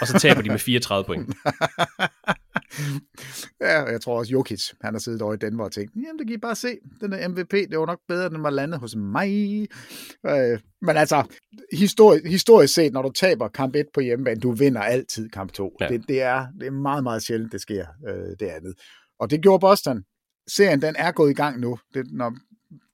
[0.00, 1.28] Og så taber de med 34 point.
[3.60, 6.26] ja, jeg tror også Jokic, han har siddet over i Denver og tænkt, jamen det
[6.26, 8.96] kan I bare se, den der MVP, det var nok bedre, den var landet hos
[8.96, 9.68] mig.
[10.26, 11.36] Øh, men altså,
[11.72, 15.76] historisk, historisk set, når du taber kamp 1 på hjemmebane, du vinder altid kamp 2.
[15.80, 15.88] Ja.
[15.88, 18.74] Det, det, er, det er meget, meget sjældent, det sker, øh, det andet.
[19.20, 20.02] Og det gjorde Boston
[20.56, 21.78] serien den er gået i gang nu.
[21.94, 22.36] Det, når,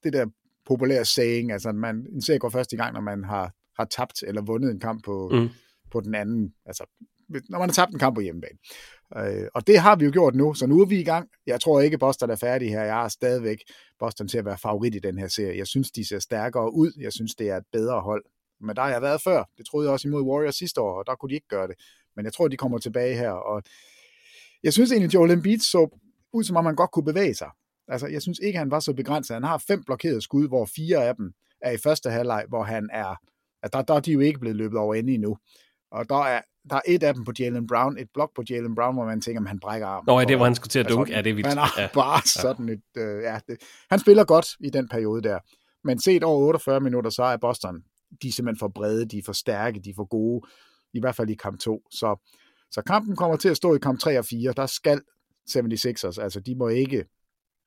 [0.03, 0.27] det der
[0.67, 4.23] populære saying, altså man, en serie går først i gang, når man har, har tabt
[4.23, 5.49] eller vundet en kamp på, mm.
[5.91, 6.85] på den anden, altså
[7.29, 8.59] når man har tabt en kamp på hjemmebane.
[9.17, 11.29] Øh, og det har vi jo gjort nu, så nu er vi i gang.
[11.47, 12.83] Jeg tror ikke, Boston er færdig her.
[12.83, 13.59] Jeg har stadigvæk
[13.99, 15.59] Boston til at være favorit i den her serie.
[15.59, 16.93] Jeg synes, de ser stærkere ud.
[17.01, 18.25] Jeg synes, det er et bedre hold.
[18.61, 19.45] Men der har jeg været før.
[19.59, 21.77] Det troede jeg også imod Warriors sidste år, og der kunne de ikke gøre det.
[22.17, 23.31] Men jeg tror, de kommer tilbage her.
[23.31, 23.63] Og
[24.63, 25.99] jeg synes egentlig, Joel Embiid så
[26.37, 27.51] ud, som om han godt kunne bevæge sig.
[27.89, 29.35] Altså, jeg synes ikke, han var så begrænset.
[29.35, 31.33] Han har fem blokerede skud, hvor fire af dem
[31.63, 33.15] er i første halvleg, hvor han er...
[33.63, 35.37] At der, der er de jo ikke blevet løbet over ende endnu.
[35.91, 38.75] Og der er, der er et af dem på Jalen Brown, et blok på Jalen
[38.75, 40.05] Brown, hvor man tænker, at han brækker armen.
[40.07, 41.13] Nå, ja, det var han skulle til at dunke.
[41.13, 41.49] Ja, det er vildt.
[41.49, 41.89] Han er ja.
[41.95, 42.83] bare sådan et...
[42.97, 43.57] Øh, ja, det,
[43.91, 45.39] han spiller godt i den periode der.
[45.85, 47.83] Men set over 48 minutter, så er Boston,
[48.23, 50.47] de er simpelthen for brede, de er for stærke, de er for gode,
[50.95, 51.83] i hvert fald i kamp 2.
[51.91, 52.31] Så,
[52.71, 54.53] så kampen kommer til at stå i kamp 3 og 4.
[54.53, 55.01] Der skal
[55.51, 56.23] 76ers.
[56.23, 57.05] Altså, de må ikke...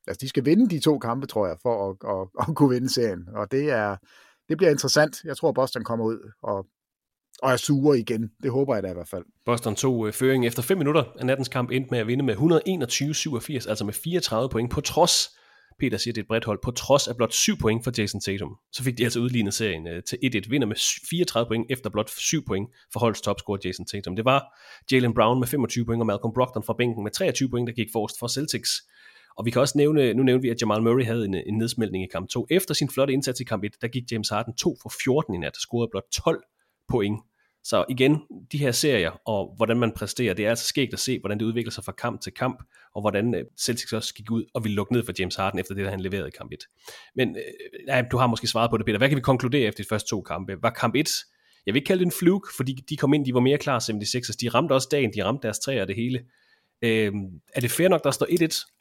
[0.08, 2.94] Altså, de skal vinde de to kampe, tror jeg, for at, at, at kunne vinde
[2.94, 3.28] serien.
[3.34, 3.98] Og det er...
[4.50, 5.24] Det bliver interessant.
[5.24, 6.66] Jeg tror, Boston kommer ud og,
[7.42, 8.32] og er sure igen.
[8.44, 9.26] Det håber jeg da i hvert fald.
[9.46, 12.36] Boston tog øh, føring efter 5 minutter af nattens kamp endte med at vinde med
[12.36, 15.38] 121-87, altså med 34 point, på trods
[15.80, 18.22] Peter siger, det er et bredt hold, på trods af blot 7 point for Jason
[18.22, 18.56] Tatum.
[18.72, 20.76] Så fik de altså udlignet serien øh, til 1-1, vinder med
[21.10, 24.16] 34 point efter blot 7 point for holdets topscorer Jason Tatum.
[24.16, 24.44] Det var
[24.92, 27.88] Jalen Brown med 25 point og Malcolm Brogdon fra bænken med 23 point, der gik
[27.94, 28.70] forrest for Celtics.
[29.38, 32.04] Og vi kan også nævne, nu nævnte vi, at Jamal Murray havde en, en nedsmeltning
[32.04, 32.48] i kamp 2.
[32.50, 35.38] Efter sin flotte indsats i kamp 1, der gik James Harden 2 for 14 i
[35.38, 36.44] nat, scorede blot 12
[36.90, 37.20] point
[37.64, 41.20] så igen, de her serier, og hvordan man præsterer, det er altså skægt at se,
[41.20, 42.64] hvordan det udvikler sig fra kamp til kamp,
[42.96, 45.76] og hvordan øh, Celtics også gik ud og ville lukke ned for James Harden, efter
[45.76, 46.60] det, der han leverede i kamp 1.
[47.16, 47.44] Men øh,
[47.88, 48.98] nej, du har måske svaret på det, Peter.
[48.98, 50.58] Hvad kan vi konkludere efter de første to kampe?
[50.62, 51.10] Var kamp 1,
[51.66, 53.80] jeg vil ikke kalde det en fluke, fordi de kom ind, de var mere klar,
[53.80, 54.38] 76ers.
[54.42, 56.20] De ramte også dagen, de ramte deres træer og det hele.
[56.82, 57.12] Øh,
[57.54, 58.30] er det fair nok, der står 1-1?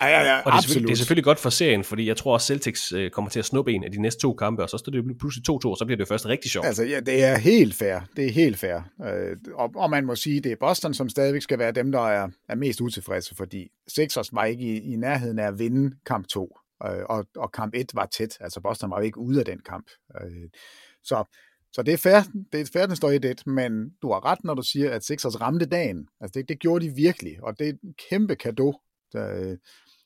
[0.01, 0.89] Ja, ja, ja, og det er, absolut.
[0.89, 3.45] det er selvfølgelig godt for serien, fordi jeg tror også Celtics øh, kommer til at
[3.45, 5.85] snuppe en af de næste to kampe, og så står det pludselig 2-2, og så
[5.85, 6.67] bliver det jo først rigtig sjovt.
[6.67, 8.01] Altså, ja, det er helt fair.
[8.17, 8.81] Det er helt fair.
[9.05, 12.09] Øh, og, og man må sige, det er Boston, som stadigvæk skal være dem, der
[12.09, 16.27] er, er mest utilfredse, fordi Sixers var ikke i, i nærheden af at vinde kamp
[16.29, 18.37] 2, øh, og, og kamp 1 var tæt.
[18.41, 19.87] Altså, Boston var jo ikke ude af den kamp.
[20.21, 20.49] Øh,
[21.05, 21.25] så
[21.73, 22.21] så det er fair,
[22.53, 25.05] det er fair, den står i det, men du har ret, når du siger, at
[25.05, 26.09] Sixers ramte dagen.
[26.21, 28.75] Altså det, det gjorde de virkelig, og det er en kæmpe gave
[29.13, 29.57] der, øh,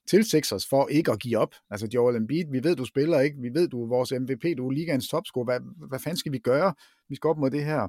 [0.08, 1.54] til Sixers for ikke at give op.
[1.70, 4.68] Altså Joel Embiid, vi ved, du spiller ikke, vi ved, du er vores MVP, du
[4.68, 6.74] er ligaens topscorer, hvad, hvad fanden skal vi gøre?
[7.08, 7.88] Vi skal op mod det her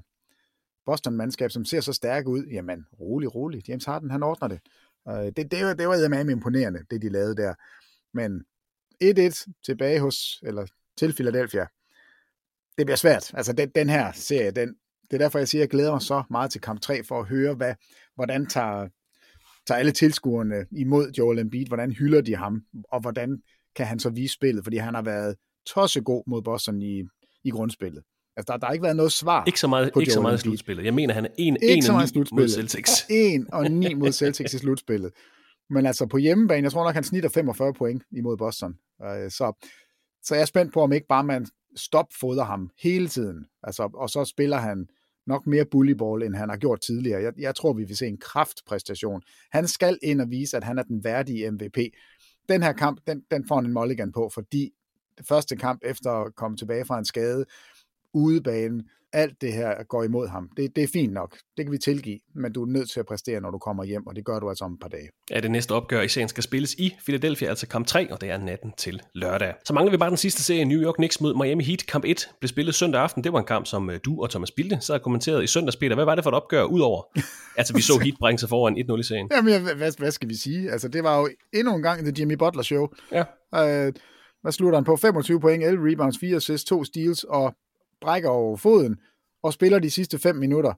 [0.85, 2.45] Boston-mandskab, som ser så stærk ud.
[2.45, 3.69] Jamen, rolig, rolig.
[3.69, 4.59] James Harden, han ordner det.
[5.09, 7.53] Øh, det, det, var, det var med imponerende, det de lavede der.
[8.13, 8.45] Men
[9.03, 10.65] 1-1 tilbage hos, eller
[10.97, 11.67] til Philadelphia.
[12.77, 13.31] Det bliver svært.
[13.33, 14.75] Altså den, den her serie, den,
[15.11, 17.19] det er derfor, jeg siger, at jeg glæder mig så meget til kamp 3, for
[17.19, 17.73] at høre, hvad,
[18.15, 18.87] hvordan tager,
[19.67, 22.61] tager alle tilskuerne imod Joel Embiid, hvordan hylder de ham,
[22.91, 23.41] og hvordan
[23.75, 25.35] kan han så vise spillet, fordi han har været
[25.67, 27.03] tossegod mod Boston i,
[27.43, 28.03] i grundspillet.
[28.37, 30.23] Altså, der, der har ikke været noget svar Ikke så meget, på ikke så Joel
[30.23, 30.85] meget i slutspillet.
[30.85, 32.51] Jeg mener, han er 1 Ikke så meget 1 i mod slutspillet.
[32.51, 33.05] Celtics.
[33.09, 35.11] 1 og 9 mod Celtics i slutspillet.
[35.69, 38.75] Men altså på hjemmebane, jeg tror nok, han snitter 45 point imod Boston.
[39.03, 39.67] Øh, Så,
[40.23, 43.45] så jeg er spændt på, om ikke bare man stopfoder ham hele tiden.
[43.63, 44.87] Altså, og så spiller han
[45.27, 47.21] nok mere bullyball, end han har gjort tidligere.
[47.21, 49.21] Jeg, jeg tror, vi vil se en kraftpræstation.
[49.51, 51.77] Han skal ind og vise, at han er den værdige MVP.
[52.49, 54.71] Den her kamp, den, den får han en mulligan på, fordi
[55.17, 57.45] det første kamp efter at komme tilbage fra en skade,
[58.13, 60.49] udebanen, alt det her går imod ham.
[60.57, 61.37] Det, det er fint nok.
[61.57, 64.07] Det kan vi tilgive, men du er nødt til at præstere, når du kommer hjem,
[64.07, 65.09] og det gør du altså om et par dage.
[65.31, 68.29] Ja, det næste opgør i serien skal spilles i Philadelphia, altså kamp 3, og det
[68.29, 69.53] er natten til lørdag.
[69.65, 71.85] Så mangler vi bare den sidste serie, New York Knicks mod Miami Heat.
[71.87, 73.23] Kamp 1 blev spillet søndag aften.
[73.23, 75.75] Det var en kamp, som øh, du og Thomas Bilde så har kommenteret i søndags,
[75.75, 75.95] Peter.
[75.95, 77.01] Hvad var det for et opgør udover?
[77.59, 79.29] altså, vi så Heat bringe sig foran 1-0 i serien.
[79.31, 80.71] Jamen, jeg- hvad, hvad skal vi sige?
[80.71, 82.87] Altså, det var jo endnu en gang The Jimmy Butler Show.
[83.11, 83.23] Ja.
[83.87, 83.93] Øh,
[84.41, 84.95] hvad slutter han på?
[84.95, 87.53] 25 point, 11 rebounds, 4 assists, 2 steals, og
[88.03, 88.95] brækker over foden,
[89.43, 90.73] og spiller de sidste 5 minutter.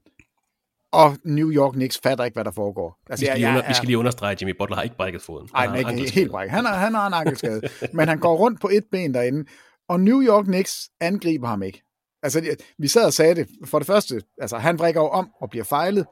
[0.91, 2.99] Og New York Knicks fatter ikke, hvad der foregår.
[3.09, 5.49] Vi skal, lige under, vi skal lige understrege, at Jimmy Butler har ikke brækket foden.
[5.53, 6.51] Nej, Han han har er ikke helt brækket.
[6.51, 7.61] Han har, han har en ankelskade.
[7.97, 9.45] men han går rundt på et ben derinde.
[9.89, 11.81] Og New York Knicks angriber ham ikke.
[12.23, 13.47] Altså, vi sad og sagde det.
[13.65, 16.05] For det første, altså, han brækker jo om og bliver fejlet,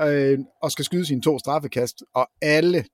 [0.00, 2.84] øh, og skal skyde sine to straffekast, og alle,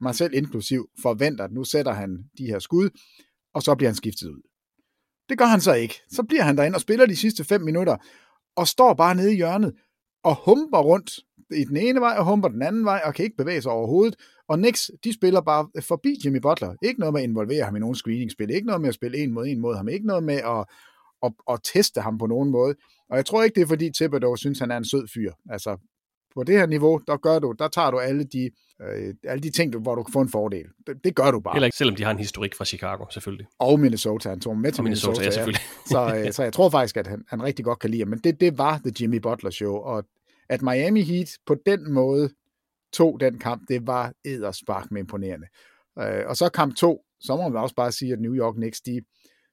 [0.00, 2.90] mig selv inklusiv, forventer, at nu sætter han de her skud,
[3.54, 4.42] og så bliver han skiftet ud.
[5.28, 5.94] Det gør han så ikke.
[6.10, 7.96] Så bliver han derinde og spiller de sidste 5 minutter,
[8.56, 9.72] og står bare nede i hjørnet,
[10.24, 11.20] og humper rundt
[11.54, 14.16] i den ene vej, og humper den anden vej, og kan ikke bevæge sig overhovedet.
[14.48, 16.74] Og Knicks, de spiller bare forbi Jimmy Butler.
[16.82, 19.32] Ikke noget med at involvere ham i nogen screening-spil, ikke noget med at spille en
[19.32, 20.64] mod en mod ham, ikke noget med at,
[21.22, 22.74] at, at teste ham på nogen måde.
[23.10, 25.32] Og jeg tror ikke, det er fordi Thibodeau synes, han er en sød fyr.
[25.50, 25.76] Altså,
[26.34, 28.50] på det her niveau, der gør du, der tager du alle de,
[28.82, 30.66] øh, alle de ting, du, hvor du kan få en fordel.
[30.86, 31.54] Det, det gør du bare.
[31.54, 33.46] Heller ikke, selvom de har en historik fra Chicago, selvfølgelig.
[33.58, 35.60] Og Minnesota, han tog med til Minnesota, Minnesota, ja, selvfølgelig.
[35.86, 38.08] så, øh, så jeg tror faktisk, at han, han rigtig godt kan lide ham.
[38.08, 40.04] Men det, det var The Jimmy Butler Show, og
[40.48, 42.30] at Miami Heat på den måde
[42.92, 45.46] tog den kamp, det var edderspark med imponerende.
[45.98, 48.80] Øh, og så kamp to, så må man også bare sige, at New York Knicks,
[48.80, 49.00] de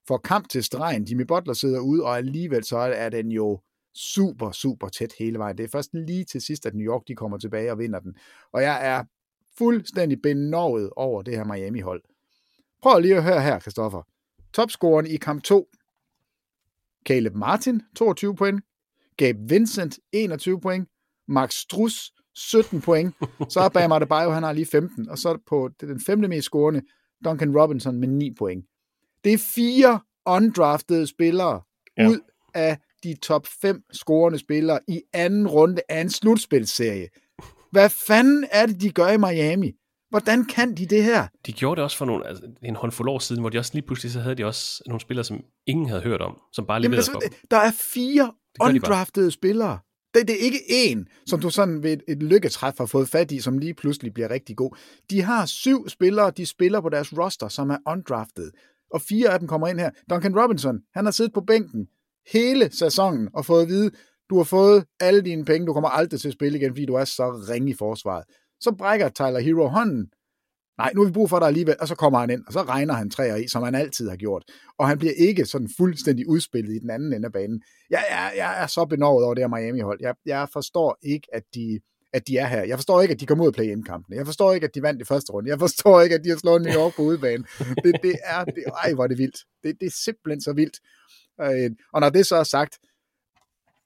[0.08, 1.04] får kamp til stregen.
[1.04, 3.60] Jimmy Butler sidder ude, og alligevel så er den jo
[3.96, 5.58] super, super tæt hele vejen.
[5.58, 8.16] Det er først lige til sidst, at New York de kommer tilbage og vinder den.
[8.54, 9.04] Og jeg er
[9.60, 12.02] fuldstændig benovet over det her Miami-hold.
[12.82, 14.02] Prøv lige at høre her, Christoffer.
[14.54, 15.68] Topscoren i kamp 2,
[17.06, 18.62] Caleb Martin, 22 point.
[19.18, 20.90] Gabe Vincent, 21 point.
[21.28, 23.16] Max Struss, 17 point.
[23.50, 25.10] Så er Bam Adebayo, han har lige 15.
[25.10, 26.82] Og så på den femte mest scorende,
[27.26, 28.66] Duncan Robinson med 9 point.
[29.24, 31.62] Det er fire undraftede spillere
[31.98, 32.08] Ja.
[32.10, 32.20] ud
[32.54, 37.08] af de top 5 scorende spillere i anden runde af en slutspilsserie.
[37.72, 39.72] Hvad fanden er det, de gør i Miami?
[40.10, 41.28] Hvordan kan de det her?
[41.46, 43.86] De gjorde det også for nogle, altså, en håndfuld år siden, hvor de også lige
[43.86, 46.98] pludselig så havde de også nogle spillere, som ingen havde hørt om, som bare leverede
[46.98, 47.22] altså, for.
[47.52, 49.80] der er fire gør de undraftede spillere.
[50.14, 53.32] Det, det er ikke én, som du sådan ved et, et lykketræf har fået fat
[53.32, 54.78] i, som lige pludselig bliver rigtig god.
[55.10, 58.52] De har syv spillere, de spiller på deres roster, som er undrafted.
[58.94, 59.90] Og fire af dem kommer ind her.
[60.10, 61.88] Duncan Robinson, han har siddet på bænken
[62.32, 63.92] hele sæsonen og fået at vide,
[64.30, 66.94] du har fået alle dine penge, du kommer aldrig til at spille igen, fordi du
[66.94, 68.24] er så ringe i forsvaret.
[68.60, 70.10] Så brækker Tyler Hero hånden,
[70.78, 72.62] nej, nu har vi brug for dig alligevel, og så kommer han ind, og så
[72.62, 74.44] regner han træer i, som han altid har gjort.
[74.78, 77.62] Og han bliver ikke sådan fuldstændig udspillet i den anden ende af banen.
[77.90, 80.00] Jeg, er, jeg er så benovet over det her Miami-hold.
[80.02, 81.80] Jeg, jeg forstår ikke, at de,
[82.14, 82.64] at de er her.
[82.64, 84.18] Jeg forstår ikke, at de kom ud og play-in-kampene.
[84.18, 85.50] Jeg forstår ikke, at de vandt i første runde.
[85.50, 87.44] Jeg forstår ikke, at de har slået New York på udebane.
[87.84, 89.38] Det, det er, det, ej, hvor er det vildt.
[89.64, 90.78] Det, det er simpelthen så vildt.
[91.42, 92.78] Øh, og når det så er sagt,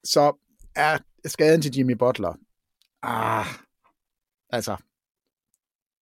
[0.03, 0.45] så
[0.75, 2.33] er skaden til Jimmy Butler,
[3.01, 3.45] ah,
[4.49, 4.77] altså,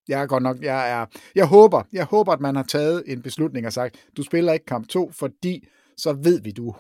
[0.08, 3.22] jeg er godt nok, jeg er, jeg håber, jeg håber, at man har taget en
[3.22, 6.74] beslutning og sagt, du spiller ikke kamp 2, fordi så ved vi, du er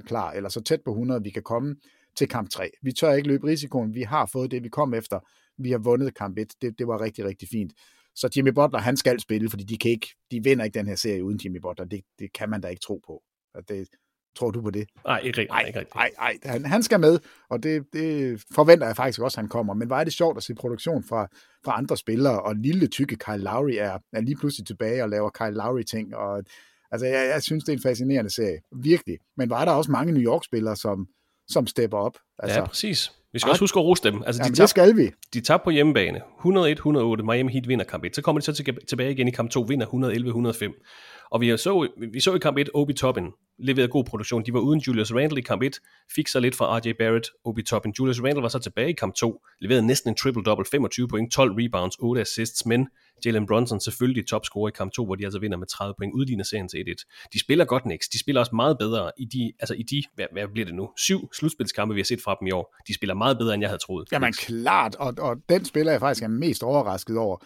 [0.00, 1.76] 100% klar, eller så tæt på 100, vi kan komme
[2.16, 2.70] til kamp 3.
[2.82, 5.20] Vi tør ikke løbe risikoen, vi har fået det, vi kom efter,
[5.58, 7.72] vi har vundet kamp 1, det, det var rigtig, rigtig fint.
[8.14, 10.96] Så Jimmy Butler, han skal spille, fordi de, kan ikke, de vinder ikke den her
[10.96, 13.22] serie uden Jimmy Butler, det, det kan man da ikke tro på.
[13.54, 13.88] Og Det,
[14.36, 14.88] tror du på det?
[15.04, 15.50] Nej, ikke rigtigt.
[15.50, 15.94] Nej, ikke rigtigt.
[15.94, 16.38] nej, nej.
[16.44, 17.18] Han, han skal med,
[17.50, 19.74] og det, det forventer jeg faktisk også, at han kommer.
[19.74, 21.28] Men hvor er det sjovt at se produktion fra,
[21.64, 25.30] fra andre spillere, og lille tykke Kyle Lowry er, er lige pludselig tilbage og laver
[25.30, 26.16] Kyle Lowry-ting.
[26.16, 26.42] Og,
[26.90, 28.58] altså, jeg, jeg synes, det er en fascinerende serie.
[28.82, 29.18] Virkelig.
[29.36, 31.06] Men var der også mange New York-spillere, som,
[31.48, 32.18] som stepper op?
[32.38, 33.12] Altså, Ja, præcis.
[33.34, 33.52] Vi skal Ej.
[33.52, 34.22] også huske at rose dem.
[34.26, 35.10] Altså, jamen, de, det tabte, skal vi.
[35.34, 36.20] de tabte på hjemmebane.
[36.20, 37.22] 101-108.
[37.22, 38.14] Miami Heat vinder kamp 1.
[38.16, 41.28] Så kommer de så til- tilbage igen i kamp 2, vinder 111-105.
[41.30, 43.24] Og vi så, vi så i kamp 1, Obi Toppin
[43.58, 44.42] leverede god produktion.
[44.46, 45.76] De var uden Julius Randle i kamp 1,
[46.14, 47.94] fik så lidt fra RJ Barrett, Obi Toppin.
[47.98, 51.52] Julius Randle var så tilbage i kamp 2, leverede næsten en triple-double, 25 point, 12
[51.58, 52.88] rebounds, 8 assists, men
[53.24, 56.44] Jalen Brunson selvfølgelig topscorer i kamp 2, hvor de altså vinder med 30 point, udligner
[56.44, 57.28] serien til 1-1.
[57.32, 60.26] De spiller godt Knicks, de spiller også meget bedre i de, altså i de hvad,
[60.32, 62.76] hvad bliver det nu, syv slutspilskampe, vi har set fra dem i år.
[62.88, 64.08] De spiller meget bedre, end jeg havde troet.
[64.12, 67.36] Jamen klart, og, og den spiller jeg faktisk er mest overrasket over.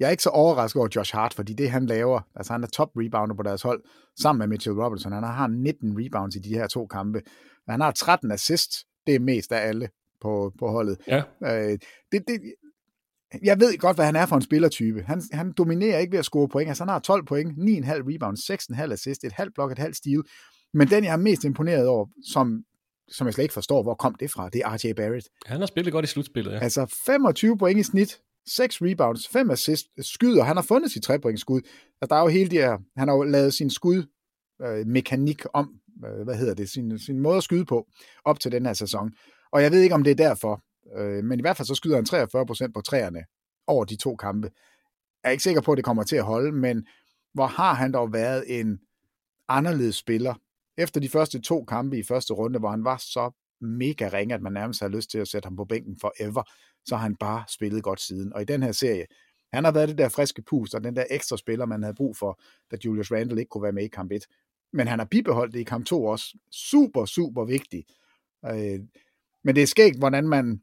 [0.00, 2.66] Jeg er ikke så overrasket over Josh Hart, fordi det han laver, altså han er
[2.66, 3.82] top rebounder på deres hold,
[4.20, 5.12] sammen med Mitchell Robinson.
[5.12, 7.22] Han har 19 rebounds i de her to kampe.
[7.68, 9.88] Han har 13 assists, det er mest af alle
[10.20, 10.98] på, på holdet.
[11.06, 11.22] Ja.
[11.42, 11.78] Øh,
[12.12, 12.40] det, det,
[13.42, 15.02] jeg ved godt, hvad han er for en spillertype.
[15.02, 16.68] Han, han dominerer ikke ved at score point.
[16.68, 17.56] Altså, han har 12 point, 9,5
[18.14, 20.22] rebounds, 6,5 assist, et halvt blok, et halvt steal.
[20.74, 22.64] Men den, jeg er mest imponeret over, som,
[23.08, 25.28] som jeg slet ikke forstår, hvor kom det fra, det er RJ Barrett.
[25.46, 26.58] Han har spillet godt i slutspillet, ja.
[26.58, 30.44] Altså 25 point i snit, 6 rebounds, 5 assist, skyder.
[30.44, 31.60] Han har fundet sit 3 point skud.
[32.02, 34.04] Altså, der er jo hele de her, han har jo lavet sin skud
[34.62, 35.70] øh, mekanik om,
[36.06, 37.86] øh, hvad hedder det, sin, sin måde at skyde på,
[38.24, 39.10] op til den her sæson.
[39.52, 40.62] Og jeg ved ikke, om det er derfor,
[40.96, 43.24] øh, men i hvert fald så skyder han 43% på træerne
[43.66, 44.50] over de to kampe.
[45.22, 46.86] Jeg er ikke sikker på, at det kommer til at holde, men
[47.34, 48.80] hvor har han dog været en
[49.48, 50.34] anderledes spiller,
[50.76, 53.30] efter de første to kampe i første runde, hvor han var så
[53.60, 56.42] mega ringe, at man nærmest har lyst til at sætte ham på bænken forever,
[56.84, 58.32] så har han bare spillet godt siden.
[58.32, 59.06] Og i den her serie,
[59.52, 62.16] han har været det der friske pust, og den der ekstra spiller, man havde brug
[62.16, 64.26] for, da Julius Randle ikke kunne være med i kamp 1.
[64.72, 66.38] Men han har bibeholdt det i kamp 2 også.
[66.50, 67.92] Super, super vigtigt.
[68.46, 68.80] Øh,
[69.44, 70.62] men det er skægt, hvordan man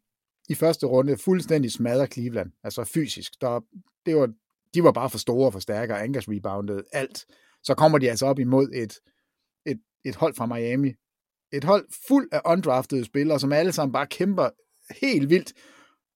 [0.50, 3.42] i første runde fuldstændig smadrer Cleveland, altså fysisk.
[3.42, 3.60] Der,
[4.06, 4.30] det var,
[4.74, 7.26] de var bare for store og for stærke, og Angus reboundede alt.
[7.64, 8.94] Så kommer de altså op imod et,
[9.66, 10.94] et, et hold fra Miami.
[11.54, 14.50] Et hold fuld af undraftede spillere, som alle sammen bare kæmper
[15.02, 15.54] helt vildt.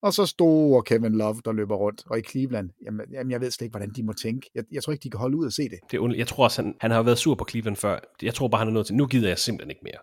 [0.02, 2.04] Og så store Kevin Love, der løber rundt.
[2.06, 4.50] Og i Cleveland, jamen, jamen jeg ved slet ikke, hvordan de må tænke.
[4.56, 5.80] Jeg, jeg tror ikke, de kan holde ud og se det.
[5.92, 8.00] Det er Jeg tror også, han, han har været sur på Cleveland før.
[8.22, 9.98] Jeg tror bare, han er nødt til, nu gider jeg simpelthen ikke mere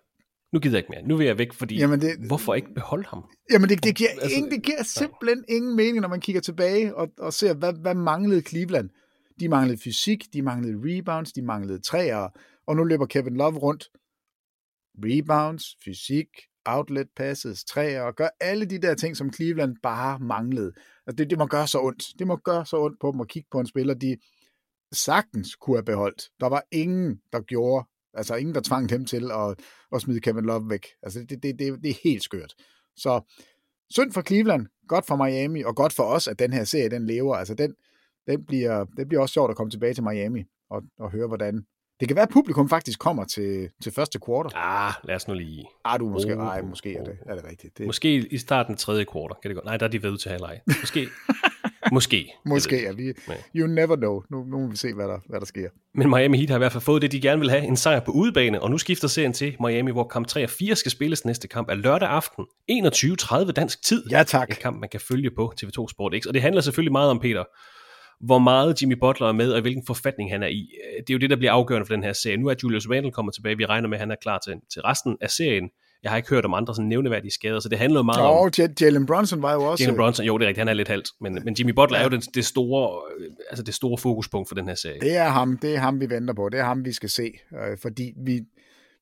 [0.53, 3.09] nu gider jeg ikke mere, nu vil jeg væk, fordi jamen det, hvorfor ikke beholde
[3.09, 3.24] ham?
[3.51, 6.96] Jamen det, det, giver, altså, ingen, det giver simpelthen ingen mening, når man kigger tilbage
[6.96, 8.90] og, og ser, hvad, hvad manglede Cleveland?
[9.40, 12.28] De manglede fysik, de manglede rebounds, de manglede træer,
[12.66, 13.90] og nu løber Kevin Love rundt.
[15.05, 16.28] Rebounds, fysik,
[16.64, 20.72] outlet passes, træer, og gør alle de der ting, som Cleveland bare manglede.
[21.07, 22.05] Altså det, det må gøre så ondt.
[22.18, 24.16] Det må gøre så ondt på dem at kigge på en spiller, de
[24.92, 26.22] sagtens kunne have beholdt.
[26.40, 29.61] Der var ingen, der gjorde Altså ingen, der tvang dem til at,
[29.92, 30.86] at smide Kevin Love væk.
[31.02, 32.54] Altså det, det, det, det er helt skørt.
[32.96, 33.20] Så
[33.90, 37.06] synd for Cleveland, godt for Miami, og godt for os, at den her serie, den
[37.06, 37.36] lever.
[37.36, 37.74] Altså den,
[38.26, 41.66] den bliver, det bliver også sjovt at komme tilbage til Miami og, og høre, hvordan...
[42.00, 44.52] Det kan være, at publikum faktisk kommer til, til første kvartal.
[44.54, 45.64] Ah, lad os nu lige...
[45.84, 46.36] Ah, du måske...
[46.36, 47.78] Oh, ej, måske oh, er, det, er det rigtigt.
[47.78, 47.86] Det...
[47.86, 49.64] Måske i starten tredje kvartal, kan det godt.
[49.64, 50.61] Nej, der er de ved til halvleg.
[50.80, 51.06] Måske...
[51.93, 52.32] Måske.
[52.47, 52.93] Måske, ja.
[52.93, 53.12] Vi,
[53.57, 54.22] you never know.
[54.30, 55.68] Nu, nu må vi se, hvad der, hvad der sker.
[55.95, 58.01] Men Miami Heat har i hvert fald fået det, de gerne vil have, en sejr
[58.01, 61.24] på udebane, og nu skifter serien til Miami, hvor kamp 3 og 4 skal spilles
[61.24, 64.05] næste kamp er lørdag aften, 21.30 dansk tid.
[64.11, 64.49] Ja, tak.
[64.49, 67.18] En kamp, man kan følge på TV2 Sport X, og det handler selvfølgelig meget om,
[67.18, 67.45] Peter,
[68.20, 70.68] hvor meget Jimmy Butler er med, og hvilken forfatning han er i.
[70.99, 72.36] Det er jo det, der bliver afgørende for den her serie.
[72.36, 74.82] Nu er Julius Randle kommet tilbage, vi regner med, at han er klar til, til
[74.82, 75.70] resten af serien.
[76.03, 78.74] Jeg har ikke hørt om andre sådan nævneværdige skader, så det handler meget jo, om...
[78.80, 79.84] Jalen Brunson var jo også...
[79.84, 82.05] Jalen Brunson, jo, det er rigtigt, han er lidt halvt, men, men Jimmy Butler ja.
[82.05, 83.03] er jo det, det, store,
[83.51, 85.01] altså det store fokuspunkt for den her serie.
[85.01, 87.32] Det er ham, det er ham, vi venter på, det er ham, vi skal se,
[87.53, 88.40] øh, fordi vi,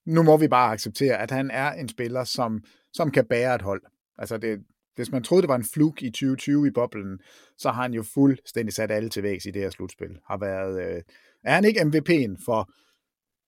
[0.06, 3.62] nu må vi bare acceptere, at han er en spiller, som, som kan bære et
[3.62, 3.82] hold.
[4.18, 4.58] Altså det,
[4.96, 7.18] hvis man troede, det var en fluk i 2020 i boblen,
[7.58, 10.18] så har han jo fuldstændig sat alle til vægs i det her slutspil.
[10.26, 11.02] Har været, øh,
[11.44, 12.70] er han ikke MVP'en for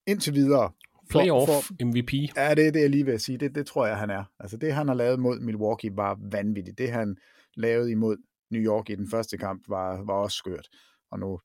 [0.07, 0.71] indtil videre
[1.11, 2.13] Playoff for, MVP.
[2.13, 3.37] Ja, det er det, jeg lige vil sige.
[3.37, 4.23] Det, det tror jeg, han er.
[4.39, 6.77] Altså det, han har lavet mod Milwaukee, var vanvittigt.
[6.77, 7.17] Det, han
[7.55, 8.17] lavede imod
[8.51, 10.67] New York i den første kamp, var, var også skørt.
[11.11, 11.39] Og nu,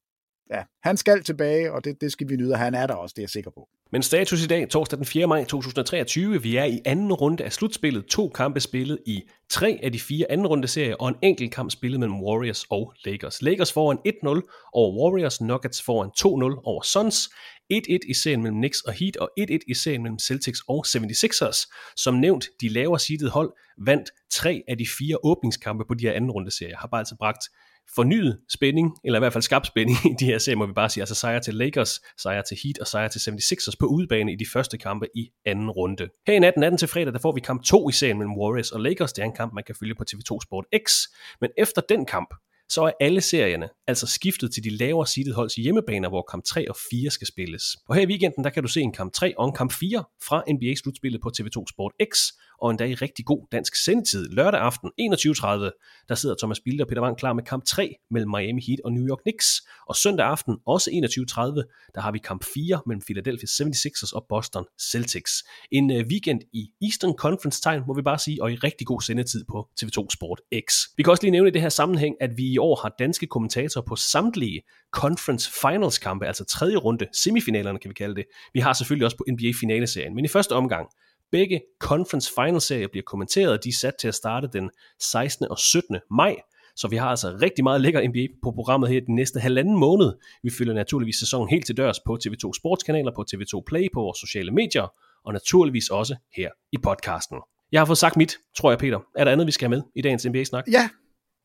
[0.51, 3.13] ja, han skal tilbage, og det, det skal vi nyde, og han er der også,
[3.17, 3.69] det er jeg sikker på.
[3.93, 5.27] Men status i dag, torsdag den 4.
[5.27, 8.07] maj 2023, vi er i anden runde af slutspillet.
[8.07, 11.71] To kampe spillet i tre af de fire anden runde serier, og en enkelt kamp
[11.71, 13.43] spillet mellem Warriors og Lakers.
[13.43, 16.11] Lakers foran 1-0 over Warriors, Nuggets foran
[16.55, 17.31] 2-0 over Suns,
[17.73, 21.73] 1-1 i serien mellem Knicks og Heat, og 1-1 i serien mellem Celtics og 76ers.
[21.97, 26.13] Som nævnt, de lavere seedede hold vandt tre af de fire åbningskampe på de her
[26.13, 26.77] anden runde serier.
[26.77, 27.45] Har bare altså bragt
[27.95, 30.91] fornyet spænding, eller i hvert fald skabt spænding i de her serier, må vi bare
[30.91, 31.03] sige.
[31.03, 34.47] Altså sejr til Lakers, sejr til Heat og sejr til 76ers på udebane i de
[34.53, 36.09] første kampe i anden runde.
[36.27, 38.71] Her i natten, natten til fredag, der får vi kamp 2 i serien mellem Warriors
[38.71, 39.13] og Lakers.
[39.13, 41.03] Det er en kamp, man kan følge på TV2 Sport X.
[41.41, 42.35] Men efter den kamp,
[42.69, 46.71] så er alle serierne altså skiftet til de lavere seeded holds hjemmebaner, hvor kamp 3
[46.71, 47.63] og 4 skal spilles.
[47.89, 50.05] Og her i weekenden, der kan du se en kamp 3 og en kamp 4
[50.29, 52.19] fra NBA-slutspillet på TV2 Sport X,
[52.59, 54.29] og endda i rigtig god dansk sendetid.
[54.29, 58.31] Lørdag aften 21.30, der sidder Thomas Bilde og Peter Wang klar med kamp 3 mellem
[58.31, 59.47] Miami Heat og New York Knicks.
[59.89, 64.65] Og søndag aften, også 21.30, der har vi kamp 4 mellem Philadelphia 76ers og Boston
[64.91, 65.33] Celtics.
[65.73, 69.01] En øh, weekend i Eastern Conference tegn, må vi bare sige, og i rigtig god
[69.01, 70.75] sendetid på TV2 Sport X.
[70.97, 73.27] Vi kan også lige nævne i det her sammenhæng, at vi i år har danske
[73.27, 74.63] kommentatorer på samtlige
[74.93, 78.25] Conference Finals kampe, altså tredje runde, semifinalerne kan vi kalde det.
[78.55, 80.87] Vi har selvfølgelig også på NBA finaleserien, men i første omgang,
[81.33, 84.71] begge Conference Finals serier bliver kommenteret, de er sat til at starte den
[85.01, 85.49] 16.
[85.49, 85.97] og 17.
[86.11, 86.37] maj,
[86.77, 90.13] så vi har altså rigtig meget lækker NBA på programmet her den næste halvanden måned.
[90.43, 94.19] Vi følger naturligvis sæsonen helt til dørs på TV2 Sportskanaler, på TV2 Play, på vores
[94.19, 94.93] sociale medier,
[95.25, 97.39] og naturligvis også her i podcasten.
[97.73, 99.01] Jeg har fået sagt mit, tror jeg, Peter.
[99.17, 100.65] Er der andet, vi skal have med i dagens NBA-snak?
[100.71, 100.89] Ja,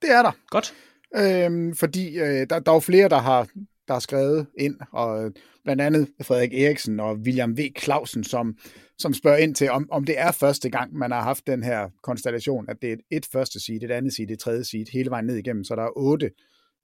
[0.01, 0.31] det er der.
[0.49, 0.73] Godt.
[1.15, 3.47] Øhm, fordi øh, der, der er jo flere, der har,
[3.91, 5.31] der har skrevet ind, og
[5.63, 7.59] blandt andet Frederik Eriksen og William V.
[7.79, 8.57] Clausen, som,
[8.97, 11.89] som spørger ind til, om, om det er første gang, man har haft den her
[12.03, 15.09] konstellation, at det er et, et første seed, et andet seed, et tredje seed, hele
[15.09, 16.31] vejen ned igennem, så der er otte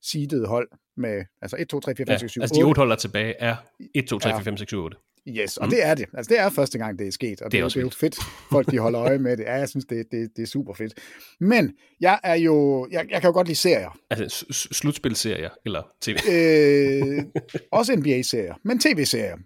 [0.02, 2.44] seedede hold med, altså 1, 2, 3, 4, 5, 6, 7, 8.
[2.44, 3.56] altså de otte hold, der er tilbage, er
[3.96, 4.98] 1, 2, 3, 4, 5, 6, 7, 8.
[5.28, 5.70] Yes, og mm.
[5.70, 6.06] det er det.
[6.14, 7.86] Altså, det er første gang, det er sket, og det, Det er også det er
[7.86, 8.16] jo fedt,
[8.50, 9.44] folk de holder øje med det.
[9.44, 10.94] Ja, jeg synes, det, det, det er super fedt.
[11.40, 11.72] Men
[12.02, 14.00] jeg er jo, jeg, jeg kan jo godt lide serier.
[14.10, 16.18] Altså slutspilserier, eller tv.
[16.32, 17.24] Øh,
[17.72, 19.38] også NBA-serier, men tv-serier.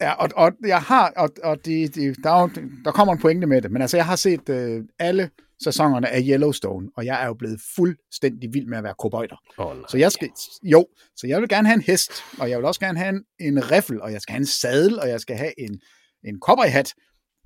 [0.00, 2.50] Ja, og, og jeg har, og, og de, de, der, er jo,
[2.84, 5.30] der kommer en pointe med det, men altså, jeg har set øh, alle
[5.62, 9.36] sæsonerne af Yellowstone, og jeg er jo blevet fuldstændig vild med at være kobøjter.
[9.58, 9.84] Oh, nej.
[9.88, 10.28] Så jeg skal,
[10.62, 13.24] jo, så jeg vil gerne have en hest, og jeg vil også gerne have en,
[13.40, 15.80] en riffel, og jeg skal have en sadel, og jeg skal have en,
[16.24, 16.94] en cowboyhat.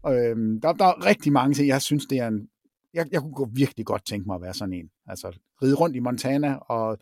[0.07, 2.49] Øhm, der, der er rigtig mange ting, jeg synes, det er en,
[2.95, 4.91] jeg, jeg kunne virkelig godt tænke mig at være sådan en.
[5.07, 6.99] Altså ride rundt i Montana og,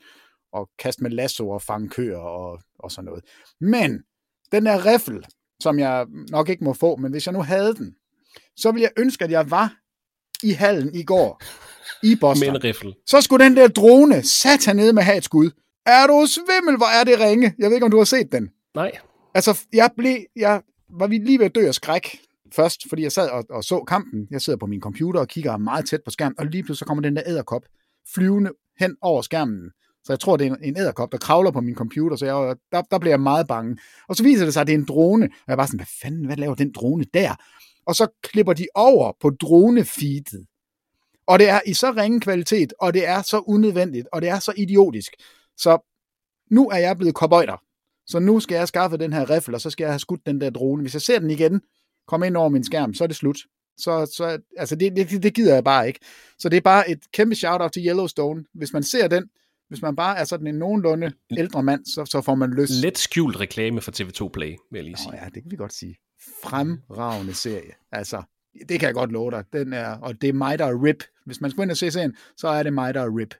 [0.52, 3.24] og kaste med lasso og fange køer og, og sådan noget.
[3.60, 4.02] Men
[4.52, 5.24] den der riffel,
[5.60, 7.94] som jeg nok ikke må få, men hvis jeg nu havde den,
[8.56, 9.74] så ville jeg ønske, at jeg var
[10.42, 11.42] i hallen i går
[12.02, 12.46] i Boston.
[12.46, 12.94] Med en riffel.
[13.06, 15.50] Så skulle den der drone sat nede med have et skud.
[15.86, 17.54] Er du svimmel, hvor er det ringe?
[17.58, 18.50] Jeg ved ikke, om du har set den.
[18.74, 18.92] Nej.
[19.34, 20.62] Altså, jeg blev, jeg
[20.98, 22.20] var vi lige ved at dø af skræk
[22.52, 24.26] først, fordi jeg sad og, og så kampen.
[24.30, 26.84] Jeg sidder på min computer og kigger meget tæt på skærmen, og lige pludselig så
[26.84, 27.62] kommer den der æderkop
[28.14, 29.70] flyvende hen over skærmen.
[30.10, 32.56] Så jeg tror, det er en, æderkop, der kravler på min computer, så jeg, øh,
[32.72, 33.78] der, der bliver jeg meget bange.
[34.08, 35.78] Og så viser det sig, at det er en drone, og jeg er bare sådan,
[35.78, 37.34] hvad fanden, hvad laver den drone der?
[37.86, 40.46] Og så klipper de over på dronefeedet.
[41.26, 44.38] Og det er i så ringe kvalitet, og det er så unødvendigt, og det er
[44.38, 45.12] så idiotisk.
[45.56, 45.78] Så
[46.50, 47.62] nu er jeg blevet kobøjter.
[48.06, 50.40] Så nu skal jeg skaffe den her riffel, og så skal jeg have skudt den
[50.40, 50.82] der drone.
[50.82, 51.60] Hvis jeg ser den igen,
[52.08, 53.38] komme ind over min skærm, så er det slut.
[53.78, 56.00] Så, så altså det, det, det gider jeg bare ikke.
[56.38, 58.44] Så det er bare et kæmpe shout-out til Yellowstone.
[58.54, 59.30] Hvis man ser den,
[59.70, 62.72] hvis man bare er sådan en nogenlunde ældre mand, så, så får man lyst.
[62.72, 65.08] Let skjult reklame for TV2 Play, vil jeg lige sige.
[65.08, 65.96] Oh, ja, det kan vi godt sige.
[66.44, 67.72] Fremragende serie.
[67.92, 68.22] Altså,
[68.68, 69.44] det kan jeg godt love dig.
[69.52, 71.04] Den er, og det er mig, der er RIP.
[71.26, 73.34] Hvis man skal ind og se serien, så er det mig, der er RIP.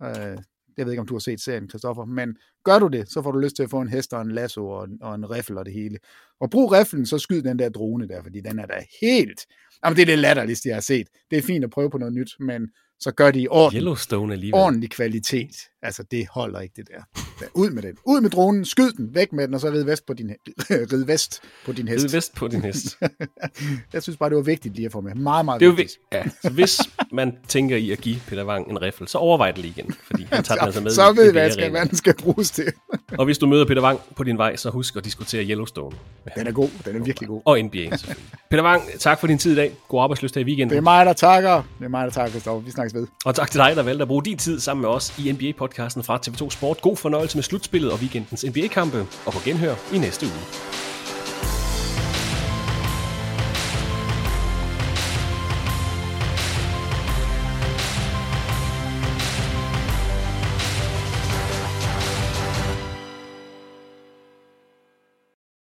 [0.00, 0.42] Uh,
[0.76, 3.32] jeg ved ikke, om du har set serien, Christoffer, men gør du det, så får
[3.32, 5.58] du lyst til at få en hest og en lasso og en, og en riffel
[5.58, 5.98] og det hele.
[6.40, 9.46] Og brug riflen, så skyd den der drone der, fordi den er da helt...
[9.84, 11.08] Jamen, det er det latterligste, jeg har set.
[11.30, 12.68] Det er fint at prøve på noget nyt, men
[13.00, 13.76] så gør det i orden.
[13.78, 14.60] Yellowstone alligevel.
[14.60, 15.50] ordentlig kvalitet.
[15.82, 17.20] Altså, det holder ikke, det der.
[17.54, 17.96] Ud med den.
[18.06, 20.30] Ud med dronen, skyd den, væk med den, og så rid vest på din,
[20.92, 22.04] rid vest på din hest.
[22.04, 22.96] Rid vest på din hest.
[23.92, 25.14] jeg synes bare, det var vigtigt lige at få med.
[25.14, 25.98] Meget, meget Det er vigtigt.
[26.12, 26.78] vi- ja, så hvis
[27.12, 30.26] man tænker i at give Peter Wang en riffel, så overvej det lige igen, fordi
[30.32, 30.90] han tager den altså med.
[31.00, 32.72] så i ved jeg, hvad, skal, hvad den skal bruges til.
[33.18, 35.96] Og hvis du møder Peter Wang på din vej, så husk at diskutere Yellowstone.
[36.36, 36.68] Den er god.
[36.84, 37.42] Den er virkelig god.
[37.44, 38.26] Og NBA selvfølgelig.
[38.50, 39.72] Peter Wang, tak for din tid i dag.
[39.88, 40.70] God arbejdsløst i weekenden.
[40.70, 41.62] Det er mig, der takker.
[41.78, 42.60] Det er mig, der takker, Christoffer.
[42.66, 43.16] Vi snakkes ved.
[43.24, 46.02] Og tak til dig, der valgte at bruge din tid sammen med os i NBA-podcasten
[46.02, 46.80] fra TV2 Sport.
[46.80, 50.93] God fornøjelse med slutspillet og weekendens NBA-kampe, og på genhør i næste uge.